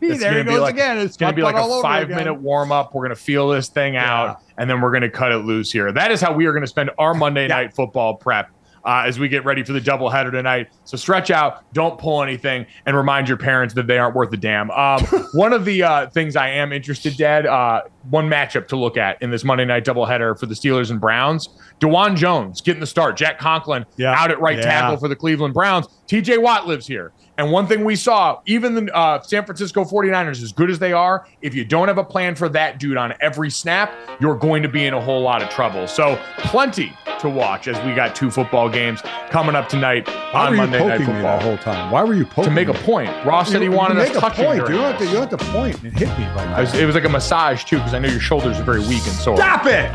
be 0.00 0.08
there. 0.16 0.38
It 0.38 0.46
goes 0.46 0.60
like, 0.60 0.74
again. 0.74 0.98
It's, 0.98 1.16
going 1.16 1.32
to 1.32 1.36
be 1.36 1.42
like 1.42 1.56
a 1.56 1.80
five 1.80 2.08
minute 2.08 2.34
warm 2.34 2.72
up. 2.72 2.94
We're 2.94 3.06
going 3.06 3.16
to 3.16 3.22
feel 3.22 3.48
this 3.48 3.68
thing 3.68 3.94
yeah. 3.94 4.12
out, 4.12 4.42
and 4.58 4.68
then 4.68 4.80
we're 4.80 4.90
going 4.90 5.02
to 5.02 5.10
cut 5.10 5.32
it 5.32 5.38
loose 5.38 5.70
here. 5.70 5.92
That 5.92 6.10
is 6.10 6.20
how 6.20 6.32
we 6.32 6.46
are 6.46 6.52
going 6.52 6.62
to 6.62 6.68
spend 6.68 6.90
our 6.98 7.14
Monday 7.14 7.42
yeah. 7.42 7.54
night 7.54 7.74
football 7.74 8.16
prep 8.16 8.50
uh, 8.84 9.04
as 9.06 9.18
we 9.18 9.28
get 9.28 9.44
ready 9.44 9.62
for 9.62 9.72
the 9.72 9.80
doubleheader 9.80 10.30
tonight. 10.30 10.68
So 10.84 10.96
stretch 10.96 11.30
out, 11.30 11.72
don't 11.72 11.98
pull 11.98 12.22
anything, 12.22 12.66
and 12.86 12.96
remind 12.96 13.28
your 13.28 13.36
parents 13.36 13.74
that 13.74 13.86
they 13.86 13.98
aren't 13.98 14.14
worth 14.14 14.32
a 14.32 14.36
damn. 14.36 14.70
Um, 14.70 15.04
one 15.34 15.52
of 15.52 15.64
the 15.64 15.82
uh, 15.82 16.10
things 16.10 16.36
I 16.36 16.48
am 16.48 16.72
interested, 16.72 17.16
Dad, 17.16 17.46
uh, 17.46 17.82
one 18.10 18.28
matchup 18.28 18.68
to 18.68 18.76
look 18.76 18.96
at 18.96 19.20
in 19.22 19.30
this 19.30 19.44
Monday 19.44 19.64
night 19.64 19.84
doubleheader 19.84 20.38
for 20.38 20.46
the 20.46 20.54
Steelers 20.54 20.90
and 20.90 21.00
Browns. 21.00 21.48
Dawand 21.80 22.16
Jones 22.16 22.60
getting 22.60 22.80
the 22.80 22.86
start. 22.86 23.16
Jack 23.16 23.38
Conklin 23.38 23.84
yeah. 23.96 24.14
out 24.14 24.30
at 24.30 24.40
right 24.40 24.58
yeah. 24.58 24.64
tackle 24.64 24.96
for 24.96 25.08
the 25.08 25.16
Cleveland 25.16 25.54
Browns. 25.54 25.86
TJ 26.08 26.42
Watt 26.42 26.66
lives 26.66 26.86
here. 26.86 27.12
And 27.38 27.50
one 27.50 27.66
thing 27.66 27.84
we 27.84 27.96
saw, 27.96 28.40
even 28.44 28.74
the 28.74 28.94
uh, 28.94 29.22
San 29.22 29.44
Francisco 29.44 29.84
49ers, 29.84 30.42
as 30.42 30.52
good 30.52 30.70
as 30.70 30.78
they 30.78 30.92
are, 30.92 31.26
if 31.40 31.54
you 31.54 31.64
don't 31.64 31.88
have 31.88 31.96
a 31.96 32.04
plan 32.04 32.34
for 32.34 32.48
that 32.50 32.78
dude 32.78 32.98
on 32.98 33.14
every 33.20 33.50
snap, 33.50 33.92
you're 34.20 34.36
going 34.36 34.62
to 34.62 34.68
be 34.68 34.84
in 34.84 34.92
a 34.92 35.00
whole 35.00 35.22
lot 35.22 35.42
of 35.42 35.48
trouble. 35.48 35.86
So, 35.86 36.20
plenty 36.38 36.92
to 37.20 37.30
watch 37.30 37.68
as 37.68 37.82
we 37.86 37.94
got 37.94 38.14
two 38.14 38.30
football 38.30 38.68
games 38.68 39.00
coming 39.30 39.54
up 39.54 39.68
tonight 39.68 40.08
Why 40.08 40.48
on 40.48 40.56
Monday 40.56 40.86
Night 40.86 40.98
Football. 40.98 41.22
that 41.22 41.42
whole 41.42 41.56
time? 41.56 41.90
Why 41.90 42.04
were 42.04 42.14
you 42.14 42.26
poking 42.26 42.44
to 42.44 42.50
make 42.50 42.68
me? 42.68 42.74
a 42.74 42.78
point? 42.78 43.08
Ross 43.24 43.50
said 43.50 43.62
he 43.62 43.68
wanted 43.68 43.96
us 43.98 44.10
touching. 44.10 44.44
Point. 44.44 44.58
You 44.58 44.66
don't, 44.66 44.92
have 44.92 44.98
to, 44.98 45.06
you 45.06 45.12
don't 45.12 45.30
have 45.30 45.38
to 45.38 45.52
point 45.52 45.82
and 45.82 45.96
hit 45.96 46.08
me 46.18 46.26
right 46.26 46.48
now. 46.48 46.78
It 46.78 46.84
was 46.84 46.94
like 46.94 47.04
a 47.04 47.08
massage 47.08 47.64
too, 47.64 47.78
because 47.92 48.04
I 48.04 48.06
know 48.06 48.12
your 48.12 48.20
shoulders 48.20 48.58
are 48.58 48.64
very 48.64 48.80
weak 48.80 49.06
and 49.06 49.14
sore. 49.14 49.36
Stop 49.36 49.66
it! 49.66 49.94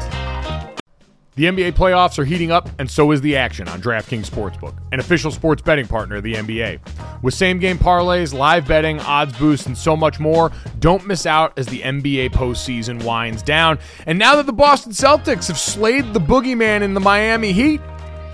The 1.36 1.46
NBA 1.46 1.74
playoffs 1.74 2.18
are 2.18 2.26
heating 2.26 2.52
up, 2.52 2.68
and 2.80 2.90
so 2.90 3.12
is 3.12 3.22
the 3.22 3.36
action 3.36 3.68
on 3.68 3.80
DraftKings 3.80 4.28
Sportsbook, 4.28 4.76
an 4.92 5.00
official 5.00 5.30
sports 5.30 5.62
betting 5.62 5.88
partner 5.88 6.16
of 6.16 6.24
the 6.24 6.34
NBA. 6.34 6.80
With 7.22 7.36
same 7.36 7.60
game 7.60 7.78
parlays, 7.78 8.34
live 8.34 8.68
betting, 8.68 9.00
odds 9.02 9.38
boosts, 9.38 9.68
and 9.68 9.78
so 9.78 9.96
much 9.96 10.20
more, 10.20 10.52
don't 10.80 11.06
miss 11.06 11.28
out 11.28 11.58
as 11.58 11.68
the 11.68 11.82
NBA 11.82 12.32
postseason 12.32 13.04
winds 13.04 13.44
down. 13.44 13.78
And 14.08 14.18
now 14.18 14.36
that 14.36 14.48
the 14.48 14.54
Boston 14.54 14.94
Celtics 14.94 15.48
have 15.48 15.60
slayed 15.60 16.14
the 16.14 16.20
boogeyman 16.20 16.82
in 16.82 16.96
the 16.96 17.00
Miami 17.00 17.52
Heat, 17.52 17.82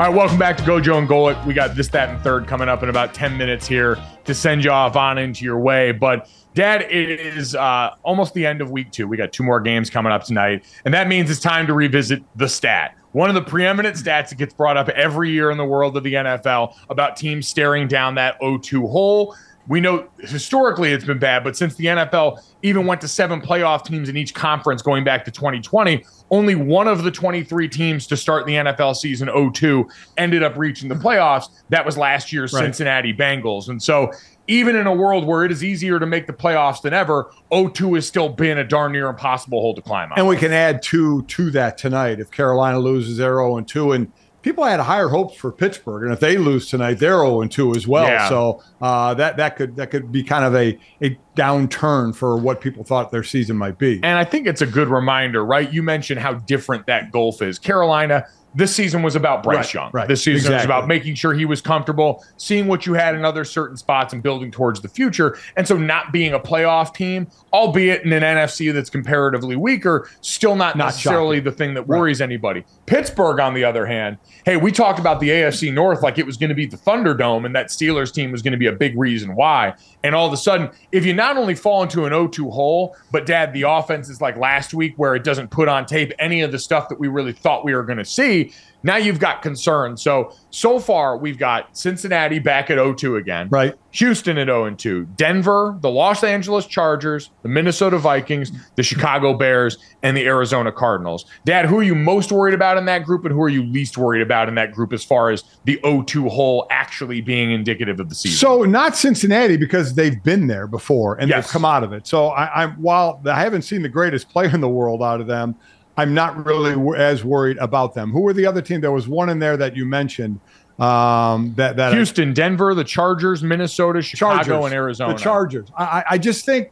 All 0.00 0.06
right, 0.06 0.16
welcome 0.16 0.38
back 0.38 0.56
to 0.56 0.62
Gojo 0.62 0.96
and 0.96 1.06
Golic. 1.06 1.44
We 1.44 1.52
got 1.52 1.74
this, 1.74 1.88
that, 1.88 2.08
and 2.08 2.18
third 2.22 2.46
coming 2.46 2.70
up 2.70 2.82
in 2.82 2.88
about 2.88 3.12
10 3.12 3.36
minutes 3.36 3.66
here 3.66 3.98
to 4.24 4.34
send 4.34 4.64
you 4.64 4.70
off 4.70 4.96
on 4.96 5.18
into 5.18 5.44
your 5.44 5.58
way. 5.58 5.92
But, 5.92 6.26
Dad, 6.54 6.80
it 6.90 7.20
is 7.20 7.54
uh, 7.54 7.90
almost 8.02 8.32
the 8.32 8.46
end 8.46 8.62
of 8.62 8.70
week 8.70 8.90
two. 8.92 9.06
We 9.06 9.18
got 9.18 9.30
two 9.30 9.42
more 9.42 9.60
games 9.60 9.90
coming 9.90 10.10
up 10.10 10.24
tonight, 10.24 10.64
and 10.86 10.94
that 10.94 11.06
means 11.06 11.30
it's 11.30 11.38
time 11.38 11.66
to 11.66 11.74
revisit 11.74 12.22
the 12.34 12.48
stat. 12.48 12.96
One 13.12 13.28
of 13.28 13.34
the 13.34 13.42
preeminent 13.42 13.94
stats 13.96 14.30
that 14.30 14.38
gets 14.38 14.54
brought 14.54 14.78
up 14.78 14.88
every 14.88 15.32
year 15.32 15.50
in 15.50 15.58
the 15.58 15.66
world 15.66 15.98
of 15.98 16.02
the 16.02 16.14
NFL 16.14 16.76
about 16.88 17.18
teams 17.18 17.46
staring 17.46 17.86
down 17.86 18.14
that 18.14 18.38
0 18.40 18.56
2 18.56 18.86
hole 18.86 19.36
we 19.68 19.80
know 19.80 20.08
historically 20.18 20.92
it's 20.92 21.04
been 21.04 21.18
bad, 21.18 21.44
but 21.44 21.56
since 21.56 21.74
the 21.76 21.86
NFL 21.86 22.42
even 22.62 22.86
went 22.86 23.00
to 23.02 23.08
seven 23.08 23.40
playoff 23.40 23.84
teams 23.84 24.08
in 24.08 24.16
each 24.16 24.34
conference 24.34 24.82
going 24.82 25.04
back 25.04 25.24
to 25.26 25.30
2020, 25.30 26.04
only 26.30 26.54
one 26.54 26.88
of 26.88 27.02
the 27.02 27.10
23 27.10 27.68
teams 27.68 28.06
to 28.06 28.16
start 28.16 28.46
the 28.46 28.54
NFL 28.54 28.96
season 28.96 29.28
02 29.52 29.88
ended 30.16 30.42
up 30.42 30.56
reaching 30.56 30.88
the 30.88 30.94
playoffs. 30.94 31.48
That 31.68 31.84
was 31.84 31.96
last 31.96 32.32
year's 32.32 32.52
right. 32.52 32.64
Cincinnati 32.64 33.12
Bengals. 33.12 33.68
And 33.68 33.82
so 33.82 34.12
even 34.46 34.74
in 34.74 34.86
a 34.86 34.94
world 34.94 35.24
where 35.26 35.44
it 35.44 35.52
is 35.52 35.62
easier 35.62 36.00
to 36.00 36.06
make 36.06 36.26
the 36.26 36.32
playoffs 36.32 36.82
than 36.82 36.92
ever, 36.92 37.30
02 37.52 37.94
has 37.94 38.06
still 38.06 38.28
been 38.28 38.58
a 38.58 38.64
darn 38.64 38.92
near 38.92 39.08
impossible 39.08 39.60
hole 39.60 39.74
to 39.74 39.82
climb 39.82 40.10
on. 40.10 40.18
And 40.18 40.26
we 40.26 40.36
can 40.36 40.52
add 40.52 40.82
two 40.82 41.22
to 41.22 41.50
that 41.52 41.78
tonight. 41.78 42.18
If 42.18 42.30
Carolina 42.30 42.78
loses 42.80 43.18
their 43.18 43.36
0 43.36 43.60
2 43.60 43.92
and 43.92 44.12
people 44.42 44.64
had 44.64 44.80
higher 44.80 45.08
hopes 45.08 45.36
for 45.36 45.52
Pittsburgh, 45.52 46.04
and 46.04 46.12
if 46.12 46.20
they 46.20 46.36
lose 46.36 46.68
tonight, 46.68 46.94
they're 46.94 47.18
0 47.18 47.46
2 47.46 47.74
as 47.74 47.86
well. 47.86 48.06
Yeah. 48.06 48.28
So 48.28 48.62
uh, 48.80 49.14
that 49.14 49.36
that 49.36 49.56
could 49.56 49.76
that 49.76 49.90
could 49.90 50.10
be 50.10 50.22
kind 50.22 50.44
of 50.44 50.54
a 50.54 50.78
a 51.02 51.18
downturn 51.36 52.14
for 52.14 52.36
what 52.36 52.60
people 52.60 52.84
thought 52.84 53.10
their 53.10 53.22
season 53.22 53.56
might 53.56 53.78
be. 53.78 54.00
And 54.02 54.18
I 54.18 54.24
think 54.24 54.46
it's 54.46 54.62
a 54.62 54.66
good 54.66 54.88
reminder, 54.88 55.44
right? 55.44 55.72
You 55.72 55.82
mentioned 55.82 56.20
how 56.20 56.34
different 56.34 56.86
that 56.86 57.12
golf 57.12 57.42
is. 57.42 57.58
Carolina 57.58 58.26
this 58.54 58.74
season 58.74 59.02
was 59.02 59.14
about 59.14 59.42
Bryce 59.42 59.56
right, 59.56 59.74
Young. 59.74 59.90
Right. 59.92 60.08
This 60.08 60.24
season 60.24 60.52
exactly. 60.52 60.56
was 60.56 60.64
about 60.64 60.88
making 60.88 61.14
sure 61.14 61.32
he 61.32 61.44
was 61.44 61.60
comfortable, 61.60 62.24
seeing 62.36 62.66
what 62.66 62.84
you 62.84 62.94
had 62.94 63.14
in 63.14 63.24
other 63.24 63.44
certain 63.44 63.76
spots 63.76 64.12
and 64.12 64.22
building 64.22 64.50
towards 64.50 64.80
the 64.80 64.88
future. 64.88 65.38
And 65.56 65.66
so 65.66 65.76
not 65.76 66.12
being 66.12 66.32
a 66.32 66.40
playoff 66.40 66.92
team, 66.92 67.28
albeit 67.52 68.02
in 68.02 68.12
an 68.12 68.22
NFC 68.22 68.72
that's 68.72 68.90
comparatively 68.90 69.56
weaker, 69.56 70.08
still 70.20 70.56
not, 70.56 70.76
not 70.76 70.86
necessarily 70.86 71.36
shocking. 71.36 71.44
the 71.44 71.52
thing 71.52 71.74
that 71.74 71.86
worries 71.86 72.20
right. 72.20 72.26
anybody. 72.26 72.64
Pittsburgh, 72.86 73.38
on 73.38 73.54
the 73.54 73.64
other 73.64 73.86
hand, 73.86 74.18
hey, 74.44 74.56
we 74.56 74.72
talked 74.72 74.98
about 74.98 75.20
the 75.20 75.28
AFC 75.28 75.72
North 75.72 76.02
like 76.02 76.18
it 76.18 76.26
was 76.26 76.36
going 76.36 76.48
to 76.48 76.54
be 76.54 76.66
the 76.66 76.76
Thunderdome 76.76 77.46
and 77.46 77.54
that 77.54 77.68
Steelers 77.68 78.12
team 78.12 78.32
was 78.32 78.42
going 78.42 78.52
to 78.52 78.58
be 78.58 78.66
a 78.66 78.72
big 78.72 78.98
reason 78.98 79.36
why. 79.36 79.74
And 80.02 80.14
all 80.14 80.26
of 80.26 80.32
a 80.32 80.36
sudden, 80.36 80.70
if 80.90 81.06
you 81.06 81.14
not 81.14 81.36
only 81.36 81.54
fall 81.54 81.82
into 81.82 82.04
an 82.04 82.12
0-2 82.12 82.50
hole, 82.50 82.96
but 83.12 83.26
dad, 83.26 83.52
the 83.52 83.62
offense 83.62 84.08
is 84.08 84.20
like 84.20 84.36
last 84.36 84.74
week 84.74 84.94
where 84.96 85.14
it 85.14 85.22
doesn't 85.22 85.50
put 85.50 85.68
on 85.68 85.86
tape 85.86 86.12
any 86.18 86.40
of 86.40 86.50
the 86.50 86.58
stuff 86.58 86.88
that 86.88 86.98
we 86.98 87.06
really 87.06 87.32
thought 87.32 87.64
we 87.64 87.74
were 87.74 87.84
going 87.84 87.98
to 87.98 88.04
see 88.04 88.39
now 88.82 88.96
you've 88.96 89.18
got 89.18 89.42
concerns. 89.42 90.02
So, 90.02 90.34
so 90.50 90.78
far, 90.78 91.16
we've 91.16 91.38
got 91.38 91.76
Cincinnati 91.76 92.38
back 92.38 92.70
at 92.70 92.76
0 92.76 92.94
2 92.94 93.16
again. 93.16 93.48
Right. 93.50 93.74
Houston 93.92 94.38
at 94.38 94.46
0 94.46 94.74
2. 94.74 95.04
Denver, 95.16 95.76
the 95.80 95.90
Los 95.90 96.24
Angeles 96.24 96.66
Chargers, 96.66 97.30
the 97.42 97.48
Minnesota 97.48 97.98
Vikings, 97.98 98.52
the 98.76 98.82
Chicago 98.82 99.34
Bears, 99.34 99.76
and 100.02 100.16
the 100.16 100.24
Arizona 100.26 100.72
Cardinals. 100.72 101.26
Dad, 101.44 101.66
who 101.66 101.78
are 101.78 101.82
you 101.82 101.94
most 101.94 102.32
worried 102.32 102.54
about 102.54 102.78
in 102.78 102.86
that 102.86 103.04
group, 103.04 103.24
and 103.24 103.34
who 103.34 103.42
are 103.42 103.48
you 103.48 103.64
least 103.64 103.98
worried 103.98 104.22
about 104.22 104.48
in 104.48 104.54
that 104.54 104.72
group 104.72 104.92
as 104.92 105.04
far 105.04 105.30
as 105.30 105.44
the 105.64 105.78
0 105.84 106.02
2 106.02 106.28
hole 106.28 106.66
actually 106.70 107.20
being 107.20 107.50
indicative 107.50 108.00
of 108.00 108.08
the 108.08 108.14
season? 108.14 108.38
So, 108.38 108.62
not 108.62 108.96
Cincinnati 108.96 109.56
because 109.56 109.94
they've 109.94 110.22
been 110.22 110.46
there 110.46 110.66
before 110.66 111.20
and 111.20 111.28
yes. 111.28 111.44
they've 111.44 111.52
come 111.52 111.64
out 111.64 111.84
of 111.84 111.92
it. 111.92 112.06
So, 112.06 112.28
I, 112.28 112.62
I'm 112.62 112.72
while 112.74 113.20
I 113.26 113.40
haven't 113.40 113.62
seen 113.62 113.82
the 113.82 113.88
greatest 113.88 114.30
player 114.30 114.54
in 114.54 114.60
the 114.60 114.68
world 114.68 115.02
out 115.02 115.20
of 115.20 115.26
them. 115.26 115.56
I'm 116.00 116.14
not 116.14 116.46
really 116.46 116.98
as 116.98 117.24
worried 117.24 117.58
about 117.58 117.92
them. 117.92 118.10
Who 118.10 118.22
were 118.22 118.32
the 118.32 118.46
other 118.46 118.62
team? 118.62 118.80
There 118.80 118.90
was 118.90 119.06
one 119.06 119.28
in 119.28 119.38
there 119.38 119.58
that 119.58 119.76
you 119.76 119.84
mentioned. 119.84 120.40
Um, 120.78 121.52
that 121.56 121.76
that 121.76 121.92
Houston, 121.92 122.30
I, 122.30 122.32
Denver, 122.32 122.74
the 122.74 122.84
Chargers, 122.84 123.42
Minnesota, 123.42 124.00
Chicago, 124.00 124.42
Chargers, 124.42 124.64
and 124.64 124.74
Arizona. 124.74 125.12
The 125.12 125.20
Chargers. 125.20 125.68
I, 125.76 126.04
I 126.12 126.18
just 126.18 126.46
think 126.46 126.70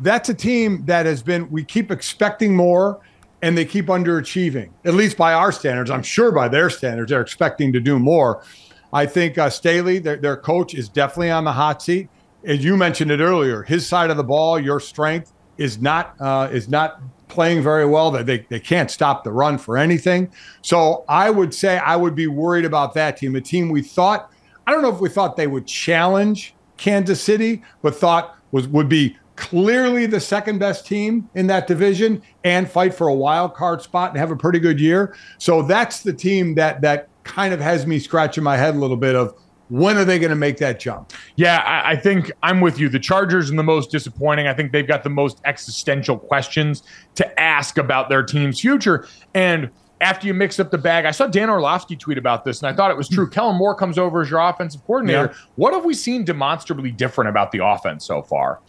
that's 0.00 0.30
a 0.30 0.34
team 0.34 0.86
that 0.86 1.04
has 1.04 1.22
been. 1.22 1.50
We 1.50 1.64
keep 1.64 1.90
expecting 1.90 2.56
more, 2.56 3.00
and 3.42 3.58
they 3.58 3.66
keep 3.66 3.88
underachieving. 3.88 4.70
At 4.86 4.94
least 4.94 5.18
by 5.18 5.34
our 5.34 5.52
standards. 5.52 5.90
I'm 5.90 6.02
sure 6.02 6.32
by 6.32 6.48
their 6.48 6.70
standards, 6.70 7.10
they're 7.10 7.20
expecting 7.20 7.74
to 7.74 7.80
do 7.80 7.98
more. 7.98 8.42
I 8.90 9.04
think 9.04 9.36
uh, 9.36 9.50
Staley, 9.50 9.98
their, 9.98 10.16
their 10.16 10.36
coach, 10.38 10.74
is 10.74 10.88
definitely 10.88 11.30
on 11.30 11.44
the 11.44 11.52
hot 11.52 11.82
seat. 11.82 12.08
As 12.44 12.64
you 12.64 12.78
mentioned 12.78 13.10
it 13.10 13.20
earlier, 13.20 13.62
his 13.64 13.86
side 13.86 14.08
of 14.08 14.16
the 14.16 14.24
ball, 14.24 14.58
your 14.58 14.80
strength 14.80 15.34
is 15.58 15.78
not 15.78 16.14
uh, 16.20 16.48
is 16.50 16.70
not 16.70 17.02
playing 17.32 17.62
very 17.62 17.86
well. 17.86 18.10
They, 18.10 18.22
they, 18.22 18.46
they 18.48 18.60
can't 18.60 18.90
stop 18.90 19.24
the 19.24 19.32
run 19.32 19.58
for 19.58 19.76
anything. 19.76 20.30
So 20.62 21.04
I 21.08 21.30
would 21.30 21.52
say 21.54 21.78
I 21.78 21.96
would 21.96 22.14
be 22.14 22.26
worried 22.26 22.64
about 22.64 22.94
that 22.94 23.16
team. 23.16 23.34
A 23.34 23.40
team 23.40 23.70
we 23.70 23.82
thought, 23.82 24.30
I 24.66 24.70
don't 24.70 24.82
know 24.82 24.94
if 24.94 25.00
we 25.00 25.08
thought 25.08 25.36
they 25.36 25.46
would 25.46 25.66
challenge 25.66 26.54
Kansas 26.76 27.22
City, 27.22 27.62
but 27.80 27.94
thought 27.94 28.36
was 28.52 28.68
would 28.68 28.88
be 28.88 29.16
clearly 29.36 30.06
the 30.06 30.20
second 30.20 30.58
best 30.58 30.86
team 30.86 31.28
in 31.34 31.46
that 31.48 31.66
division 31.66 32.22
and 32.44 32.70
fight 32.70 32.94
for 32.94 33.08
a 33.08 33.14
wild 33.14 33.54
card 33.54 33.82
spot 33.82 34.10
and 34.10 34.18
have 34.18 34.30
a 34.30 34.36
pretty 34.36 34.58
good 34.58 34.78
year. 34.78 35.16
So 35.38 35.62
that's 35.62 36.02
the 36.02 36.12
team 36.12 36.54
that 36.56 36.80
that 36.82 37.08
kind 37.24 37.54
of 37.54 37.60
has 37.60 37.86
me 37.86 37.98
scratching 37.98 38.44
my 38.44 38.56
head 38.56 38.74
a 38.74 38.78
little 38.78 38.96
bit 38.96 39.14
of 39.14 39.34
when 39.72 39.96
are 39.96 40.04
they 40.04 40.18
going 40.18 40.28
to 40.28 40.36
make 40.36 40.58
that 40.58 40.78
jump? 40.78 41.14
Yeah, 41.36 41.60
I, 41.60 41.92
I, 41.92 41.96
think 41.96 42.30
I'm 42.42 42.60
with 42.60 42.78
you. 42.78 42.90
The 42.90 42.98
Chargers 42.98 43.50
are 43.50 43.56
the 43.56 43.62
most 43.62 43.90
disappointing. 43.90 44.46
I 44.46 44.52
think 44.52 44.70
they've 44.70 44.86
got 44.86 45.02
the 45.02 45.08
most 45.08 45.40
existential 45.46 46.18
questions 46.18 46.82
to 47.14 47.40
ask 47.40 47.78
about 47.78 48.10
their 48.10 48.22
team's 48.22 48.60
future. 48.60 49.08
And 49.32 49.70
after 50.02 50.26
you 50.26 50.34
mix 50.34 50.60
up 50.60 50.70
the 50.70 50.76
bag, 50.76 51.06
I 51.06 51.10
saw 51.10 51.26
Dan 51.26 51.48
Orlovsky 51.48 51.96
tweet 51.96 52.18
about 52.18 52.44
this, 52.44 52.60
and 52.60 52.68
I 52.68 52.76
thought 52.76 52.90
it 52.90 52.98
was 52.98 53.08
true. 53.08 53.24
Hmm. 53.24 53.32
Kellen 53.32 53.56
Moore 53.56 53.74
comes 53.74 53.96
over 53.96 54.20
as 54.20 54.28
your 54.28 54.40
offensive 54.40 54.84
coordinator. 54.84 55.30
Yeah. 55.32 55.46
What 55.56 55.72
have 55.72 55.86
we 55.86 55.94
seen 55.94 56.26
demonstrably 56.26 56.90
different 56.90 57.30
about 57.30 57.50
the 57.50 57.64
offense 57.64 58.04
so 58.04 58.20
far? 58.20 58.60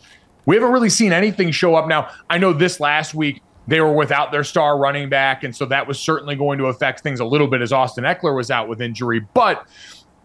We 0.46 0.56
haven't 0.56 0.72
really 0.72 0.90
seen 0.90 1.12
anything 1.12 1.52
show 1.52 1.76
up. 1.76 1.86
Now, 1.86 2.12
I 2.30 2.38
know 2.38 2.54
this 2.54 2.80
last 2.80 3.14
week 3.14 3.42
they 3.68 3.82
were 3.82 3.92
without 3.92 4.32
their 4.32 4.46
star 4.46 4.78
running 4.78 5.10
back, 5.10 5.44
and 5.44 5.54
so 5.54 5.66
that 5.66 5.86
was 5.86 6.00
certainly 6.00 6.38
going 6.38 6.60
to 6.60 6.68
affect 6.68 7.02
things 7.02 7.20
a 7.20 7.26
little 7.26 7.48
bit 7.48 7.62
as 7.62 7.74
Austin 7.74 8.06
Ekeler 8.06 8.34
was 8.34 8.50
out 8.50 8.70
with 8.70 8.82
injury. 8.82 9.20
But 9.34 9.68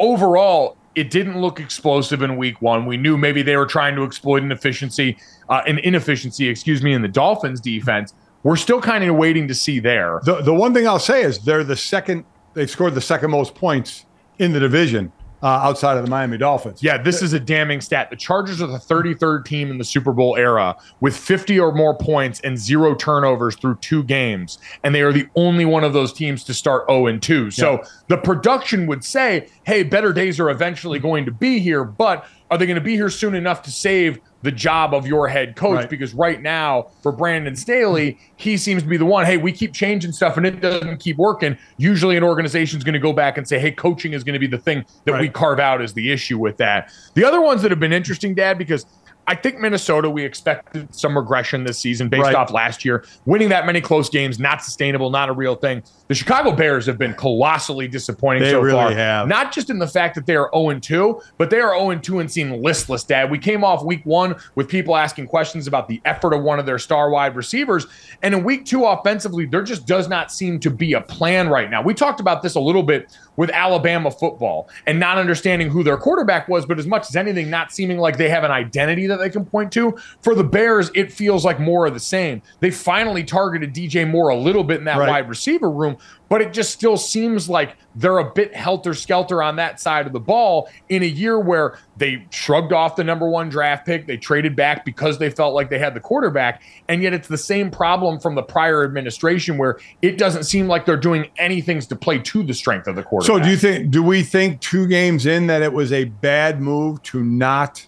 overall, 0.01 0.77
it 0.95 1.11
didn't 1.11 1.41
look 1.41 1.61
explosive 1.61 2.23
in 2.23 2.37
week 2.37 2.61
one. 2.61 2.87
We 2.87 2.97
knew 2.97 3.17
maybe 3.17 3.43
they 3.43 3.57
were 3.57 3.67
trying 3.67 3.95
to 3.97 4.03
exploit 4.03 4.43
an 4.43 4.51
efficiency, 4.51 5.17
uh, 5.49 5.63
an 5.67 5.79
inefficiency, 5.79 6.49
excuse 6.49 6.83
me, 6.83 6.93
in 6.93 7.03
the 7.03 7.09
Dolphins 7.09 7.61
defense. 7.61 8.15
We're 8.43 8.57
still 8.57 8.81
kind 8.81 9.05
of 9.05 9.15
waiting 9.17 9.47
to 9.49 9.55
see 9.55 9.79
there. 9.79 10.21
The, 10.25 10.43
the 10.43 10.55
one 10.55 10.75
thing 10.75 10.87
I'll 10.87 10.99
say 10.99 11.23
is 11.23 11.39
they're 11.39 11.65
the 11.65 11.77
second, 11.77 12.25
they've 12.55 12.71
scored 12.71 12.95
the 12.95 13.01
second 13.01 13.31
most 13.31 13.55
points 13.55 14.07
in 14.39 14.53
the 14.53 14.61
division 14.61 15.13
uh, 15.43 15.47
outside 15.47 15.97
of 15.97 16.05
the 16.05 16.11
Miami 16.11 16.37
Dolphins. 16.37 16.83
Yeah, 16.83 16.99
this 16.99 17.23
is 17.23 17.33
a 17.33 17.41
damning 17.41 17.81
stat. 17.81 18.11
The 18.11 18.17
Chargers 18.17 18.61
are 18.61 18.67
the 18.67 18.79
33rd 18.79 19.45
team 19.45 19.71
in 19.71 19.79
the 19.79 19.85
Super 19.85 20.13
Bowl 20.13 20.37
era 20.37 20.77
with 21.01 21.17
50 21.17 21.59
or 21.61 21.73
more 21.73 21.97
points 21.97 22.41
and 22.41 22.59
zero 22.59 22.95
turnovers 22.95 23.57
through 23.57 23.77
two 23.77 24.03
games, 24.03 24.59
and 24.83 24.95
they 24.95 25.03
are 25.03 25.13
the 25.13 25.29
only 25.37 25.65
one 25.65 25.85
of 25.85 25.93
those 25.93 26.13
teams 26.13 26.43
to 26.45 26.55
start 26.55 26.89
0 26.89 27.07
and 27.07 27.23
2. 27.23 27.51
So 27.51 27.73
yeah. 27.73 27.89
the 28.09 28.17
production 28.17 28.87
would 28.87 29.05
say, 29.05 29.49
"Hey, 29.69 29.83
better 29.83 30.13
days 30.13 30.41
are 30.41 30.51
eventually 30.51 30.99
going 30.99 31.27
to 31.27 31.31
be 31.31 31.59
here, 31.59 31.85
but 31.85 32.27
are 32.51 32.57
they 32.57 32.67
going 32.67 32.77
to 32.77 32.81
be 32.81 32.95
here 32.95 33.11
soon 33.11 33.35
enough 33.35 33.63
to 33.63 33.71
save 33.71 34.19
the 34.43 34.53
job 34.53 34.95
of 34.95 35.07
your 35.07 35.27
head 35.29 35.57
coach 35.57 35.77
right. 35.77 35.91
because 35.91 36.15
right 36.15 36.41
now 36.41 36.87
for 37.03 37.11
Brandon 37.11 37.57
Staley, 37.57 38.19
he 38.37 38.57
seems 38.57 38.83
to 38.83 38.89
be 38.89 38.97
the 38.97 39.05
one. 39.05 39.27
Hey, 39.27 39.37
we 39.37 39.53
keep 39.53 39.75
changing 39.75 40.13
stuff 40.13 40.37
and 40.37 40.47
it 40.47 40.61
doesn't 40.61 40.99
keep 40.99 41.17
working. 41.17 41.59
Usually, 41.77 42.17
an 42.17 42.23
organization 42.23 42.79
is 42.79 42.85
going 42.85 42.95
to 42.95 43.01
go 43.01 43.13
back 43.13 43.37
and 43.37 43.47
say, 43.47 43.59
hey, 43.59 43.73
coaching 43.73 44.13
is 44.13 44.23
going 44.23 44.35
to 44.35 44.39
be 44.39 44.47
the 44.47 44.59
thing 44.59 44.85
that 45.05 45.13
right. 45.13 45.21
we 45.21 45.29
carve 45.29 45.59
out 45.59 45.83
as 45.83 45.93
the 45.93 46.13
issue 46.13 46.39
with 46.39 46.57
that. 46.59 46.93
The 47.15 47.25
other 47.25 47.41
ones 47.41 47.63
that 47.63 47.71
have 47.71 47.81
been 47.81 47.93
interesting, 47.93 48.35
Dad, 48.35 48.59
because 48.59 48.87
I 49.29 49.35
think 49.35 49.61
Minnesota, 49.61 50.09
we 50.09 50.25
expected 50.25 50.93
some 50.95 51.15
regression 51.15 51.65
this 51.65 51.79
season 51.79 52.09
based 52.09 52.23
right. 52.23 52.35
off 52.35 52.51
last 52.51 52.83
year. 52.83 53.05
Winning 53.27 53.51
that 53.51 53.67
many 53.67 53.83
close 53.83 54.09
games, 54.09 54.39
not 54.39 54.65
sustainable, 54.65 55.11
not 55.11 55.29
a 55.29 55.35
real 55.35 55.55
thing. 55.55 55.83
The 56.07 56.15
Chicago 56.15 56.53
Bears 56.53 56.87
have 56.87 56.97
been 56.97 57.13
colossally 57.13 57.89
disappointing 57.89 58.43
they 58.43 58.53
so 58.53 58.61
really 58.61 58.79
far. 58.79 58.91
Have. 58.91 59.29
Not 59.29 59.53
just 59.53 59.69
in 59.69 59.79
the 59.79 59.87
fact 59.87 60.15
that 60.15 60.25
they 60.25 60.35
are 60.35 60.49
0 60.55 60.79
2, 60.81 61.21
but 61.37 61.51
they 61.51 61.61
are 61.61 61.79
0 61.79 61.99
2 61.99 62.21
and 62.21 62.33
seem 62.33 62.63
listless, 62.63 63.05
Dad. 63.05 63.31
We 63.31 63.39
came 63.39 63.63
off 63.63 63.85
week 63.85 64.01
one 64.07 64.35
with 64.55 64.67
people 64.67 64.97
asking 64.97 65.27
questions 65.27 65.67
about 65.67 65.89
the 65.89 66.01
effort 66.07 66.33
of 66.33 66.43
one 66.43 66.59
of 66.59 66.65
their 66.65 66.79
star 66.79 67.11
wide 67.11 67.37
receivers. 67.37 67.87
And 68.23 68.35
in 68.35 68.43
week 68.45 68.65
two, 68.65 68.87
offensively, 68.87 69.45
there 69.45 69.63
just 69.63 69.87
does 69.87 70.09
not 70.09 70.33
seem 70.33 70.59
to 70.61 70.71
be 70.71 70.95
a 70.95 71.03
plan 71.03 71.51
right 71.51 71.71
now. 71.71 71.83
We 71.83 71.93
talked 71.93 72.21
about 72.21 72.41
this 72.41 72.55
a 72.55 72.61
little 72.61 72.83
bit 72.83 73.15
with 73.37 73.51
Alabama 73.51 74.11
football 74.11 74.71
and 74.87 74.99
not 74.99 75.19
understanding 75.19 75.69
who 75.69 75.85
their 75.85 75.99
quarterback 75.99 76.49
was, 76.49 76.65
but 76.65 76.79
as 76.79 76.87
much 76.87 77.11
as 77.11 77.15
anything, 77.15 77.51
not 77.51 77.73
seeming 77.73 77.99
like 77.99 78.17
they 78.17 78.31
have 78.31 78.43
an 78.43 78.51
identity 78.51 79.07
that 79.07 79.18
that 79.18 79.18
they 79.19 79.31
can 79.31 79.45
point 79.45 79.73
to. 79.73 79.97
For 80.23 80.35
the 80.35 80.45
Bears, 80.45 80.91
it 80.95 81.13
feels 81.13 81.45
like 81.45 81.61
more 81.61 81.87
of 81.87 81.95
the 81.95 82.01
same. 82.01 82.43
They 82.61 82.71
finally 82.71 83.25
targeted 83.25 83.75
DJ 83.75 84.09
Moore 84.09 84.29
a 84.31 84.37
little 84.37 84.65
bit 84.65 84.79
in 84.79 84.85
that 84.85 84.99
Right. 84.99 85.09
wide 85.09 85.29
receiver 85.29 85.71
room, 85.71 85.97
but 86.29 86.41
it 86.41 86.53
just 86.53 86.71
still 86.73 86.97
seems 86.97 87.49
like 87.49 87.77
they're 87.95 88.19
a 88.19 88.33
bit 88.33 88.55
helter 88.55 88.95
skelter 88.95 89.43
on 89.43 89.57
that 89.57 89.81
side 89.81 90.07
of 90.07 90.13
the 90.13 90.21
ball 90.21 90.69
in 90.89 91.03
a 91.03 91.07
year 91.07 91.39
where 91.41 91.79
they 91.97 92.25
shrugged 92.31 92.73
off 92.73 92.97
the 92.97 93.05
number 93.05 93.29
one 93.29 93.49
draft 93.49 93.85
pick. 93.87 94.07
They 94.07 94.17
traded 94.17 94.55
back 94.55 94.85
because 94.85 95.19
they 95.19 95.31
felt 95.31 95.55
like 95.55 95.69
they 95.71 95.79
had 95.79 95.95
the 95.95 96.01
quarterback. 96.01 96.63
And 96.89 97.03
yet 97.03 97.13
it's 97.13 97.29
the 97.29 97.39
same 97.39 97.71
problem 97.71 98.21
from 98.21 98.35
the 98.35 98.43
prior 98.43 98.85
administration 98.85 99.59
where 99.59 99.79
it 100.03 100.17
doesn't 100.19 100.45
seem 100.45 100.69
like 100.69 100.87
they're 100.87 100.97
doing 100.97 101.27
anything 101.39 101.81
to 101.81 101.97
play 101.97 102.19
to 102.19 102.43
the 102.43 102.55
strength 102.55 102.87
of 102.89 102.97
the 102.97 103.03
quarterback. 103.03 103.37
So 103.39 103.43
do 103.45 103.51
you 103.51 103.57
think? 103.57 103.91
Do 103.91 104.03
we 104.03 104.23
think 104.23 104.61
two 104.61 104.87
games 104.87 105.27
in 105.27 105.47
that 105.49 105.63
it 105.63 105.73
was 105.73 105.93
a 105.93 106.05
bad 106.05 106.61
move 106.61 107.03
to 107.05 107.23
not 107.23 107.87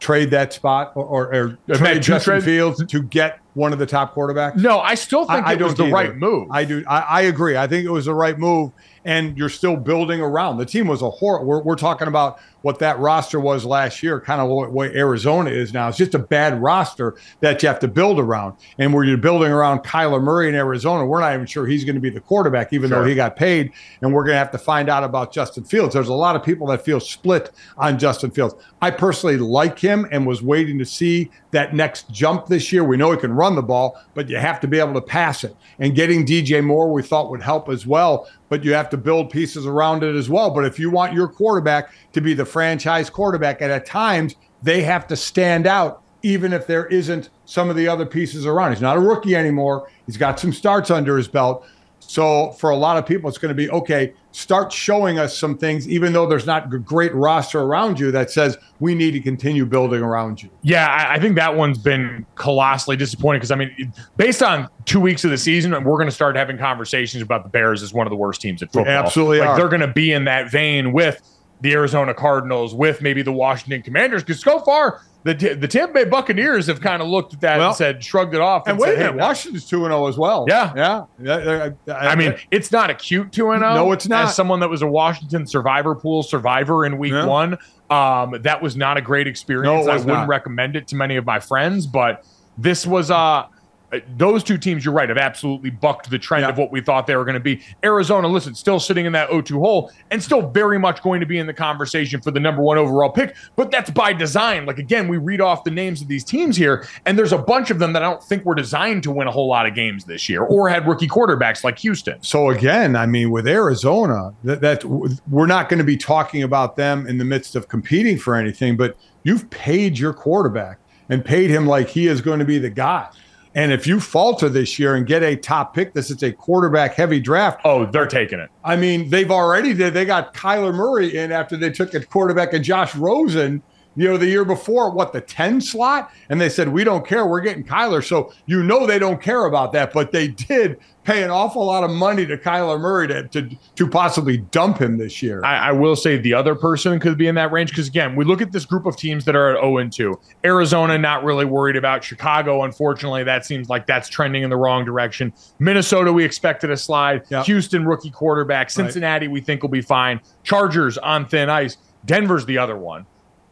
trade 0.00 0.30
that 0.30 0.52
spot 0.52 0.92
or, 0.96 1.04
or, 1.32 1.56
or 1.68 1.74
trade 1.76 2.02
Justin 2.02 2.32
trade- 2.40 2.44
Fields 2.44 2.84
to 2.84 3.02
get 3.02 3.38
one 3.54 3.72
of 3.72 3.78
the 3.78 3.86
top 3.86 4.14
quarterbacks? 4.14 4.56
No, 4.56 4.80
I 4.80 4.94
still 4.94 5.24
think 5.26 5.44
I, 5.46 5.50
I 5.50 5.52
it 5.54 5.60
was 5.62 5.74
don't 5.74 5.90
the 5.90 5.96
either. 5.96 6.08
right 6.10 6.16
move. 6.16 6.48
I 6.50 6.64
do. 6.64 6.82
I, 6.88 7.00
I 7.00 7.20
agree. 7.22 7.56
I 7.56 7.66
think 7.66 7.84
it 7.84 7.90
was 7.90 8.06
the 8.06 8.14
right 8.14 8.38
move, 8.38 8.72
and 9.04 9.36
you're 9.36 9.48
still 9.48 9.76
building 9.76 10.20
around. 10.20 10.58
The 10.58 10.66
team 10.66 10.86
was 10.88 11.02
a 11.02 11.10
horror. 11.10 11.44
We're, 11.44 11.60
we're 11.62 11.76
talking 11.76 12.08
about 12.08 12.38
what 12.62 12.78
that 12.80 12.98
roster 12.98 13.40
was 13.40 13.64
last 13.64 14.02
year, 14.02 14.20
kind 14.20 14.40
of 14.40 14.48
what, 14.48 14.72
what 14.72 14.90
Arizona 14.94 15.50
is 15.50 15.72
now. 15.72 15.88
It's 15.88 15.96
just 15.98 16.14
a 16.14 16.18
bad 16.18 16.60
roster 16.60 17.16
that 17.40 17.62
you 17.62 17.68
have 17.68 17.78
to 17.80 17.88
build 17.88 18.18
around. 18.18 18.56
And 18.78 18.92
where 18.92 19.04
you're 19.04 19.16
building 19.16 19.50
around 19.50 19.80
Kyler 19.80 20.22
Murray 20.22 20.48
in 20.48 20.54
Arizona, 20.54 21.04
we're 21.06 21.20
not 21.20 21.32
even 21.34 21.46
sure 21.46 21.66
he's 21.66 21.84
going 21.84 21.94
to 21.94 22.00
be 22.00 22.10
the 22.10 22.20
quarterback, 22.20 22.72
even 22.72 22.90
Sure. 22.90 23.02
though 23.02 23.08
he 23.08 23.14
got 23.14 23.36
paid. 23.36 23.72
And 24.02 24.12
we're 24.12 24.24
going 24.24 24.34
to 24.34 24.38
have 24.38 24.50
to 24.52 24.58
find 24.58 24.88
out 24.88 25.04
about 25.04 25.32
Justin 25.32 25.64
Fields. 25.64 25.94
There's 25.94 26.08
a 26.08 26.14
lot 26.14 26.36
of 26.36 26.42
people 26.42 26.66
that 26.68 26.84
feel 26.84 27.00
split 27.00 27.50
on 27.78 27.98
Justin 27.98 28.30
Fields. 28.30 28.54
I 28.82 28.90
personally 28.90 29.36
like 29.36 29.78
him 29.78 30.06
and 30.10 30.26
was 30.26 30.42
waiting 30.42 30.78
to 30.78 30.84
see 30.84 31.30
that 31.52 31.74
next 31.74 32.10
jump 32.10 32.46
this 32.46 32.72
year. 32.72 32.84
We 32.84 32.96
know 32.96 33.10
he 33.10 33.16
can 33.18 33.32
run 33.32 33.54
the 33.56 33.62
ball, 33.62 34.00
but 34.14 34.28
you 34.28 34.36
have 34.36 34.60
to 34.60 34.68
be 34.68 34.78
able 34.78 34.94
to 34.94 35.00
pass 35.00 35.44
it. 35.44 35.54
And 35.78 35.94
getting 35.94 36.24
DJ 36.24 36.64
Moore, 36.64 36.92
we 36.92 37.02
thought 37.02 37.30
would 37.30 37.42
help 37.42 37.68
as 37.68 37.86
well, 37.86 38.28
but 38.48 38.64
you 38.64 38.72
have 38.72 38.88
to 38.90 38.96
build 38.96 39.30
pieces 39.30 39.66
around 39.66 40.02
it 40.02 40.14
as 40.14 40.28
well. 40.30 40.50
But 40.50 40.64
if 40.64 40.78
you 40.78 40.90
want 40.90 41.12
your 41.12 41.28
quarterback 41.28 41.92
to 42.12 42.20
be 42.20 42.34
the 42.34 42.44
franchise 42.50 43.08
quarterback, 43.10 43.60
and 43.60 43.72
at 43.72 43.86
times 43.86 44.34
they 44.62 44.82
have 44.82 45.06
to 45.08 45.16
stand 45.16 45.66
out, 45.66 46.02
even 46.22 46.52
if 46.52 46.66
there 46.66 46.86
isn't 46.86 47.30
some 47.44 47.70
of 47.70 47.76
the 47.76 47.88
other 47.88 48.06
pieces 48.06 48.46
around. 48.46 48.72
He's 48.72 48.82
not 48.82 48.96
a 48.96 49.00
rookie 49.00 49.34
anymore. 49.34 49.88
He's 50.06 50.16
got 50.16 50.38
some 50.38 50.52
starts 50.52 50.90
under 50.90 51.16
his 51.16 51.28
belt. 51.28 51.66
So 52.10 52.52
for 52.52 52.70
a 52.70 52.76
lot 52.76 52.96
of 52.96 53.06
people, 53.06 53.28
it's 53.28 53.38
going 53.38 53.50
to 53.50 53.54
be 53.54 53.70
okay. 53.70 54.14
Start 54.32 54.72
showing 54.72 55.18
us 55.18 55.36
some 55.36 55.56
things, 55.56 55.88
even 55.88 56.12
though 56.12 56.26
there's 56.26 56.46
not 56.46 56.72
a 56.72 56.78
great 56.78 57.14
roster 57.14 57.60
around 57.60 58.00
you 58.00 58.10
that 58.10 58.30
says 58.30 58.56
we 58.80 58.94
need 58.94 59.12
to 59.12 59.20
continue 59.20 59.66
building 59.66 60.02
around 60.02 60.42
you. 60.42 60.50
Yeah, 60.62 61.08
I, 61.10 61.18
think 61.20 61.36
that 61.36 61.54
one's 61.54 61.78
been 61.78 62.26
colossally 62.36 62.96
disappointing 62.96 63.40
because 63.40 63.50
I 63.50 63.56
mean, 63.56 63.92
based 64.16 64.42
on 64.42 64.68
two 64.86 65.00
weeks 65.00 65.24
of 65.24 65.30
the 65.30 65.38
season, 65.38 65.72
we're 65.72 65.96
going 65.96 66.08
to 66.08 66.14
start 66.14 66.36
having 66.36 66.58
conversations 66.58 67.22
about 67.22 67.44
the 67.44 67.50
Bears 67.50 67.82
as 67.82 67.92
one 67.92 68.06
of 68.06 68.10
the 68.10 68.16
worst 68.16 68.40
teams 68.40 68.62
at 68.62 68.72
football. 68.72 68.92
absolutely 68.92 69.40
like 69.40 69.50
are. 69.50 69.56
they're 69.56 69.68
going 69.68 69.80
to 69.80 69.92
be 69.92 70.12
in 70.12 70.24
that 70.24 70.50
vein 70.50 70.92
with 70.92 71.22
the 71.60 71.72
Arizona 71.72 72.14
Cardinals, 72.14 72.74
with 72.74 73.02
maybe 73.02 73.22
the 73.22 73.32
Washington 73.32 73.82
Commanders, 73.82 74.22
because 74.22 74.40
so 74.40 74.60
far 74.60 75.02
the 75.24 75.34
the 75.34 75.68
Tampa 75.68 75.92
Bay 75.92 76.04
Buccaneers 76.04 76.66
have 76.66 76.80
kind 76.80 77.02
of 77.02 77.08
looked 77.08 77.34
at 77.34 77.40
that 77.42 77.58
Well, 77.58 77.68
and 77.68 77.76
said, 77.76 78.02
shrugged 78.02 78.34
it 78.34 78.40
off, 78.40 78.62
And 78.66 78.72
and, 78.72 78.80
wait 78.80 78.94
a 78.94 78.98
minute, 78.98 79.12
hey, 79.12 79.18
Washington's 79.18 79.68
two 79.68 79.84
and 79.84 79.92
zero 79.92 80.06
as 80.06 80.16
well. 80.16 80.46
Yeah. 80.48 80.72
yeah. 80.74 81.04
yeah. 81.22 81.70
I, 81.88 82.08
I 82.08 82.14
mean, 82.14 82.34
it's 82.50 82.72
not 82.72 82.88
a 82.88 82.94
cute 82.94 83.30
2 83.30 83.42
0. 83.42 83.58
No, 83.58 83.92
it's 83.92 84.08
not. 84.08 84.28
As 84.28 84.34
someone 84.34 84.60
that 84.60 84.70
was 84.70 84.80
a 84.82 84.86
Washington 84.86 85.46
survivor 85.46 85.94
pool 85.94 86.22
survivor 86.22 86.86
in 86.86 86.96
week 86.96 87.12
Yeah. 87.12 87.26
one, 87.26 87.58
um, 87.90 88.36
that 88.40 88.62
was 88.62 88.76
not 88.76 88.96
a 88.96 89.02
great 89.02 89.26
experience. 89.26 89.86
No, 89.86 89.92
I 89.92 89.96
wouldn't 89.96 90.06
not. 90.06 90.28
recommend 90.28 90.76
it 90.76 90.88
to 90.88 90.96
many 90.96 91.16
of 91.16 91.26
my 91.26 91.38
friends, 91.40 91.86
but 91.86 92.24
this 92.56 92.86
was 92.86 93.10
uh 93.10 93.44
Uh, 93.92 93.98
those 94.16 94.44
two 94.44 94.56
teams, 94.56 94.84
you're 94.84 94.94
right, 94.94 95.08
have 95.08 95.18
absolutely 95.18 95.70
bucked 95.70 96.08
the 96.10 96.18
trend 96.18 96.42
Yeah. 96.42 96.50
of 96.50 96.58
what 96.58 96.70
we 96.70 96.80
thought 96.80 97.06
they 97.06 97.16
were 97.16 97.24
going 97.24 97.34
to 97.34 97.40
be. 97.40 97.60
Arizona, 97.82 98.28
listen, 98.28 98.54
still 98.54 98.78
sitting 98.78 99.06
in 99.06 99.12
that 99.12 99.30
0-2 99.30 99.58
hole 99.58 99.90
and 100.10 100.22
still 100.22 100.42
very 100.50 100.78
much 100.78 101.02
going 101.02 101.20
to 101.20 101.26
be 101.26 101.38
in 101.38 101.46
the 101.46 101.52
conversation 101.54 102.20
for 102.20 102.30
the 102.30 102.38
number 102.40 102.62
one 102.62 102.78
overall 102.78 103.10
pick, 103.10 103.34
but 103.56 103.70
that's 103.70 103.90
by 103.90 104.12
design. 104.12 104.66
Like 104.66 104.78
again, 104.78 105.08
we 105.08 105.16
read 105.16 105.40
off 105.40 105.64
the 105.64 105.70
names 105.70 106.00
of 106.02 106.08
these 106.08 106.22
teams 106.24 106.56
here, 106.56 106.86
and 107.06 107.18
there's 107.18 107.32
a 107.32 107.38
bunch 107.38 107.70
of 107.70 107.78
them 107.78 107.92
that 107.94 108.02
I 108.02 108.10
don't 108.10 108.22
think 108.22 108.44
were 108.44 108.54
designed 108.54 109.02
to 109.04 109.10
win 109.10 109.26
a 109.26 109.30
whole 109.32 109.48
lot 109.48 109.66
of 109.66 109.74
games 109.74 110.04
this 110.04 110.28
year 110.28 110.42
or 110.42 110.68
had 110.68 110.86
rookie 110.86 111.08
quarterbacks 111.08 111.64
like 111.64 111.78
Houston. 111.80 112.22
so 112.22 112.50
again, 112.50 112.94
I 112.96 113.06
mean, 113.06 113.30
with 113.30 113.48
Arizona, 113.48 114.32
that, 114.44 114.60
that 114.60 114.84
we're 114.84 115.46
not 115.46 115.68
going 115.68 115.78
to 115.78 115.84
be 115.84 115.96
talking 115.96 116.42
about 116.42 116.76
them 116.76 117.06
in 117.06 117.18
the 117.18 117.24
midst 117.24 117.56
of 117.56 117.68
competing 117.68 118.18
for 118.18 118.34
anything, 118.36 118.76
but 118.76 118.96
you've 119.24 119.48
paid 119.50 119.98
your 119.98 120.12
quarterback 120.12 120.78
and 121.08 121.24
paid 121.24 121.50
him 121.50 121.66
like 121.66 121.88
he 121.88 122.06
is 122.06 122.20
going 122.20 122.38
to 122.38 122.44
be 122.44 122.58
the 122.58 122.70
guy. 122.70 123.08
And 123.54 123.72
if 123.72 123.86
you 123.86 123.98
falter 123.98 124.48
this 124.48 124.78
year 124.78 124.94
and 124.94 125.06
get 125.06 125.22
a 125.22 125.34
top 125.34 125.74
pick, 125.74 125.92
this 125.92 126.10
is 126.10 126.22
a 126.22 126.32
quarterback 126.32 126.94
heavy 126.94 127.18
draft. 127.18 127.60
Oh, 127.64 127.84
they're 127.84 128.06
taking 128.06 128.38
it. 128.38 128.48
I 128.64 128.76
mean, 128.76 129.10
they've 129.10 129.30
already 129.30 129.74
did. 129.74 129.92
They 129.92 130.04
got 130.04 130.34
Kyler 130.34 130.74
Murray 130.74 131.16
in 131.16 131.32
after 131.32 131.56
they 131.56 131.70
took 131.70 131.92
a 131.94 132.04
quarterback 132.04 132.52
and 132.52 132.64
Josh 132.64 132.94
Rosen, 132.94 133.62
you 133.96 134.08
know, 134.08 134.16
the 134.16 134.26
year 134.26 134.44
before, 134.44 134.90
what, 134.90 135.12
the 135.12 135.20
10 135.20 135.60
slot? 135.60 136.12
And 136.28 136.40
they 136.40 136.48
said, 136.48 136.68
we 136.68 136.84
don't 136.84 137.06
care. 137.06 137.26
We're 137.26 137.40
getting 137.40 137.64
Kyler. 137.64 138.04
So 138.06 138.32
you 138.46 138.62
know 138.62 138.86
they 138.86 138.98
don't 138.98 139.20
care 139.20 139.46
about 139.46 139.72
that, 139.72 139.92
but 139.92 140.12
they 140.12 140.28
did 140.28 140.78
pay 141.02 141.22
an 141.22 141.30
awful 141.30 141.64
lot 141.64 141.82
of 141.82 141.90
money 141.90 142.24
to 142.26 142.36
Kyler 142.36 142.78
Murray 142.78 143.08
to, 143.08 143.26
to, 143.28 143.50
to 143.74 143.88
possibly 143.88 144.38
dump 144.38 144.78
him 144.78 144.98
this 144.98 145.22
year. 145.22 145.42
I, 145.44 145.68
I 145.68 145.72
will 145.72 145.96
say 145.96 146.18
the 146.18 146.34
other 146.34 146.54
person 146.54 147.00
could 147.00 147.18
be 147.18 147.26
in 147.26 147.34
that 147.34 147.50
range 147.50 147.70
because 147.70 147.88
again, 147.88 148.14
we 148.14 148.24
look 148.24 148.40
at 148.40 148.52
this 148.52 148.64
group 148.64 148.86
of 148.86 148.96
teams 148.96 149.24
that 149.24 149.34
are 149.34 149.56
at 149.56 149.60
0 149.60 149.78
and 149.78 149.92
2. 149.92 150.18
Arizona, 150.44 150.96
not 150.96 151.24
really 151.24 151.44
worried 151.44 151.76
about. 151.76 152.04
Chicago, 152.04 152.62
unfortunately, 152.62 153.24
that 153.24 153.44
seems 153.44 153.68
like 153.68 153.86
that's 153.86 154.08
trending 154.08 154.42
in 154.42 154.50
the 154.50 154.56
wrong 154.56 154.84
direction. 154.84 155.32
Minnesota, 155.58 156.12
we 156.12 156.24
expected 156.24 156.70
a 156.70 156.76
slide. 156.76 157.22
Yep. 157.30 157.46
Houston, 157.46 157.84
rookie 157.84 158.10
quarterback. 158.10 158.70
Cincinnati, 158.70 159.26
we 159.26 159.40
think 159.40 159.62
will 159.62 159.68
be 159.68 159.82
fine. 159.82 160.20
Chargers 160.44 160.96
on 160.98 161.26
thin 161.26 161.50
ice. 161.50 161.76
Denver's 162.04 162.46
the 162.46 162.58
other 162.58 162.76
one. 162.76 163.06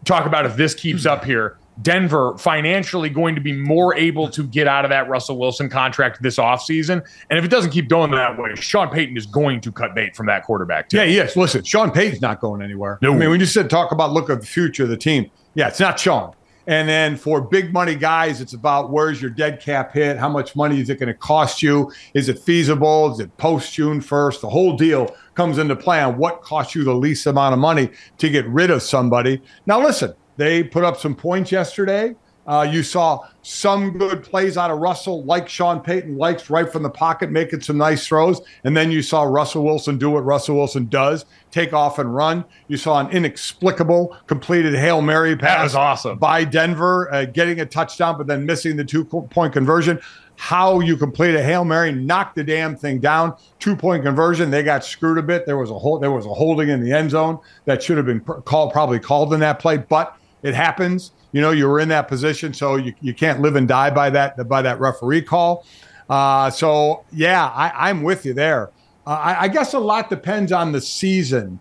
Talk 0.05 0.27
about 0.27 0.47
if 0.47 0.57
this 0.57 0.75
keeps 0.75 1.07
up 1.07 1.25
here. 1.25 1.59
Denver 1.83 2.37
financially 2.39 3.09
going 3.09 3.37
to 3.37 3.41
be 3.41 3.53
more 3.53 3.95
able 3.97 4.29
to 4.31 4.43
get 4.43 4.67
out 4.67 4.85
of 4.85 4.89
that 4.91 5.09
Russell 5.09 5.39
Wilson 5.39 5.69
contract 5.69 6.21
this 6.21 6.37
offseason. 6.37 7.07
And 7.31 7.39
if 7.39 7.45
it 7.45 7.49
doesn't 7.49 7.71
keep 7.71 7.89
going 7.89 8.11
that 8.11 8.37
way, 8.37 8.55
Sean 8.57 8.89
Payton 8.89 9.17
is 9.17 9.27
going 9.27 9.61
to 9.61 9.71
cut 9.71 9.95
bait 9.95 10.17
from 10.17 10.27
that 10.27 10.45
quarterback, 10.45 10.89
too. 10.89 10.97
Yeah, 10.97 11.05
yes. 11.05 11.37
Listen, 11.37 11.63
Sean 11.63 11.93
Payton's 11.93 12.21
not 12.21 12.41
going 12.41 12.63
anywhere. 12.63 12.99
No. 13.01 13.13
I 13.13 13.17
mean, 13.17 13.31
we 13.31 13.39
just 13.39 13.55
said 13.55 13.71
talk 13.71 13.93
about 13.93 14.13
look 14.13 14.29
at 14.29 14.41
the 14.41 14.47
future 14.47 14.85
of 14.85 14.89
the 14.89 14.97
team. 14.97 15.31
Yeah, 15.55 15.69
it's 15.69 15.79
not 15.79 16.01
Sean. 16.01 16.35
And 16.69 16.87
then 16.87 17.17
for 17.17 17.41
big 17.41 17.73
money 17.73 17.95
guys, 17.95 18.43
it's 18.43 18.53
about 18.53 18.91
where's 18.91 19.23
your 19.23 19.31
dead 19.31 19.59
cap 19.59 19.95
hit? 19.95 20.19
How 20.19 20.29
much 20.29 20.55
money 20.55 20.79
is 20.79 20.91
it 20.91 21.01
going 21.01 21.07
to 21.07 21.15
cost 21.15 21.63
you? 21.63 21.91
Is 22.13 22.29
it 22.29 22.39
feasible? 22.39 23.11
Is 23.11 23.21
it 23.21 23.35
post 23.39 23.73
June 23.73 24.03
1st? 24.03 24.43
The 24.43 24.51
whole 24.51 24.77
deal 24.77 25.17
comes 25.35 25.57
into 25.57 25.75
play 25.75 26.03
on 26.03 26.19
what 26.19 26.43
costs 26.43 26.75
you 26.75 26.85
the 26.85 26.95
least 26.95 27.27
amount 27.27 27.55
of 27.55 27.59
money 27.59 27.89
to 28.19 28.29
get 28.29 28.47
rid 28.49 28.71
of 28.71 28.83
somebody. 28.83 29.41
Now, 29.65 29.83
listen, 29.83 30.13
they 30.37 30.63
put 30.63 30.85
up 30.85 30.99
some 30.99 31.15
points 31.15 31.51
yesterday. 31.51 32.15
Uh, 32.49 32.63
you 32.63 32.83
saw 32.83 33.21
some 33.43 33.99
good 33.99 34.23
plays 34.23 34.57
out 34.57 34.71
of 34.71 34.79
Russell, 34.79 35.23
like 35.25 35.51
Sean 35.51 35.81
Payton 35.81 36.17
likes, 36.17 36.49
right 36.49 36.71
from 36.71 36.83
the 36.83 36.89
pocket, 36.89 37.31
making 37.31 37.61
some 37.61 37.77
nice 37.77 38.07
throws. 38.07 38.41
And 38.65 38.75
then 38.75 38.91
you 38.91 39.03
saw 39.03 39.25
Russell 39.25 39.65
Wilson 39.65 39.99
do 39.99 40.09
what 40.09 40.25
Russell 40.25 40.57
Wilson 40.57 40.87
does 40.87 41.27
take 41.51 41.75
off 41.75 41.99
and 41.99 42.15
run. 42.15 42.47
You 42.69 42.79
saw 42.79 43.01
an 43.01 43.11
inexplicable 43.11 44.17
completed 44.27 44.75
Hail 44.75 45.03
Mary 45.03 45.37
pass 45.37 45.59
That 45.59 45.63
was 45.63 45.75
awesome. 45.75 46.19
by 46.19 46.45
Denver, 46.45 47.13
uh, 47.13 47.27
getting 47.27 47.61
a 47.61 47.67
touchdown, 47.67 48.17
but 48.17 48.27
then 48.27 48.47
missing 48.47 48.77
the 48.77 48.85
two 48.85 49.05
point 49.05 49.53
conversion. 49.53 50.01
How 50.37 50.81
you 50.81 50.97
complete 50.97 51.35
a 51.35 51.43
Hail 51.43 51.65
Mary, 51.65 51.93
knock 51.93 52.35
the 52.35 52.45
damn 52.45 52.77
thing 52.77 53.01
down, 53.01 53.35
two 53.59 53.77
point 53.77 54.05
conversion. 54.05 54.51
They 54.51 54.63
got 54.63 54.85
screwed 54.85 55.19
a 55.19 55.23
bit. 55.23 55.45
There 55.45 55.59
was 55.59 55.71
a 55.71 55.79
hole, 55.79 55.99
there 55.99 56.13
was 56.13 56.25
a 56.25 56.33
holding 56.33 56.71
in 56.71 56.81
the 56.81 56.93
end 56.93 57.11
zone 57.11 57.41
that 57.67 57.83
should 57.83 57.99
have 57.99 58.07
been 58.07 58.21
called, 58.21 58.73
probably 58.73 59.01
called 59.01 59.35
in 59.35 59.41
that 59.41 59.59
play, 59.59 59.77
but 59.77 60.17
it 60.43 60.55
happens. 60.55 61.11
You 61.33 61.41
know, 61.41 61.51
you 61.51 61.69
were 61.69 61.81
in 61.81 61.89
that 61.91 62.09
position, 62.09 62.55
so 62.55 62.77
you, 62.77 62.95
you 63.01 63.13
can't 63.15 63.41
live 63.41 63.57
and 63.57 63.69
die 63.69 63.91
by 63.91 64.11
that 64.11 64.49
by 64.49 64.63
that 64.63 64.81
referee 64.81 65.23
call. 65.23 65.67
Uh, 66.09 66.51
so 66.51 67.05
yeah, 67.13 67.47
I, 67.49 67.91
I'm 67.91 68.03
with 68.03 68.25
you 68.25 68.35
there. 68.35 68.71
Uh, 69.07 69.11
I, 69.11 69.43
I 69.43 69.49
guess 69.49 69.75
a 69.75 69.79
lot 69.79 70.09
depends 70.09 70.53
on 70.53 70.73
the 70.73 70.81
season 70.81 71.61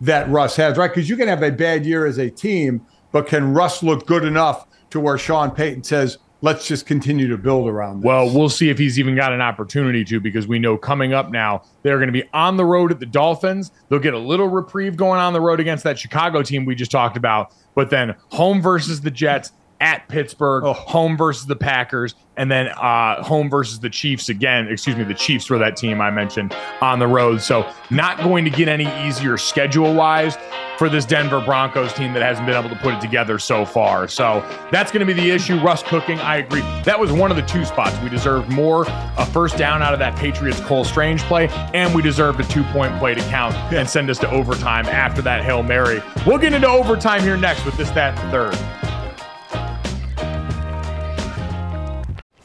that 0.00 0.28
Russ 0.28 0.56
has, 0.56 0.76
right? 0.76 0.90
Because 0.90 1.08
you 1.08 1.16
can 1.16 1.28
have 1.28 1.42
a 1.42 1.50
bad 1.50 1.86
year 1.86 2.06
as 2.06 2.18
a 2.18 2.28
team, 2.28 2.84
but 3.12 3.26
can 3.26 3.54
Russ 3.54 3.82
look 3.82 4.06
good 4.06 4.24
enough 4.24 4.66
to 4.90 5.00
where 5.00 5.16
Sean 5.16 5.50
Payton 5.50 5.84
says, 5.84 6.18
"Let's 6.40 6.66
just 6.66 6.86
continue 6.86 7.28
to 7.28 7.38
build 7.38 7.68
around 7.68 8.00
this"? 8.00 8.06
Well, 8.06 8.28
we'll 8.34 8.48
see 8.48 8.68
if 8.68 8.78
he's 8.78 8.98
even 8.98 9.14
got 9.14 9.32
an 9.32 9.40
opportunity 9.40 10.04
to 10.06 10.20
because 10.20 10.46
we 10.48 10.58
know 10.58 10.76
coming 10.76 11.14
up 11.14 11.30
now 11.30 11.62
they're 11.82 11.98
going 11.98 12.08
to 12.08 12.12
be 12.12 12.24
on 12.32 12.56
the 12.56 12.64
road 12.64 12.90
at 12.90 13.00
the 13.00 13.06
Dolphins. 13.06 13.70
They'll 13.88 13.98
get 14.00 14.14
a 14.14 14.18
little 14.18 14.48
reprieve 14.48 14.96
going 14.96 15.20
on 15.20 15.32
the 15.32 15.40
road 15.40 15.60
against 15.60 15.84
that 15.84 15.98
Chicago 15.98 16.42
team 16.42 16.64
we 16.64 16.74
just 16.74 16.90
talked 16.90 17.16
about, 17.16 17.52
but 17.74 17.90
then 17.90 18.14
home 18.30 18.62
versus 18.62 19.00
the 19.00 19.10
Jets, 19.10 19.52
at 19.80 20.08
Pittsburgh, 20.08 20.64
Oh. 20.64 20.72
home 20.72 21.16
versus 21.16 21.46
the 21.46 21.56
Packers, 21.56 22.14
and 22.36 22.50
then 22.50 22.68
uh, 22.68 23.22
home 23.22 23.48
versus 23.50 23.78
the 23.80 23.90
Chiefs 23.90 24.28
again. 24.28 24.66
Excuse 24.68 24.96
me, 24.96 25.04
the 25.04 25.14
Chiefs 25.14 25.48
were 25.50 25.58
that 25.58 25.76
team 25.76 26.00
I 26.00 26.10
mentioned 26.10 26.54
on 26.80 26.98
the 26.98 27.06
road. 27.06 27.40
So 27.40 27.68
not 27.90 28.18
going 28.18 28.44
to 28.44 28.50
get 28.50 28.68
any 28.68 28.86
easier 29.06 29.36
schedule 29.36 29.94
wise 29.94 30.36
for 30.78 30.88
this 30.88 31.04
Denver 31.04 31.40
Broncos 31.40 31.92
team 31.92 32.12
that 32.14 32.22
hasn't 32.22 32.46
been 32.46 32.56
able 32.56 32.68
to 32.74 32.82
put 32.82 32.94
it 32.94 33.00
together 33.00 33.38
so 33.38 33.64
far. 33.64 34.08
So 34.08 34.40
that's 34.72 34.90
going 34.90 35.06
to 35.06 35.14
be 35.14 35.18
the 35.20 35.30
issue. 35.30 35.56
Russ 35.60 35.84
cooking, 35.84 36.18
I 36.18 36.38
agree. 36.38 36.62
That 36.82 36.98
was 36.98 37.12
one 37.12 37.30
of 37.30 37.36
the 37.36 37.44
two 37.44 37.64
spots. 37.64 37.96
We 38.02 38.08
deserved 38.08 38.50
more 38.50 38.84
a 38.88 39.24
first 39.26 39.56
down 39.56 39.82
out 39.82 39.92
of 39.92 40.00
that 40.00 40.16
Patriots 40.16 40.58
Cole 40.60 40.84
Strange 40.84 41.22
play, 41.22 41.46
and 41.74 41.94
we 41.94 42.02
deserved 42.02 42.40
a 42.40 42.44
two 42.48 42.64
point 42.64 42.98
play 42.98 43.14
to 43.14 43.20
count 43.30 43.54
and 43.72 43.88
send 43.88 44.10
us 44.10 44.18
to 44.18 44.30
overtime 44.30 44.86
after 44.86 45.22
that 45.22 45.44
Hail 45.44 45.62
Mary. 45.62 46.02
We'll 46.26 46.38
get 46.38 46.52
into 46.52 46.68
overtime 46.68 47.20
here 47.22 47.36
next 47.36 47.64
with 47.64 47.76
this, 47.76 47.90
that, 47.90 48.18
third. 48.32 48.54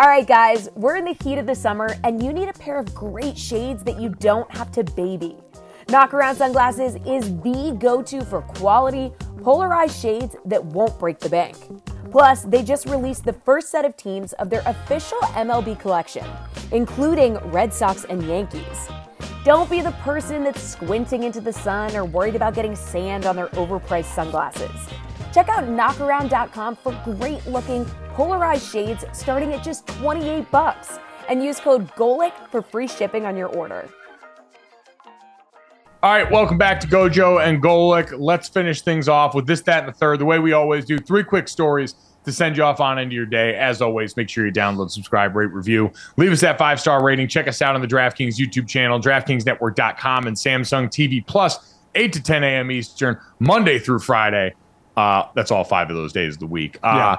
All 0.00 0.06
right, 0.06 0.24
guys, 0.24 0.68
we're 0.76 0.94
in 0.94 1.04
the 1.04 1.16
heat 1.24 1.38
of 1.38 1.46
the 1.46 1.56
summer, 1.56 1.96
and 2.04 2.22
you 2.22 2.32
need 2.32 2.48
a 2.48 2.52
pair 2.52 2.78
of 2.78 2.94
great 2.94 3.36
shades 3.36 3.82
that 3.82 4.00
you 4.00 4.10
don't 4.10 4.48
have 4.54 4.70
to 4.70 4.84
baby. 4.84 5.34
Knockaround 5.88 6.36
Sunglasses 6.36 6.94
is 7.04 7.36
the 7.42 7.76
go 7.80 8.00
to 8.00 8.24
for 8.24 8.42
quality, 8.42 9.10
polarized 9.42 10.00
shades 10.00 10.36
that 10.44 10.64
won't 10.64 10.96
break 11.00 11.18
the 11.18 11.28
bank. 11.28 11.56
Plus, 12.12 12.42
they 12.42 12.62
just 12.62 12.86
released 12.86 13.24
the 13.24 13.32
first 13.32 13.70
set 13.70 13.84
of 13.84 13.96
teams 13.96 14.34
of 14.34 14.50
their 14.50 14.62
official 14.66 15.18
MLB 15.34 15.80
collection, 15.80 16.24
including 16.70 17.34
Red 17.50 17.74
Sox 17.74 18.04
and 18.04 18.22
Yankees. 18.22 18.88
Don't 19.44 19.68
be 19.68 19.80
the 19.80 19.90
person 20.02 20.44
that's 20.44 20.62
squinting 20.62 21.24
into 21.24 21.40
the 21.40 21.52
sun 21.52 21.96
or 21.96 22.04
worried 22.04 22.36
about 22.36 22.54
getting 22.54 22.76
sand 22.76 23.26
on 23.26 23.34
their 23.34 23.48
overpriced 23.48 24.14
sunglasses. 24.14 24.70
Check 25.38 25.50
out 25.50 25.66
knockaround.com 25.66 26.74
for 26.74 27.00
great 27.04 27.46
looking 27.46 27.84
polarized 28.12 28.72
shades 28.72 29.04
starting 29.12 29.52
at 29.52 29.62
just 29.62 29.86
28 29.86 30.50
bucks 30.50 30.98
and 31.28 31.44
use 31.44 31.60
code 31.60 31.94
GOLIC 31.94 32.32
for 32.50 32.60
free 32.60 32.88
shipping 32.88 33.24
on 33.24 33.36
your 33.36 33.46
order. 33.46 33.88
All 36.02 36.10
right, 36.10 36.28
welcome 36.28 36.58
back 36.58 36.80
to 36.80 36.88
Gojo 36.88 37.40
and 37.40 37.62
Golic. 37.62 38.12
Let's 38.18 38.48
finish 38.48 38.82
things 38.82 39.08
off 39.08 39.36
with 39.36 39.46
this, 39.46 39.60
that, 39.60 39.84
and 39.84 39.94
the 39.94 39.96
third, 39.96 40.18
the 40.18 40.24
way 40.24 40.40
we 40.40 40.54
always 40.54 40.84
do. 40.84 40.98
Three 40.98 41.22
quick 41.22 41.46
stories 41.46 41.94
to 42.24 42.32
send 42.32 42.56
you 42.56 42.64
off 42.64 42.80
on 42.80 42.98
into 42.98 43.14
your 43.14 43.24
day. 43.24 43.54
As 43.54 43.80
always, 43.80 44.16
make 44.16 44.28
sure 44.28 44.44
you 44.44 44.52
download, 44.52 44.90
subscribe, 44.90 45.36
rate, 45.36 45.52
review. 45.52 45.92
Leave 46.16 46.32
us 46.32 46.40
that 46.40 46.58
five 46.58 46.80
star 46.80 47.00
rating. 47.04 47.28
Check 47.28 47.46
us 47.46 47.62
out 47.62 47.76
on 47.76 47.80
the 47.80 47.86
DraftKings 47.86 48.44
YouTube 48.44 48.66
channel, 48.66 48.98
DraftKingsNetwork.com, 48.98 50.26
and 50.26 50.36
Samsung 50.36 50.88
TV 50.88 51.24
Plus, 51.24 51.76
8 51.94 52.12
to 52.12 52.20
10 52.20 52.42
a.m. 52.42 52.72
Eastern, 52.72 53.20
Monday 53.38 53.78
through 53.78 54.00
Friday. 54.00 54.52
Uh, 54.98 55.28
that's 55.34 55.52
all 55.52 55.62
five 55.62 55.90
of 55.90 55.96
those 55.96 56.12
days 56.12 56.34
of 56.34 56.40
the 56.40 56.46
week. 56.46 56.76
Uh, 56.82 57.16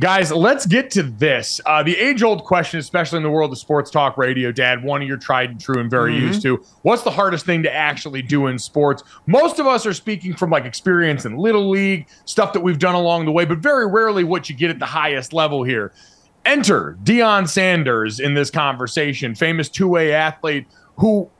Guys, 0.00 0.32
let's 0.32 0.66
get 0.66 0.90
to 0.90 1.04
this. 1.04 1.60
Uh, 1.64 1.80
the 1.80 1.96
age 1.96 2.24
old 2.24 2.42
question, 2.42 2.80
especially 2.80 3.18
in 3.18 3.22
the 3.22 3.30
world 3.30 3.52
of 3.52 3.58
sports 3.58 3.92
talk 3.92 4.18
radio, 4.18 4.50
Dad, 4.50 4.82
one 4.82 5.00
of 5.00 5.06
your 5.06 5.16
tried 5.16 5.50
and 5.50 5.60
true 5.60 5.80
and 5.80 5.88
very 5.88 6.16
used 6.16 6.42
to. 6.42 6.60
What's 6.82 7.02
the 7.02 7.12
hardest 7.12 7.46
thing 7.46 7.62
to 7.62 7.72
actually 7.72 8.20
do 8.20 8.48
in 8.48 8.58
sports? 8.58 9.04
Most 9.26 9.60
of 9.60 9.68
us 9.68 9.86
are 9.86 9.92
speaking 9.92 10.34
from 10.34 10.50
like 10.50 10.64
experience 10.64 11.26
in 11.26 11.36
Little 11.36 11.70
League, 11.70 12.08
stuff 12.24 12.52
that 12.54 12.60
we've 12.60 12.80
done 12.80 12.96
along 12.96 13.26
the 13.26 13.30
way, 13.30 13.44
but 13.44 13.58
very 13.58 13.86
rarely 13.86 14.24
what 14.24 14.50
you 14.50 14.56
get 14.56 14.68
at 14.68 14.80
the 14.80 14.86
highest 14.86 15.32
level 15.32 15.62
here. 15.62 15.92
Enter 16.44 16.98
Deion 17.04 17.48
Sanders 17.48 18.18
in 18.18 18.34
this 18.34 18.50
conversation, 18.50 19.36
famous 19.36 19.68
two 19.68 19.86
way 19.86 20.12
athlete 20.12 20.66
who 20.96 21.30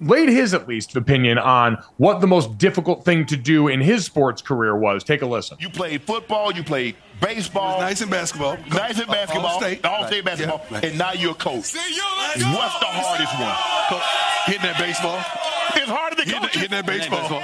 laid 0.00 0.28
his 0.28 0.54
at 0.54 0.66
least 0.68 0.96
opinion 0.96 1.38
on 1.38 1.78
what 1.98 2.20
the 2.20 2.26
most 2.26 2.58
difficult 2.58 3.04
thing 3.04 3.26
to 3.26 3.36
do 3.36 3.68
in 3.68 3.80
his 3.80 4.04
sports 4.04 4.40
career 4.42 4.76
was. 4.76 5.04
Take 5.04 5.22
a 5.22 5.26
listen. 5.26 5.56
You 5.60 5.68
played 5.70 6.02
football, 6.02 6.52
you 6.52 6.62
played 6.62 6.96
baseball, 7.20 7.80
Nice 7.80 8.00
in 8.00 8.08
basketball. 8.08 8.56
nice 8.72 8.98
in 8.98 9.06
basketball, 9.06 9.46
All 9.46 9.60
state. 9.60 9.84
all 9.84 10.06
state 10.06 10.16
Right. 10.16 10.24
basketball, 10.24 10.64
Yeah. 10.70 10.80
and 10.84 10.98
now 10.98 11.12
you're 11.12 11.32
a 11.32 11.34
coach. 11.34 11.74
What's 11.74 11.74
the 12.36 12.86
hardest 12.86 13.34
one? 13.38 14.00
Hitting 14.46 14.62
that 14.62 14.78
baseball. 14.78 15.18
It's 15.76 15.90
harder 15.90 16.16
than 16.16 16.26
Hitting, 16.26 16.48
hitting 16.60 16.70
that 16.70 16.86
baseball. 16.86 17.42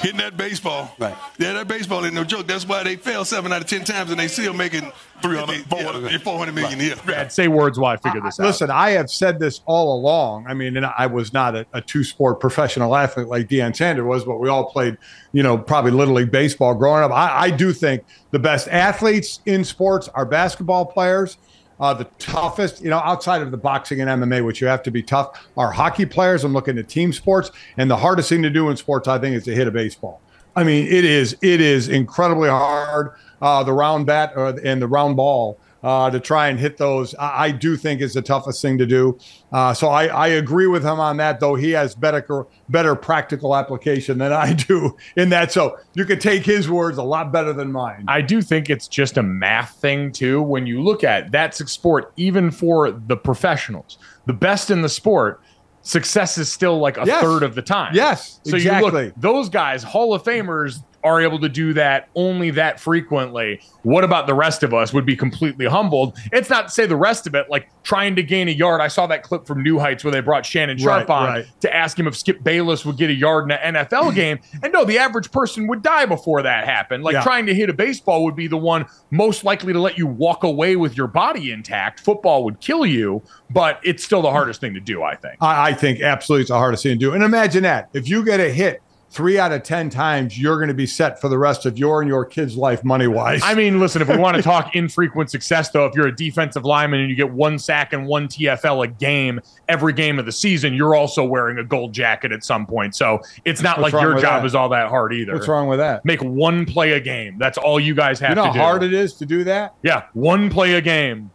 Hitting 0.00 0.18
that 0.18 0.36
baseball. 0.36 0.94
Right. 0.98 1.16
Yeah, 1.38 1.54
that 1.54 1.68
baseball 1.68 2.04
ain't 2.04 2.14
no 2.14 2.24
joke. 2.24 2.46
That's 2.46 2.66
why 2.66 2.82
they 2.82 2.96
fail 2.96 3.24
seven 3.24 3.52
out 3.52 3.62
of 3.62 3.68
ten 3.68 3.84
times 3.84 4.10
and 4.10 4.20
they 4.20 4.28
still 4.28 4.52
making 4.52 4.90
300, 5.22 5.64
400, 5.66 6.12
yeah, 6.12 6.18
400 6.18 6.52
million 6.52 6.80
a 6.80 6.82
year. 6.82 6.94
Dad, 7.06 7.32
say 7.32 7.48
words 7.48 7.78
while 7.78 7.94
I 7.94 7.96
figure 7.96 8.20
this 8.20 8.38
out. 8.38 8.46
Listen, 8.46 8.70
I 8.70 8.90
have 8.90 9.10
said 9.10 9.38
this 9.38 9.60
all 9.66 9.98
along. 9.98 10.46
I 10.46 10.54
mean, 10.54 10.76
and 10.76 10.86
I 10.86 11.06
was 11.06 11.32
not 11.32 11.54
a, 11.54 11.66
a 11.72 11.80
two 11.80 12.04
sport 12.04 12.40
professional 12.40 12.94
athlete 12.94 13.28
like 13.28 13.48
Deion 13.48 13.74
Sanders 13.74 14.04
was, 14.04 14.24
but 14.24 14.38
we 14.38 14.48
all 14.48 14.70
played, 14.70 14.98
you 15.32 15.42
know, 15.42 15.56
probably 15.56 15.90
Little 15.90 16.14
League 16.14 16.30
Baseball 16.30 16.74
growing 16.74 17.02
up. 17.02 17.10
I, 17.10 17.44
I 17.44 17.50
do 17.50 17.72
think 17.72 18.04
the 18.30 18.38
best 18.38 18.68
athletes 18.68 19.40
in 19.46 19.64
sports 19.64 20.08
are 20.08 20.26
basketball 20.26 20.84
players. 20.86 21.38
Uh, 21.78 21.92
the 21.92 22.04
toughest, 22.18 22.82
you 22.82 22.88
know, 22.88 22.98
outside 22.98 23.42
of 23.42 23.50
the 23.50 23.56
boxing 23.56 24.00
and 24.00 24.08
MMA, 24.08 24.44
which 24.44 24.60
you 24.60 24.66
have 24.66 24.82
to 24.84 24.90
be 24.90 25.02
tough, 25.02 25.46
are 25.56 25.70
hockey 25.70 26.06
players. 26.06 26.42
I'm 26.44 26.52
looking 26.52 26.78
at 26.78 26.88
team 26.88 27.12
sports. 27.12 27.50
And 27.76 27.90
the 27.90 27.96
hardest 27.96 28.28
thing 28.28 28.42
to 28.42 28.50
do 28.50 28.70
in 28.70 28.76
sports, 28.76 29.08
I 29.08 29.18
think, 29.18 29.36
is 29.36 29.44
to 29.44 29.54
hit 29.54 29.68
a 29.68 29.70
baseball. 29.70 30.20
I 30.54 30.64
mean, 30.64 30.86
it 30.86 31.04
is 31.04 31.36
it 31.42 31.60
is 31.60 31.88
incredibly 31.88 32.48
hard. 32.48 33.12
Uh, 33.42 33.62
the 33.62 33.72
round 33.72 34.06
bat 34.06 34.32
uh, 34.34 34.54
and 34.64 34.80
the 34.80 34.88
round 34.88 35.16
ball 35.16 35.60
uh, 35.86 36.10
to 36.10 36.18
try 36.18 36.48
and 36.48 36.58
hit 36.58 36.76
those, 36.78 37.14
I, 37.14 37.44
I 37.44 37.50
do 37.52 37.76
think 37.76 38.00
is 38.00 38.14
the 38.14 38.22
toughest 38.22 38.60
thing 38.60 38.76
to 38.78 38.86
do. 38.86 39.16
Uh, 39.52 39.72
so 39.72 39.86
I, 39.88 40.06
I 40.06 40.26
agree 40.26 40.66
with 40.66 40.82
him 40.82 40.98
on 40.98 41.16
that, 41.18 41.38
though 41.38 41.54
he 41.54 41.70
has 41.70 41.94
better 41.94 42.26
better 42.68 42.96
practical 42.96 43.54
application 43.54 44.18
than 44.18 44.32
I 44.32 44.52
do 44.68 44.96
in 45.16 45.28
that. 45.30 45.52
So 45.52 45.76
you 45.94 46.04
could 46.04 46.20
take 46.20 46.44
his 46.44 46.68
words 46.68 46.98
a 46.98 47.04
lot 47.04 47.32
better 47.32 47.52
than 47.52 47.70
mine. 47.70 48.04
I 48.08 48.20
do 48.20 48.42
think 48.42 48.68
it's 48.68 48.88
just 48.88 49.16
a 49.16 49.22
math 49.22 49.76
thing 49.80 50.10
too. 50.10 50.42
When 50.42 50.66
you 50.66 50.82
look 50.82 51.04
at 51.04 51.30
that's 51.30 51.60
a 51.60 51.66
sport, 51.68 52.12
even 52.16 52.50
for 52.50 52.90
the 52.90 53.16
professionals, 53.16 53.98
the 54.26 54.32
best 54.32 54.70
in 54.72 54.82
the 54.82 54.88
sport, 54.88 55.40
success 55.82 56.36
is 56.36 56.52
still 56.52 56.78
like 56.80 56.96
a 56.98 57.04
Yes. 57.06 57.22
third 57.22 57.44
of 57.44 57.54
the 57.54 57.62
time. 57.62 57.94
Yes, 57.94 58.40
So 58.44 58.56
you 58.56 58.70
exactly. 58.72 59.04
look, 59.06 59.14
those 59.16 59.48
guys, 59.48 59.84
Hall 59.84 60.12
of 60.14 60.24
Famers, 60.24 60.78
are 61.06 61.20
able 61.20 61.38
to 61.38 61.48
do 61.48 61.72
that 61.74 62.08
only 62.16 62.50
that 62.50 62.80
frequently. 62.80 63.60
What 63.82 64.02
about 64.02 64.26
the 64.26 64.34
rest 64.34 64.62
of 64.64 64.74
us? 64.74 64.92
Would 64.92 65.06
be 65.06 65.16
completely 65.16 65.66
humbled. 65.66 66.18
It's 66.32 66.50
not 66.50 66.68
to 66.68 66.70
say 66.74 66.86
the 66.86 66.96
rest 66.96 67.26
of 67.28 67.34
it, 67.36 67.48
like 67.48 67.68
trying 67.84 68.16
to 68.16 68.22
gain 68.24 68.48
a 68.48 68.50
yard. 68.50 68.80
I 68.80 68.88
saw 68.88 69.06
that 69.06 69.22
clip 69.22 69.46
from 69.46 69.62
New 69.62 69.78
Heights 69.78 70.02
where 70.02 70.10
they 70.10 70.20
brought 70.20 70.44
Shannon 70.44 70.76
Sharpe 70.78 71.08
Right, 71.08 71.14
on 71.16 71.28
right. 71.28 71.46
to 71.60 71.74
ask 71.74 71.96
him 71.98 72.08
if 72.08 72.16
Skip 72.16 72.42
Bayless 72.42 72.84
would 72.84 72.96
get 72.96 73.10
a 73.10 73.14
yard 73.14 73.44
in 73.44 73.52
an 73.52 73.74
NFL 73.76 74.14
game. 74.14 74.40
And 74.62 74.72
no, 74.72 74.84
the 74.84 74.98
average 74.98 75.30
person 75.30 75.68
would 75.68 75.82
die 75.82 76.06
before 76.06 76.42
that 76.42 76.64
happened. 76.64 77.04
Like 77.04 77.14
Yeah. 77.14 77.22
trying 77.22 77.46
to 77.46 77.54
hit 77.54 77.70
a 77.70 77.72
baseball 77.74 78.24
would 78.24 78.34
be 78.36 78.48
the 78.48 78.56
one 78.56 78.86
most 79.12 79.44
likely 79.44 79.72
to 79.72 79.80
let 79.80 79.96
you 79.96 80.06
walk 80.08 80.42
away 80.42 80.74
with 80.74 80.96
your 80.96 81.06
body 81.06 81.52
intact. 81.52 82.00
Football 82.00 82.42
would 82.44 82.60
kill 82.60 82.84
you, 82.84 83.22
but 83.50 83.80
it's 83.84 84.02
still 84.02 84.22
the 84.22 84.30
hardest 84.30 84.60
thing 84.60 84.74
to 84.74 84.80
do, 84.80 85.02
I 85.04 85.14
think. 85.14 85.36
I, 85.40 85.68
I 85.68 85.74
think 85.74 86.00
absolutely 86.00 86.42
it's 86.42 86.50
the 86.50 86.56
hardest 86.58 86.82
thing 86.82 86.92
to 86.94 86.98
do. 86.98 87.12
And 87.14 87.22
imagine 87.22 87.62
that 87.62 87.88
if 87.92 88.08
you 88.08 88.24
get 88.24 88.40
a 88.40 88.50
hit 88.50 88.82
three 89.16 89.38
out 89.38 89.50
of 89.50 89.62
10 89.62 89.88
times, 89.88 90.38
you're 90.38 90.56
going 90.56 90.68
to 90.68 90.74
be 90.74 90.86
set 90.86 91.18
for 91.20 91.28
the 91.30 91.38
rest 91.38 91.64
of 91.64 91.78
your 91.78 92.02
and 92.02 92.08
your 92.08 92.24
kid's 92.24 92.54
life 92.54 92.84
money 92.84 93.06
wise. 93.06 93.40
I 93.42 93.54
mean, 93.54 93.80
listen, 93.80 94.02
if 94.02 94.08
we 94.08 94.18
want 94.18 94.36
to 94.36 94.42
talk 94.44 94.76
infrequent 94.76 95.30
success, 95.30 95.70
though, 95.70 95.86
if 95.86 95.94
you're 95.94 96.08
a 96.08 96.14
defensive 96.14 96.64
lineman 96.66 97.00
and 97.00 97.08
you 97.08 97.16
get 97.16 97.30
one 97.30 97.58
sack 97.58 97.94
and 97.94 98.06
one 98.06 98.28
TFL 98.28 98.84
a 98.84 98.88
game 98.88 99.40
every 99.68 99.94
game 99.94 100.18
of 100.18 100.26
the 100.26 100.32
season, 100.32 100.74
you're 100.74 100.94
also 100.94 101.24
wearing 101.24 101.56
a 101.58 101.64
gold 101.64 101.94
jacket 101.94 102.30
at 102.30 102.44
some 102.44 102.66
point. 102.66 102.94
So 102.94 103.20
it's 103.46 103.62
not 103.62 103.80
What's 103.80 103.94
like 103.94 104.02
your 104.02 104.12
job 104.20 104.42
that? 104.42 104.46
is 104.46 104.54
all 104.54 104.68
that 104.68 104.88
hard 104.90 105.14
either. 105.14 105.32
What's 105.32 105.48
wrong 105.48 105.66
with 105.66 105.78
that? 105.78 106.04
Make 106.04 106.20
one 106.22 106.66
play 106.66 106.92
a 106.92 107.00
game. 107.00 107.38
That's 107.38 107.56
all 107.56 107.80
you 107.80 107.94
guys 107.94 108.20
have 108.20 108.30
You 108.30 108.34
know 108.36 108.42
to 108.42 108.48
how 108.48 108.52
do. 108.54 108.60
hard 108.60 108.82
it 108.82 108.92
is 108.92 109.14
to 109.14 109.24
do 109.24 109.44
that? 109.44 109.74
Yeah, 109.82 110.04
one 110.12 110.50
play 110.50 110.74
a 110.74 110.82
game. 110.82 111.30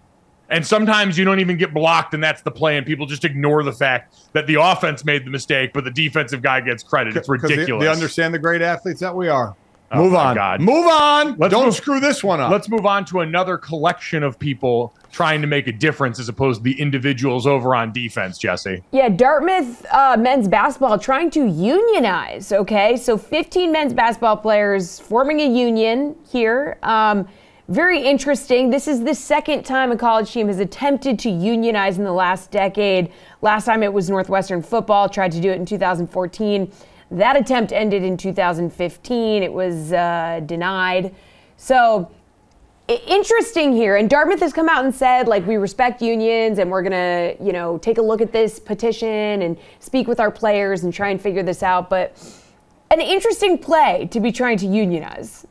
And 0.51 0.67
sometimes 0.67 1.17
you 1.17 1.23
don't 1.23 1.39
even 1.39 1.57
get 1.57 1.73
blocked, 1.73 2.13
and 2.13 2.21
that's 2.21 2.41
the 2.41 2.51
play, 2.51 2.77
and 2.77 2.85
people 2.85 3.05
just 3.05 3.23
ignore 3.23 3.63
the 3.63 3.71
fact 3.71 4.15
that 4.33 4.47
the 4.47 4.55
offense 4.55 5.05
made 5.05 5.25
the 5.25 5.31
mistake, 5.31 5.71
but 5.73 5.85
the 5.85 5.91
defensive 5.91 6.41
guy 6.41 6.59
gets 6.59 6.83
credit. 6.83 7.15
It's 7.15 7.29
ridiculous. 7.29 7.81
They, 7.81 7.87
understand 7.87 8.33
the 8.33 8.39
great 8.39 8.61
athletes 8.61 8.99
that 8.99 9.15
we 9.15 9.29
are. 9.29 9.55
Oh, 9.93 10.03
move 10.03 10.13
on. 10.13 10.35
God. 10.35 10.61
Move 10.61 10.87
on. 10.87 11.35
Let's 11.37 11.51
Don't 11.51 11.65
move- 11.65 11.75
screw 11.75 11.99
this 11.99 12.23
one 12.23 12.39
up. 12.39 12.51
Let's 12.51 12.69
move 12.69 12.85
on 12.85 13.05
to 13.05 13.21
another 13.21 13.57
collection 13.57 14.23
of 14.23 14.37
people 14.39 14.93
trying 15.11 15.41
to 15.41 15.47
make 15.47 15.67
a 15.67 15.71
difference 15.71 16.19
as 16.19 16.29
opposed 16.29 16.59
to 16.59 16.63
the 16.63 16.79
individuals 16.79 17.45
over 17.45 17.75
on 17.75 17.91
defense, 17.91 18.37
Jesse. 18.37 18.83
Yeah, 18.91 19.09
Dartmouth 19.09 19.85
uh, 19.91 20.15
men's 20.17 20.47
basketball 20.47 20.97
trying 20.97 21.29
to 21.31 21.45
unionize. 21.45 22.51
Okay, 22.51 22.95
so 22.97 23.17
15 23.17 23.71
men's 23.71 23.93
basketball 23.93 24.37
players 24.37 24.99
forming 24.99 25.39
a 25.41 25.47
union 25.47 26.15
here. 26.29 26.77
Um, 26.83 27.27
very 27.67 28.01
interesting. 28.01 28.69
This 28.69 28.87
is 28.87 29.03
the 29.03 29.15
second 29.15 29.63
time 29.63 29.91
a 29.91 29.97
college 29.97 30.31
team 30.31 30.47
has 30.47 30.59
attempted 30.59 31.19
to 31.19 31.29
unionize 31.29 31.97
in 31.97 32.03
the 32.03 32.11
last 32.11 32.51
decade. 32.51 33.11
Last 33.41 33.65
time 33.65 33.83
it 33.83 33.93
was 33.93 34.09
Northwestern 34.09 34.61
football, 34.61 35.07
tried 35.07 35.31
to 35.33 35.41
do 35.41 35.49
it 35.51 35.55
in 35.55 35.65
2014. 35.65 36.71
That 37.11 37.35
attempt 37.35 37.71
ended 37.71 38.03
in 38.03 38.17
2015. 38.17 39.43
It 39.43 39.51
was 39.51 39.93
uh, 39.93 40.41
denied. 40.45 41.13
So 41.57 42.11
interesting 42.87 43.73
here. 43.73 43.95
And 43.95 44.09
Dartmouth 44.09 44.39
has 44.39 44.53
come 44.53 44.67
out 44.67 44.83
and 44.83 44.93
said, 44.93 45.27
like, 45.27 45.45
we 45.45 45.57
respect 45.57 46.01
unions 46.01 46.59
and 46.59 46.69
we're 46.69 46.81
going 46.81 46.91
to, 46.91 47.43
you 47.43 47.53
know, 47.53 47.77
take 47.77 47.97
a 47.97 48.01
look 48.01 48.21
at 48.21 48.31
this 48.31 48.59
petition 48.59 49.41
and 49.41 49.57
speak 49.79 50.07
with 50.07 50.19
our 50.19 50.31
players 50.31 50.83
and 50.83 50.93
try 50.93 51.09
and 51.09 51.21
figure 51.21 51.43
this 51.43 51.63
out. 51.63 51.89
But 51.89 52.17
an 52.89 52.99
interesting 52.99 53.57
play 53.57 54.07
to 54.11 54.19
be 54.19 54.31
trying 54.31 54.57
to 54.57 54.67
unionize. 54.67 55.45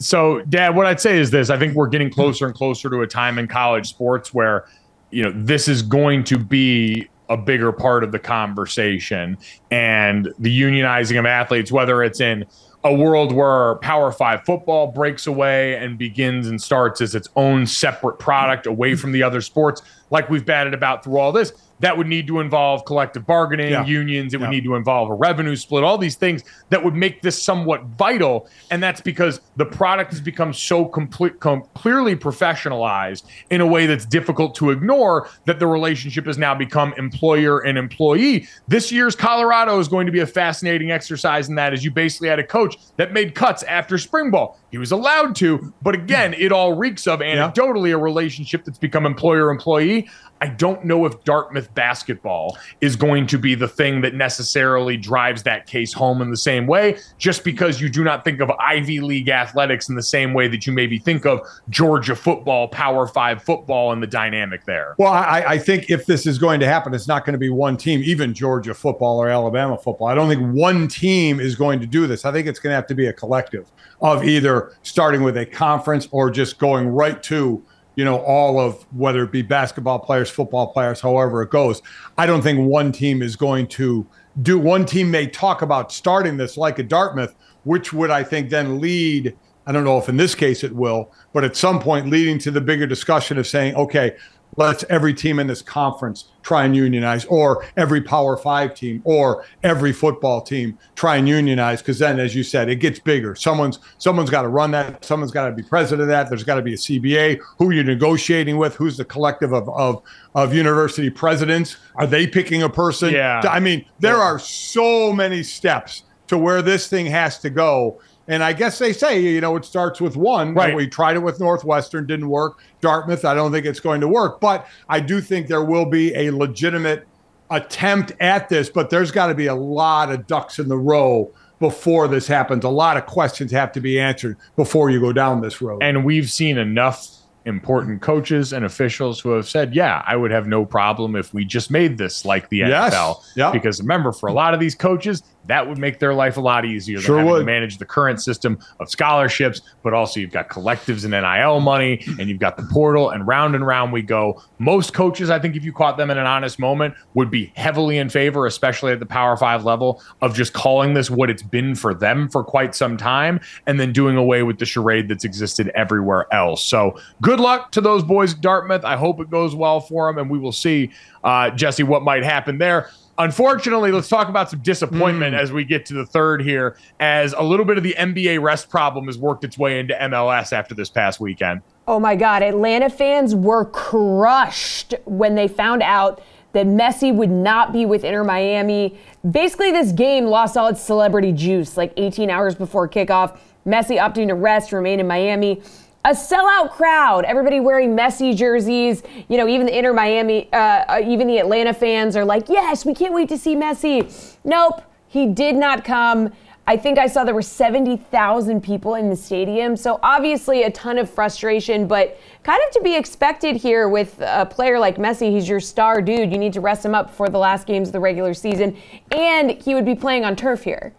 So, 0.00 0.40
Dad, 0.42 0.74
what 0.74 0.86
I'd 0.86 1.00
say 1.00 1.18
is 1.18 1.30
this. 1.30 1.50
I 1.50 1.58
think 1.58 1.74
we're 1.74 1.86
getting 1.86 2.10
closer 2.10 2.46
and 2.46 2.54
closer 2.54 2.88
to 2.88 3.02
a 3.02 3.06
time 3.06 3.38
in 3.38 3.46
college 3.46 3.86
sports 3.86 4.32
where, 4.32 4.64
you 5.10 5.22
know, 5.22 5.32
this 5.34 5.68
is 5.68 5.82
going 5.82 6.24
to 6.24 6.38
be 6.38 7.06
a 7.28 7.36
bigger 7.36 7.70
part 7.70 8.02
of 8.02 8.10
the 8.10 8.18
conversation 8.18 9.36
and 9.70 10.32
the 10.38 10.60
unionizing 10.60 11.18
of 11.18 11.26
athletes, 11.26 11.70
whether 11.70 12.02
it's 12.02 12.20
in 12.20 12.46
a 12.82 12.92
world 12.92 13.32
where 13.32 13.74
Power 13.76 14.10
Five 14.10 14.42
football 14.46 14.86
breaks 14.86 15.26
away 15.26 15.76
and 15.76 15.98
begins 15.98 16.48
and 16.48 16.60
starts 16.60 17.02
as 17.02 17.14
its 17.14 17.28
own 17.36 17.66
separate 17.66 18.18
product 18.18 18.66
away 18.66 18.94
from 18.94 19.12
the 19.12 19.22
other 19.22 19.42
sports, 19.42 19.82
like 20.08 20.30
we've 20.30 20.46
batted 20.46 20.72
about 20.72 21.04
through 21.04 21.18
all 21.18 21.30
this 21.30 21.52
that 21.80 21.96
would 21.96 22.06
need 22.06 22.26
to 22.26 22.40
involve 22.40 22.84
collective 22.84 23.26
bargaining, 23.26 23.70
yeah. 23.70 23.84
unions. 23.84 24.32
It 24.32 24.40
yeah. 24.40 24.46
would 24.46 24.52
need 24.52 24.64
to 24.64 24.74
involve 24.74 25.10
a 25.10 25.14
revenue 25.14 25.56
split, 25.56 25.84
all 25.84 25.98
these 25.98 26.16
things 26.16 26.44
that 26.68 26.82
would 26.82 26.94
make 26.94 27.22
this 27.22 27.42
somewhat 27.42 27.84
vital. 27.98 28.48
And 28.70 28.82
that's 28.82 29.00
because 29.00 29.40
the 29.56 29.66
product 29.66 30.12
has 30.12 30.20
become 30.20 30.52
so 30.52 30.84
complete, 30.84 31.40
com- 31.40 31.64
clearly 31.74 32.16
professionalized 32.16 33.24
in 33.50 33.60
a 33.60 33.66
way 33.66 33.86
that's 33.86 34.06
difficult 34.06 34.54
to 34.56 34.70
ignore 34.70 35.28
that 35.46 35.58
the 35.58 35.66
relationship 35.66 36.26
has 36.26 36.38
now 36.38 36.54
become 36.54 36.94
employer 36.96 37.60
and 37.60 37.76
employee. 37.76 38.46
This 38.68 38.92
year's 38.92 39.16
Colorado 39.16 39.78
is 39.78 39.88
going 39.88 40.06
to 40.06 40.12
be 40.12 40.20
a 40.20 40.26
fascinating 40.26 40.90
exercise 40.90 41.48
in 41.48 41.54
that, 41.56 41.72
as 41.72 41.84
you 41.84 41.90
basically 41.90 42.28
had 42.28 42.38
a 42.38 42.46
coach 42.46 42.76
that 42.96 43.12
made 43.12 43.34
cuts 43.34 43.62
after 43.64 43.98
spring 43.98 44.30
ball. 44.30 44.58
He 44.70 44.78
was 44.78 44.92
allowed 44.92 45.34
to, 45.36 45.72
but 45.82 45.94
again, 45.94 46.32
hmm. 46.32 46.40
it 46.40 46.52
all 46.52 46.74
reeks 46.74 47.06
of 47.06 47.20
anecdotally 47.20 47.88
yeah. 47.88 47.96
a 47.96 47.98
relationship 47.98 48.64
that's 48.64 48.78
become 48.78 49.06
employer 49.06 49.50
employee. 49.50 50.08
I 50.40 50.48
don't 50.48 50.84
know 50.84 51.04
if 51.04 51.22
Dartmouth 51.24 51.72
basketball 51.74 52.56
is 52.80 52.96
going 52.96 53.26
to 53.26 53.38
be 53.38 53.54
the 53.54 53.68
thing 53.68 54.00
that 54.00 54.14
necessarily 54.14 54.96
drives 54.96 55.42
that 55.42 55.66
case 55.66 55.92
home 55.92 56.22
in 56.22 56.30
the 56.30 56.36
same 56.36 56.66
way, 56.66 56.98
just 57.18 57.44
because 57.44 57.80
you 57.80 57.88
do 57.88 58.02
not 58.02 58.24
think 58.24 58.40
of 58.40 58.50
Ivy 58.50 59.00
League 59.00 59.28
athletics 59.28 59.88
in 59.88 59.96
the 59.96 60.02
same 60.02 60.32
way 60.32 60.48
that 60.48 60.66
you 60.66 60.72
maybe 60.72 60.98
think 60.98 61.26
of 61.26 61.40
Georgia 61.68 62.16
football, 62.16 62.68
Power 62.68 63.06
Five 63.06 63.42
football, 63.42 63.92
and 63.92 64.02
the 64.02 64.06
dynamic 64.06 64.64
there. 64.64 64.94
Well, 64.98 65.12
I, 65.12 65.44
I 65.46 65.58
think 65.58 65.90
if 65.90 66.06
this 66.06 66.26
is 66.26 66.38
going 66.38 66.60
to 66.60 66.66
happen, 66.66 66.94
it's 66.94 67.08
not 67.08 67.24
going 67.24 67.34
to 67.34 67.38
be 67.38 67.50
one 67.50 67.76
team, 67.76 68.00
even 68.04 68.32
Georgia 68.32 68.74
football 68.74 69.18
or 69.18 69.28
Alabama 69.28 69.76
football. 69.76 70.08
I 70.08 70.14
don't 70.14 70.28
think 70.28 70.54
one 70.54 70.88
team 70.88 71.38
is 71.40 71.54
going 71.54 71.80
to 71.80 71.86
do 71.86 72.06
this. 72.06 72.24
I 72.24 72.32
think 72.32 72.46
it's 72.46 72.58
going 72.58 72.70
to 72.70 72.76
have 72.76 72.86
to 72.86 72.94
be 72.94 73.06
a 73.06 73.12
collective 73.12 73.70
of 74.00 74.24
either 74.24 74.72
starting 74.82 75.22
with 75.22 75.36
a 75.36 75.44
conference 75.44 76.08
or 76.10 76.30
just 76.30 76.58
going 76.58 76.88
right 76.88 77.22
to 77.24 77.62
you 77.96 78.04
know, 78.04 78.18
all 78.20 78.58
of 78.58 78.82
whether 78.92 79.22
it 79.24 79.32
be 79.32 79.42
basketball 79.42 79.98
players, 79.98 80.30
football 80.30 80.72
players, 80.72 81.00
however 81.00 81.42
it 81.42 81.50
goes. 81.50 81.82
I 82.16 82.26
don't 82.26 82.42
think 82.42 82.66
one 82.66 82.92
team 82.92 83.22
is 83.22 83.36
going 83.36 83.66
to 83.68 84.06
do. 84.42 84.58
One 84.58 84.86
team 84.86 85.10
may 85.10 85.26
talk 85.26 85.62
about 85.62 85.92
starting 85.92 86.36
this 86.36 86.56
like 86.56 86.78
a 86.78 86.82
Dartmouth, 86.82 87.34
which 87.64 87.92
would 87.92 88.10
I 88.10 88.22
think 88.22 88.50
then 88.50 88.80
lead. 88.80 89.36
I 89.66 89.72
don't 89.72 89.84
know 89.84 89.98
if 89.98 90.08
in 90.08 90.16
this 90.16 90.34
case 90.34 90.64
it 90.64 90.74
will, 90.74 91.12
but 91.32 91.44
at 91.44 91.56
some 91.56 91.80
point 91.80 92.08
leading 92.08 92.38
to 92.38 92.50
the 92.50 92.60
bigger 92.60 92.86
discussion 92.86 93.38
of 93.38 93.46
saying, 93.46 93.74
okay, 93.74 94.16
let's 94.56 94.84
every 94.90 95.14
team 95.14 95.38
in 95.38 95.46
this 95.46 95.62
conference 95.62 96.26
try 96.42 96.64
and 96.64 96.74
unionize, 96.74 97.24
or 97.26 97.64
every 97.76 98.00
Power 98.00 98.36
Five 98.36 98.74
team, 98.74 99.02
or 99.04 99.44
every 99.62 99.92
football 99.92 100.40
team 100.40 100.78
try 100.94 101.16
and 101.16 101.28
unionize. 101.28 101.80
Because 101.80 101.98
then, 101.98 102.18
as 102.18 102.34
you 102.34 102.42
said, 102.42 102.68
it 102.68 102.76
gets 102.76 102.98
bigger. 102.98 103.34
Someone's 103.34 103.78
someone's 103.98 104.30
got 104.30 104.42
to 104.42 104.48
run 104.48 104.70
that. 104.72 105.04
Someone's 105.04 105.32
got 105.32 105.48
to 105.48 105.54
be 105.54 105.62
president 105.62 106.02
of 106.02 106.08
that. 106.08 106.28
There's 106.28 106.44
got 106.44 106.56
to 106.56 106.62
be 106.62 106.74
a 106.74 106.76
CBA. 106.76 107.40
Who 107.58 107.68
are 107.68 107.72
you're 107.72 107.84
negotiating 107.84 108.56
with? 108.56 108.74
Who's 108.74 108.96
the 108.96 109.04
collective 109.04 109.52
of 109.52 109.68
of 109.70 110.02
of 110.34 110.54
university 110.54 111.10
presidents? 111.10 111.76
Are 111.96 112.06
they 112.06 112.26
picking 112.26 112.62
a 112.62 112.68
person? 112.68 113.12
Yeah. 113.12 113.42
I 113.48 113.60
mean, 113.60 113.84
there 113.98 114.16
yeah. 114.16 114.22
are 114.22 114.38
so 114.38 115.12
many 115.12 115.42
steps 115.42 116.04
to 116.28 116.38
where 116.38 116.62
this 116.62 116.86
thing 116.86 117.06
has 117.06 117.38
to 117.40 117.50
go 117.50 118.00
and 118.30 118.44
I 118.44 118.52
guess 118.52 118.78
they 118.78 118.92
say, 118.92 119.20
you 119.20 119.40
know, 119.40 119.56
it 119.56 119.64
starts 119.64 120.00
with 120.00 120.16
one. 120.16 120.54
Right. 120.54 120.74
We 120.74 120.86
tried 120.86 121.16
it 121.16 121.18
with 121.18 121.40
Northwestern, 121.40 122.06
didn't 122.06 122.28
work. 122.28 122.60
Dartmouth, 122.80 123.24
I 123.24 123.34
don't 123.34 123.50
think 123.50 123.66
it's 123.66 123.80
going 123.80 124.00
to 124.02 124.08
work. 124.08 124.40
But 124.40 124.68
I 124.88 125.00
do 125.00 125.20
think 125.20 125.48
there 125.48 125.64
will 125.64 125.84
be 125.84 126.14
a 126.14 126.30
legitimate 126.30 127.08
attempt 127.50 128.12
at 128.20 128.48
this, 128.48 128.70
but 128.70 128.88
there's 128.88 129.10
got 129.10 129.26
to 129.26 129.34
be 129.34 129.46
a 129.46 129.54
lot 129.54 130.12
of 130.12 130.28
ducks 130.28 130.60
in 130.60 130.68
the 130.68 130.78
row 130.78 131.32
before 131.58 132.06
this 132.06 132.28
happens. 132.28 132.64
A 132.64 132.68
lot 132.68 132.96
of 132.96 133.04
questions 133.04 133.50
have 133.50 133.72
to 133.72 133.80
be 133.80 133.98
answered 133.98 134.36
before 134.54 134.90
you 134.90 135.00
go 135.00 135.12
down 135.12 135.40
this 135.40 135.60
road. 135.60 135.82
And 135.82 136.04
we've 136.04 136.30
seen 136.30 136.56
enough 136.56 137.16
important 137.46 138.02
coaches 138.02 138.52
and 138.52 138.64
officials 138.64 139.18
who 139.18 139.30
have 139.30 139.48
said, 139.48 139.74
yeah, 139.74 140.02
I 140.06 140.14
would 140.14 140.30
have 140.30 140.46
no 140.46 140.64
problem 140.64 141.16
if 141.16 141.32
we 141.34 141.44
just 141.44 141.70
made 141.70 141.98
this 141.98 142.24
like 142.24 142.48
the 142.48 142.58
yes. 142.58 142.94
NFL. 142.94 143.24
Yep. 143.36 143.52
Because 143.54 143.80
remember, 143.80 144.12
for 144.12 144.28
a 144.28 144.32
lot 144.32 144.54
of 144.54 144.60
these 144.60 144.74
coaches, 144.74 145.22
that 145.46 145.68
would 145.68 145.78
make 145.78 145.98
their 145.98 146.14
life 146.14 146.36
a 146.36 146.40
lot 146.40 146.64
easier 146.64 146.98
than 146.98 147.04
sure 147.04 147.16
having 147.18 147.32
would. 147.32 147.38
to 147.40 147.44
manage 147.44 147.78
the 147.78 147.84
current 147.84 148.22
system 148.22 148.58
of 148.78 148.90
scholarships, 148.90 149.62
but 149.82 149.94
also 149.94 150.20
you've 150.20 150.30
got 150.30 150.48
collectives 150.48 151.04
and 151.04 151.12
NIL 151.12 151.60
money, 151.60 152.04
and 152.18 152.28
you've 152.28 152.38
got 152.38 152.56
the 152.56 152.62
portal, 152.64 153.10
and 153.10 153.26
round 153.26 153.54
and 153.54 153.66
round 153.66 153.92
we 153.92 154.02
go. 154.02 154.42
Most 154.58 154.92
coaches, 154.92 155.30
I 155.30 155.38
think, 155.38 155.56
if 155.56 155.64
you 155.64 155.72
caught 155.72 155.96
them 155.96 156.10
in 156.10 156.18
an 156.18 156.26
honest 156.26 156.58
moment, 156.58 156.94
would 157.14 157.30
be 157.30 157.52
heavily 157.56 157.98
in 157.98 158.08
favor, 158.08 158.46
especially 158.46 158.92
at 158.92 159.00
the 159.00 159.06
Power 159.06 159.36
Five 159.36 159.64
level, 159.64 160.02
of 160.20 160.34
just 160.34 160.52
calling 160.52 160.94
this 160.94 161.10
what 161.10 161.30
it's 161.30 161.42
been 161.42 161.74
for 161.74 161.94
them 161.94 162.28
for 162.28 162.44
quite 162.44 162.74
some 162.74 162.96
time, 162.96 163.40
and 163.66 163.80
then 163.80 163.92
doing 163.92 164.16
away 164.16 164.42
with 164.42 164.58
the 164.58 164.66
charade 164.66 165.08
that's 165.08 165.24
existed 165.24 165.70
everywhere 165.74 166.26
else. 166.32 166.62
So 166.64 166.98
good 167.22 167.40
luck 167.40 167.72
to 167.72 167.80
those 167.80 168.02
boys 168.02 168.34
at 168.34 168.40
Dartmouth. 168.40 168.84
I 168.84 168.96
hope 168.96 169.20
it 169.20 169.30
goes 169.30 169.54
well 169.54 169.80
for 169.80 170.08
them, 170.08 170.18
and 170.18 170.30
we 170.30 170.38
will 170.38 170.52
see, 170.52 170.90
uh, 171.24 171.50
Jesse, 171.50 171.82
what 171.82 172.02
might 172.02 172.24
happen 172.24 172.58
there. 172.58 172.90
Unfortunately, 173.20 173.92
let's 173.92 174.08
talk 174.08 174.30
about 174.30 174.48
some 174.48 174.60
disappointment 174.60 175.34
mm. 175.34 175.38
as 175.38 175.52
we 175.52 175.62
get 175.62 175.84
to 175.84 175.94
the 175.94 176.06
third 176.06 176.40
here, 176.40 176.78
as 177.00 177.34
a 177.34 177.42
little 177.42 177.66
bit 177.66 177.76
of 177.76 177.84
the 177.84 177.94
NBA 177.98 178.40
rest 178.40 178.70
problem 178.70 179.06
has 179.06 179.18
worked 179.18 179.44
its 179.44 179.58
way 179.58 179.78
into 179.78 179.92
MLS 179.92 180.54
after 180.54 180.74
this 180.74 180.88
past 180.88 181.20
weekend. 181.20 181.60
Oh 181.86 182.00
my 182.00 182.16
God. 182.16 182.42
Atlanta 182.42 182.88
fans 182.88 183.34
were 183.34 183.66
crushed 183.66 184.94
when 185.04 185.34
they 185.34 185.48
found 185.48 185.82
out 185.82 186.22
that 186.52 186.64
Messi 186.64 187.14
would 187.14 187.30
not 187.30 187.74
be 187.74 187.84
with 187.84 188.04
Inter 188.04 188.24
Miami. 188.24 188.98
Basically, 189.30 189.70
this 189.70 189.92
game 189.92 190.24
lost 190.24 190.56
all 190.56 190.68
its 190.68 190.80
celebrity 190.80 191.32
juice 191.32 191.76
like 191.76 191.92
18 191.98 192.30
hours 192.30 192.54
before 192.54 192.88
kickoff. 192.88 193.38
Messi 193.66 193.98
opting 193.98 194.28
to 194.28 194.34
rest, 194.34 194.72
remain 194.72 194.98
in 194.98 195.06
Miami 195.06 195.60
a 196.04 196.10
sellout 196.10 196.70
crowd. 196.70 197.24
Everybody 197.24 197.60
wearing 197.60 197.94
Messi 197.96 198.34
jerseys. 198.34 199.02
You 199.28 199.36
know, 199.36 199.46
even 199.48 199.66
the 199.66 199.76
Inter 199.76 199.92
Miami, 199.92 200.50
uh, 200.52 200.56
uh, 200.56 201.02
even 201.04 201.26
the 201.26 201.38
Atlanta 201.38 201.74
fans 201.74 202.16
are 202.16 202.24
like, 202.24 202.48
yes, 202.48 202.84
we 202.84 202.94
can't 202.94 203.12
wait 203.12 203.28
to 203.28 203.38
see 203.38 203.54
Messi. 203.54 204.36
Nope, 204.44 204.82
he 205.08 205.26
did 205.26 205.56
not 205.56 205.84
come. 205.84 206.32
I 206.66 206.76
think 206.76 206.98
I 206.98 207.08
saw 207.08 207.24
there 207.24 207.34
were 207.34 207.42
70,000 207.42 208.62
people 208.62 208.94
in 208.94 209.10
the 209.10 209.16
stadium. 209.16 209.76
So 209.76 209.98
obviously 210.02 210.62
a 210.62 210.70
ton 210.70 210.98
of 210.98 211.10
frustration, 211.10 211.88
but 211.88 212.18
kind 212.44 212.60
of 212.66 212.72
to 212.74 212.80
be 212.82 212.94
expected 212.94 213.56
here 213.56 213.88
with 213.88 214.20
a 214.20 214.46
player 214.46 214.78
like 214.78 214.96
Messi. 214.96 215.30
He's 215.32 215.48
your 215.48 215.58
star 215.58 216.00
dude. 216.00 216.30
You 216.30 216.38
need 216.38 216.52
to 216.52 216.60
rest 216.60 216.84
him 216.84 216.94
up 216.94 217.12
for 217.12 217.28
the 217.28 217.38
last 217.38 217.66
games 217.66 217.88
of 217.88 217.92
the 217.92 218.00
regular 218.00 218.34
season. 218.34 218.76
And 219.10 219.50
he 219.50 219.74
would 219.74 219.84
be 219.84 219.96
playing 219.96 220.24
on 220.24 220.36
turf 220.36 220.62
here. 220.62 220.94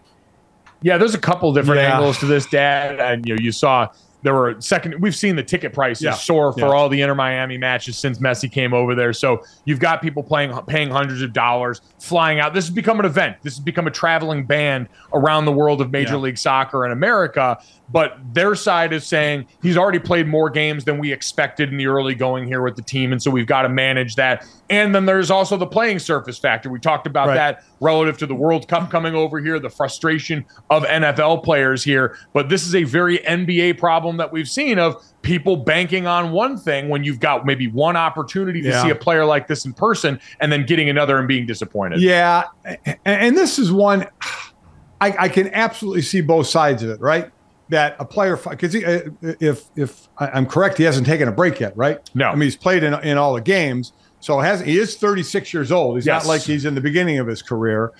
Yeah, 0.82 0.98
there's 0.98 1.14
a 1.16 1.20
couple 1.20 1.54
different 1.54 1.80
yeah. 1.82 1.96
angles 1.96 2.18
to 2.20 2.26
this, 2.26 2.48
Dad. 2.48 3.00
And 3.00 3.26
you 3.26 3.36
know, 3.36 3.42
you 3.42 3.52
saw 3.52 3.88
there 4.24 4.34
were 4.34 4.60
second 4.60 5.02
we've 5.02 5.16
seen 5.16 5.36
the 5.36 5.44
ticket 5.44 5.74
prices 5.74 6.04
yeah. 6.04 6.14
soar 6.14 6.54
for 6.54 6.60
yeah. 6.60 6.72
all 6.72 6.90
the 6.90 7.02
Inter 7.02 7.16
Miami 7.16 7.58
matches 7.58 7.98
since 7.98 8.20
Messi 8.20 8.52
came 8.52 8.74
over 8.74 8.96
there. 8.96 9.14
So 9.14 9.44
you've 9.66 9.80
got 9.80 10.02
people 10.02 10.24
playing 10.24 10.54
paying 10.68 10.90
hundreds 10.90 11.22
of 11.22 11.34
dollars, 11.34 11.82
flying 12.00 12.40
out. 12.40 12.54
This 12.54 12.66
has 12.66 12.74
become 12.74 13.00
an 13.00 13.06
event. 13.06 13.38
This 13.42 13.56
has 13.56 13.64
become 13.64 13.88
a 13.88 13.92
traveling 13.92 14.46
band 14.46 14.88
around 15.14 15.46
the 15.46 15.52
world 15.52 15.82
of 15.82 15.92
Major 15.92 16.14
yeah. 16.14 16.20
League 16.20 16.38
Soccer 16.38 16.86
in 16.86 16.92
America. 16.92 17.58
But 17.92 18.18
their 18.34 18.56
side 18.56 18.94
is 18.94 19.06
saying 19.06 19.48
he's 19.62 19.78
already 19.78 20.00
played 20.00 20.28
more 20.28 20.50
games 20.50 20.86
than 20.86 20.98
we 20.98 21.12
expected 21.12 21.70
in 21.70 21.78
the 21.78 21.88
early 21.88 22.16
going 22.16 22.48
here 22.48 22.62
with 22.62 22.76
the 22.76 22.82
team. 22.82 23.12
And 23.12 23.22
so 23.22 23.30
we've 23.30 23.48
got 23.48 23.64
to 23.64 23.70
manage 23.70 24.16
that. 24.16 24.46
And 24.70 24.96
then 24.96 25.06
there's 25.06 25.30
also 25.30 25.58
the 25.58 25.68
playing 25.68 26.00
surface 26.00 26.40
factor. 26.40 26.70
We 26.70 26.80
talked 26.80 27.06
about 27.06 27.28
right. 27.28 27.36
that 27.36 27.64
relative 27.82 28.18
to 28.20 28.26
the 28.26 28.36
World 28.36 28.68
Cup 28.68 28.90
coming 28.90 29.14
over 29.14 29.40
here, 29.40 29.60
the 29.60 29.70
frustration 29.70 30.46
of 30.70 30.84
NFL 30.84 31.44
players 31.44 31.84
here. 31.84 32.18
But 32.34 32.48
this 32.48 32.66
is 32.66 32.76
a 32.76 32.84
very 32.84 33.18
NBA 33.20 33.78
problem 33.78 34.18
that 34.18 34.32
we've 34.32 34.50
seen 34.50 34.80
of 34.80 35.04
people 35.22 35.58
banking 35.58 36.08
on 36.08 36.32
one 36.32 36.58
thing 36.58 36.90
when 36.90 37.04
you've 37.04 37.20
got 37.20 37.46
maybe 37.46 37.68
one 37.68 37.98
opportunity 37.98 38.62
to 38.62 38.70
Yeah. 38.70 38.84
see 38.84 38.90
a 38.90 38.96
player 38.96 39.26
like 39.26 39.48
this 39.48 39.66
in 39.66 39.74
person 39.74 40.20
and 40.40 40.52
then 40.52 40.66
getting 40.66 40.90
another 40.90 41.18
and 41.20 41.28
being 41.28 41.46
disappointed. 41.46 42.02
Yeah, 42.02 42.46
and 43.06 43.38
this 43.38 43.60
is 43.60 43.72
one 43.72 44.08
I, 45.02 45.16
I 45.22 45.30
can 45.30 45.52
absolutely 45.54 46.04
see 46.04 46.22
both 46.22 46.48
sides 46.48 46.84
of 46.84 46.92
it, 46.92 47.02
right? 47.02 47.32
That 47.72 47.96
a 48.00 48.06
player, 48.06 48.38
because 48.38 48.76
if 48.76 49.64
if 49.76 50.08
I- 50.18 50.28
I'm 50.28 50.46
correct, 50.46 50.78
he 50.78 50.84
hasn't 50.84 51.08
taken 51.08 51.28
a 51.28 51.32
break 51.32 51.60
yet, 51.60 51.72
right? 51.76 52.00
No, 52.14 52.28
I 52.28 52.34
mean 52.34 52.42
he's 52.44 52.56
played 52.58 52.84
in 52.84 52.94
in 52.96 53.18
all 53.18 53.34
the 53.34 53.42
games, 53.42 53.94
so 54.20 54.40
has 54.40 54.60
he 54.62 54.78
is 54.78 54.98
36 54.98 55.54
years 55.54 55.72
old. 55.72 55.96
He's 55.96 56.06
Yes. 56.06 56.24
not 56.26 56.30
like 56.30 56.42
he's 56.42 56.66
in 56.66 56.76
the 56.76 56.82
beginning 56.82 57.18
of 57.20 57.28
his 57.28 57.42
career. 57.42 57.92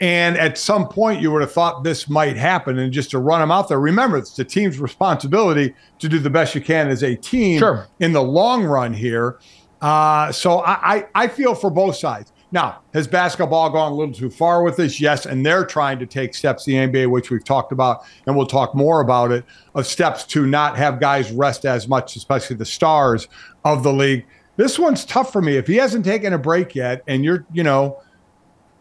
And 0.00 0.36
at 0.38 0.56
some 0.58 0.86
point, 0.88 1.20
you 1.22 1.32
would 1.32 1.40
have 1.40 1.50
thought 1.50 1.82
this 1.82 2.08
might 2.08 2.36
happen, 2.36 2.78
and 2.78 2.92
just 2.92 3.10
to 3.10 3.18
run 3.18 3.42
him 3.42 3.50
out 3.50 3.68
there. 3.68 3.80
Remember, 3.80 4.16
it's 4.18 4.36
the 4.36 4.44
team's 4.44 4.78
responsibility 4.78 5.74
to 5.98 6.08
do 6.08 6.18
the 6.20 6.30
best 6.30 6.54
you 6.54 6.60
can 6.60 6.88
as 6.88 7.02
a 7.02 7.16
team 7.16 7.58
Sure. 7.58 7.86
in 7.98 8.12
the 8.12 8.22
long 8.22 8.62
run 8.64 8.92
here. 8.92 9.38
Uh, 9.80 10.30
so 10.32 10.58
I, 10.60 10.78
I, 10.96 11.04
I 11.14 11.28
feel 11.28 11.54
for 11.54 11.70
both 11.70 11.96
sides. 11.96 12.30
Now, 12.50 12.80
has 12.94 13.06
basketball 13.06 13.68
gone 13.68 13.92
a 13.92 13.94
little 13.94 14.14
too 14.14 14.30
far 14.30 14.62
with 14.62 14.76
this? 14.76 15.00
Yes, 15.00 15.26
and 15.26 15.44
they're 15.44 15.66
trying 15.66 15.98
to 15.98 16.06
take 16.06 16.34
steps 16.34 16.64
the 16.64 16.72
NBA, 16.74 17.10
which 17.10 17.30
we've 17.30 17.44
talked 17.44 17.72
about, 17.72 18.04
and 18.26 18.34
we'll 18.36 18.46
talk 18.46 18.74
more 18.74 19.00
about 19.00 19.32
it, 19.32 19.44
of 19.74 19.86
steps 19.86 20.24
to 20.26 20.46
not 20.46 20.76
have 20.76 20.98
guys 20.98 21.30
rest 21.30 21.66
as 21.66 21.86
much, 21.88 22.16
especially 22.16 22.56
the 22.56 22.64
stars 22.64 23.28
of 23.64 23.82
the 23.82 23.92
league. 23.92 24.24
This 24.56 24.78
one's 24.78 25.04
tough 25.04 25.30
for 25.30 25.42
me. 25.42 25.56
If 25.56 25.66
he 25.66 25.76
hasn't 25.76 26.06
taken 26.06 26.32
a 26.32 26.38
break 26.38 26.74
yet, 26.74 27.02
and 27.06 27.22
you're, 27.22 27.44
you 27.52 27.62
know, 27.62 28.00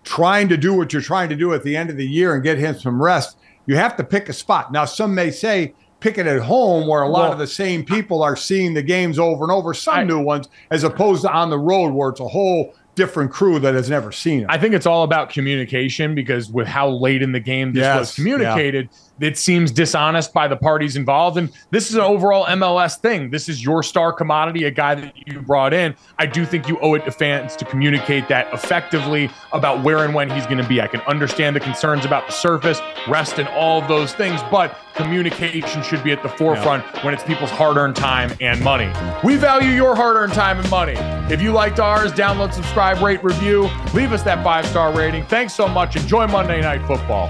trying 0.04 0.48
to 0.48 0.58
do 0.58 0.74
what 0.74 0.94
you're 0.94 1.02
trying 1.02 1.28
to 1.30 1.36
do 1.36 1.54
at 1.54 1.64
the 1.64 1.76
end 1.76 1.90
of 1.90 1.98
the 1.98 2.08
year 2.08 2.34
and 2.34 2.44
get 2.44 2.58
him 2.58 2.80
some 2.80 3.02
rest, 3.02 3.38
you 3.66 3.76
have 3.76 3.98
to 3.98 4.04
pick 4.04 4.30
a 4.30 4.34
spot. 4.34 4.72
Now, 4.72 4.86
some 4.86 5.14
may 5.14 5.30
say 5.30 5.74
pick 6.00 6.18
it 6.18 6.26
at 6.26 6.42
home 6.42 6.88
where 6.88 7.02
a 7.02 7.10
lot 7.10 7.24
Well, 7.24 7.34
of 7.34 7.40
the 7.40 7.48
same 7.48 7.84
people 7.84 8.24
are 8.24 8.36
seeing 8.36 8.74
the 8.74 8.82
games 8.82 9.20
over 9.20 9.44
and 9.44 9.52
over, 9.52 9.74
some 9.74 10.08
new 10.08 10.22
ones, 10.22 10.48
as 10.72 10.84
opposed 10.84 11.24
to 11.24 11.32
on 11.32 11.50
the 11.50 11.60
road 11.60 11.94
where 11.94 12.10
it's 12.10 12.22
a 12.22 12.28
whole 12.28 12.74
different 12.98 13.32
crew 13.32 13.60
that 13.60 13.76
has 13.76 13.90
never 13.90 14.12
seen 14.12 14.42
it. 14.42 14.48
I 14.50 14.58
think 14.58 14.74
it's 14.74 14.88
all 14.88 15.04
about 15.04 15.30
communication 15.30 16.16
because 16.16 16.50
with 16.50 16.68
how 16.68 16.90
late 16.90 17.22
in 17.22 17.32
the 17.32 17.40
game 17.40 17.72
this 17.72 17.82
Yes, 17.82 18.00
was 18.00 18.16
communicated, 18.16 18.90
it 19.20 19.38
seems 19.38 19.72
dishonest 19.72 20.34
by 20.34 20.48
the 20.48 20.56
parties 20.56 20.96
involved. 20.96 21.38
And 21.38 21.52
this 21.72 21.90
is 21.90 21.96
an 21.96 22.02
overall 22.02 22.46
MLS 22.46 22.98
thing. 23.00 23.30
This 23.30 23.50
is 23.50 23.64
your 23.64 23.84
star 23.84 24.14
commodity, 24.14 24.66
a 24.66 24.72
guy 24.72 24.96
that 24.96 25.14
you 25.28 25.42
brought 25.42 25.74
in. 25.74 25.96
I 26.20 26.26
do 26.26 26.46
think 26.46 26.68
you 26.68 26.80
owe 26.80 26.94
it 26.94 27.06
to 27.06 27.12
fans 27.12 27.56
to 27.58 27.66
communicate 27.66 28.28
that 28.28 28.54
effectively 28.54 29.30
about 29.54 29.84
where 29.84 30.06
and 30.06 30.14
when 30.14 30.30
he's 30.30 30.46
going 30.46 30.62
to 30.62 30.68
be. 30.68 30.82
I 30.82 30.88
can 30.88 31.02
understand 31.02 31.56
the 31.56 31.60
concerns 31.60 32.06
about 32.06 32.28
the 32.28 32.34
surface, 32.34 32.80
rest, 33.08 33.40
and 33.40 33.48
all 33.50 33.82
of 33.82 33.88
those 33.88 34.14
things, 34.14 34.42
but 34.52 34.78
communication 34.94 35.84
should 35.84 36.04
be 36.04 36.12
at 36.12 36.24
the 36.24 36.30
forefront 36.30 36.84
when 37.04 37.14
it's 37.14 37.24
people's 37.24 37.52
hard 37.52 37.78
earned 37.78 37.96
time 37.96 38.32
and 38.42 38.62
money. 38.64 38.92
We 39.24 39.36
value 39.36 39.70
your 39.70 39.96
hard 39.96 40.18
earned 40.18 40.34
time 40.34 40.60
and 40.60 40.70
money. 40.70 40.96
If 41.32 41.42
you 41.42 41.52
liked 41.52 41.80
ours, 41.80 42.12
download, 42.12 42.54
subscribe, 42.54 43.02
rate, 43.02 43.24
review, 43.24 43.70
leave 43.94 44.12
us 44.12 44.24
that 44.24 44.44
five 44.44 44.66
star 44.66 44.96
rating. 44.96 45.26
Thanks 45.26 45.54
so 45.54 45.68
much. 45.68 45.96
Enjoy 45.96 46.28
Monday 46.28 46.62
Night 46.62 46.86
Football. 46.88 47.30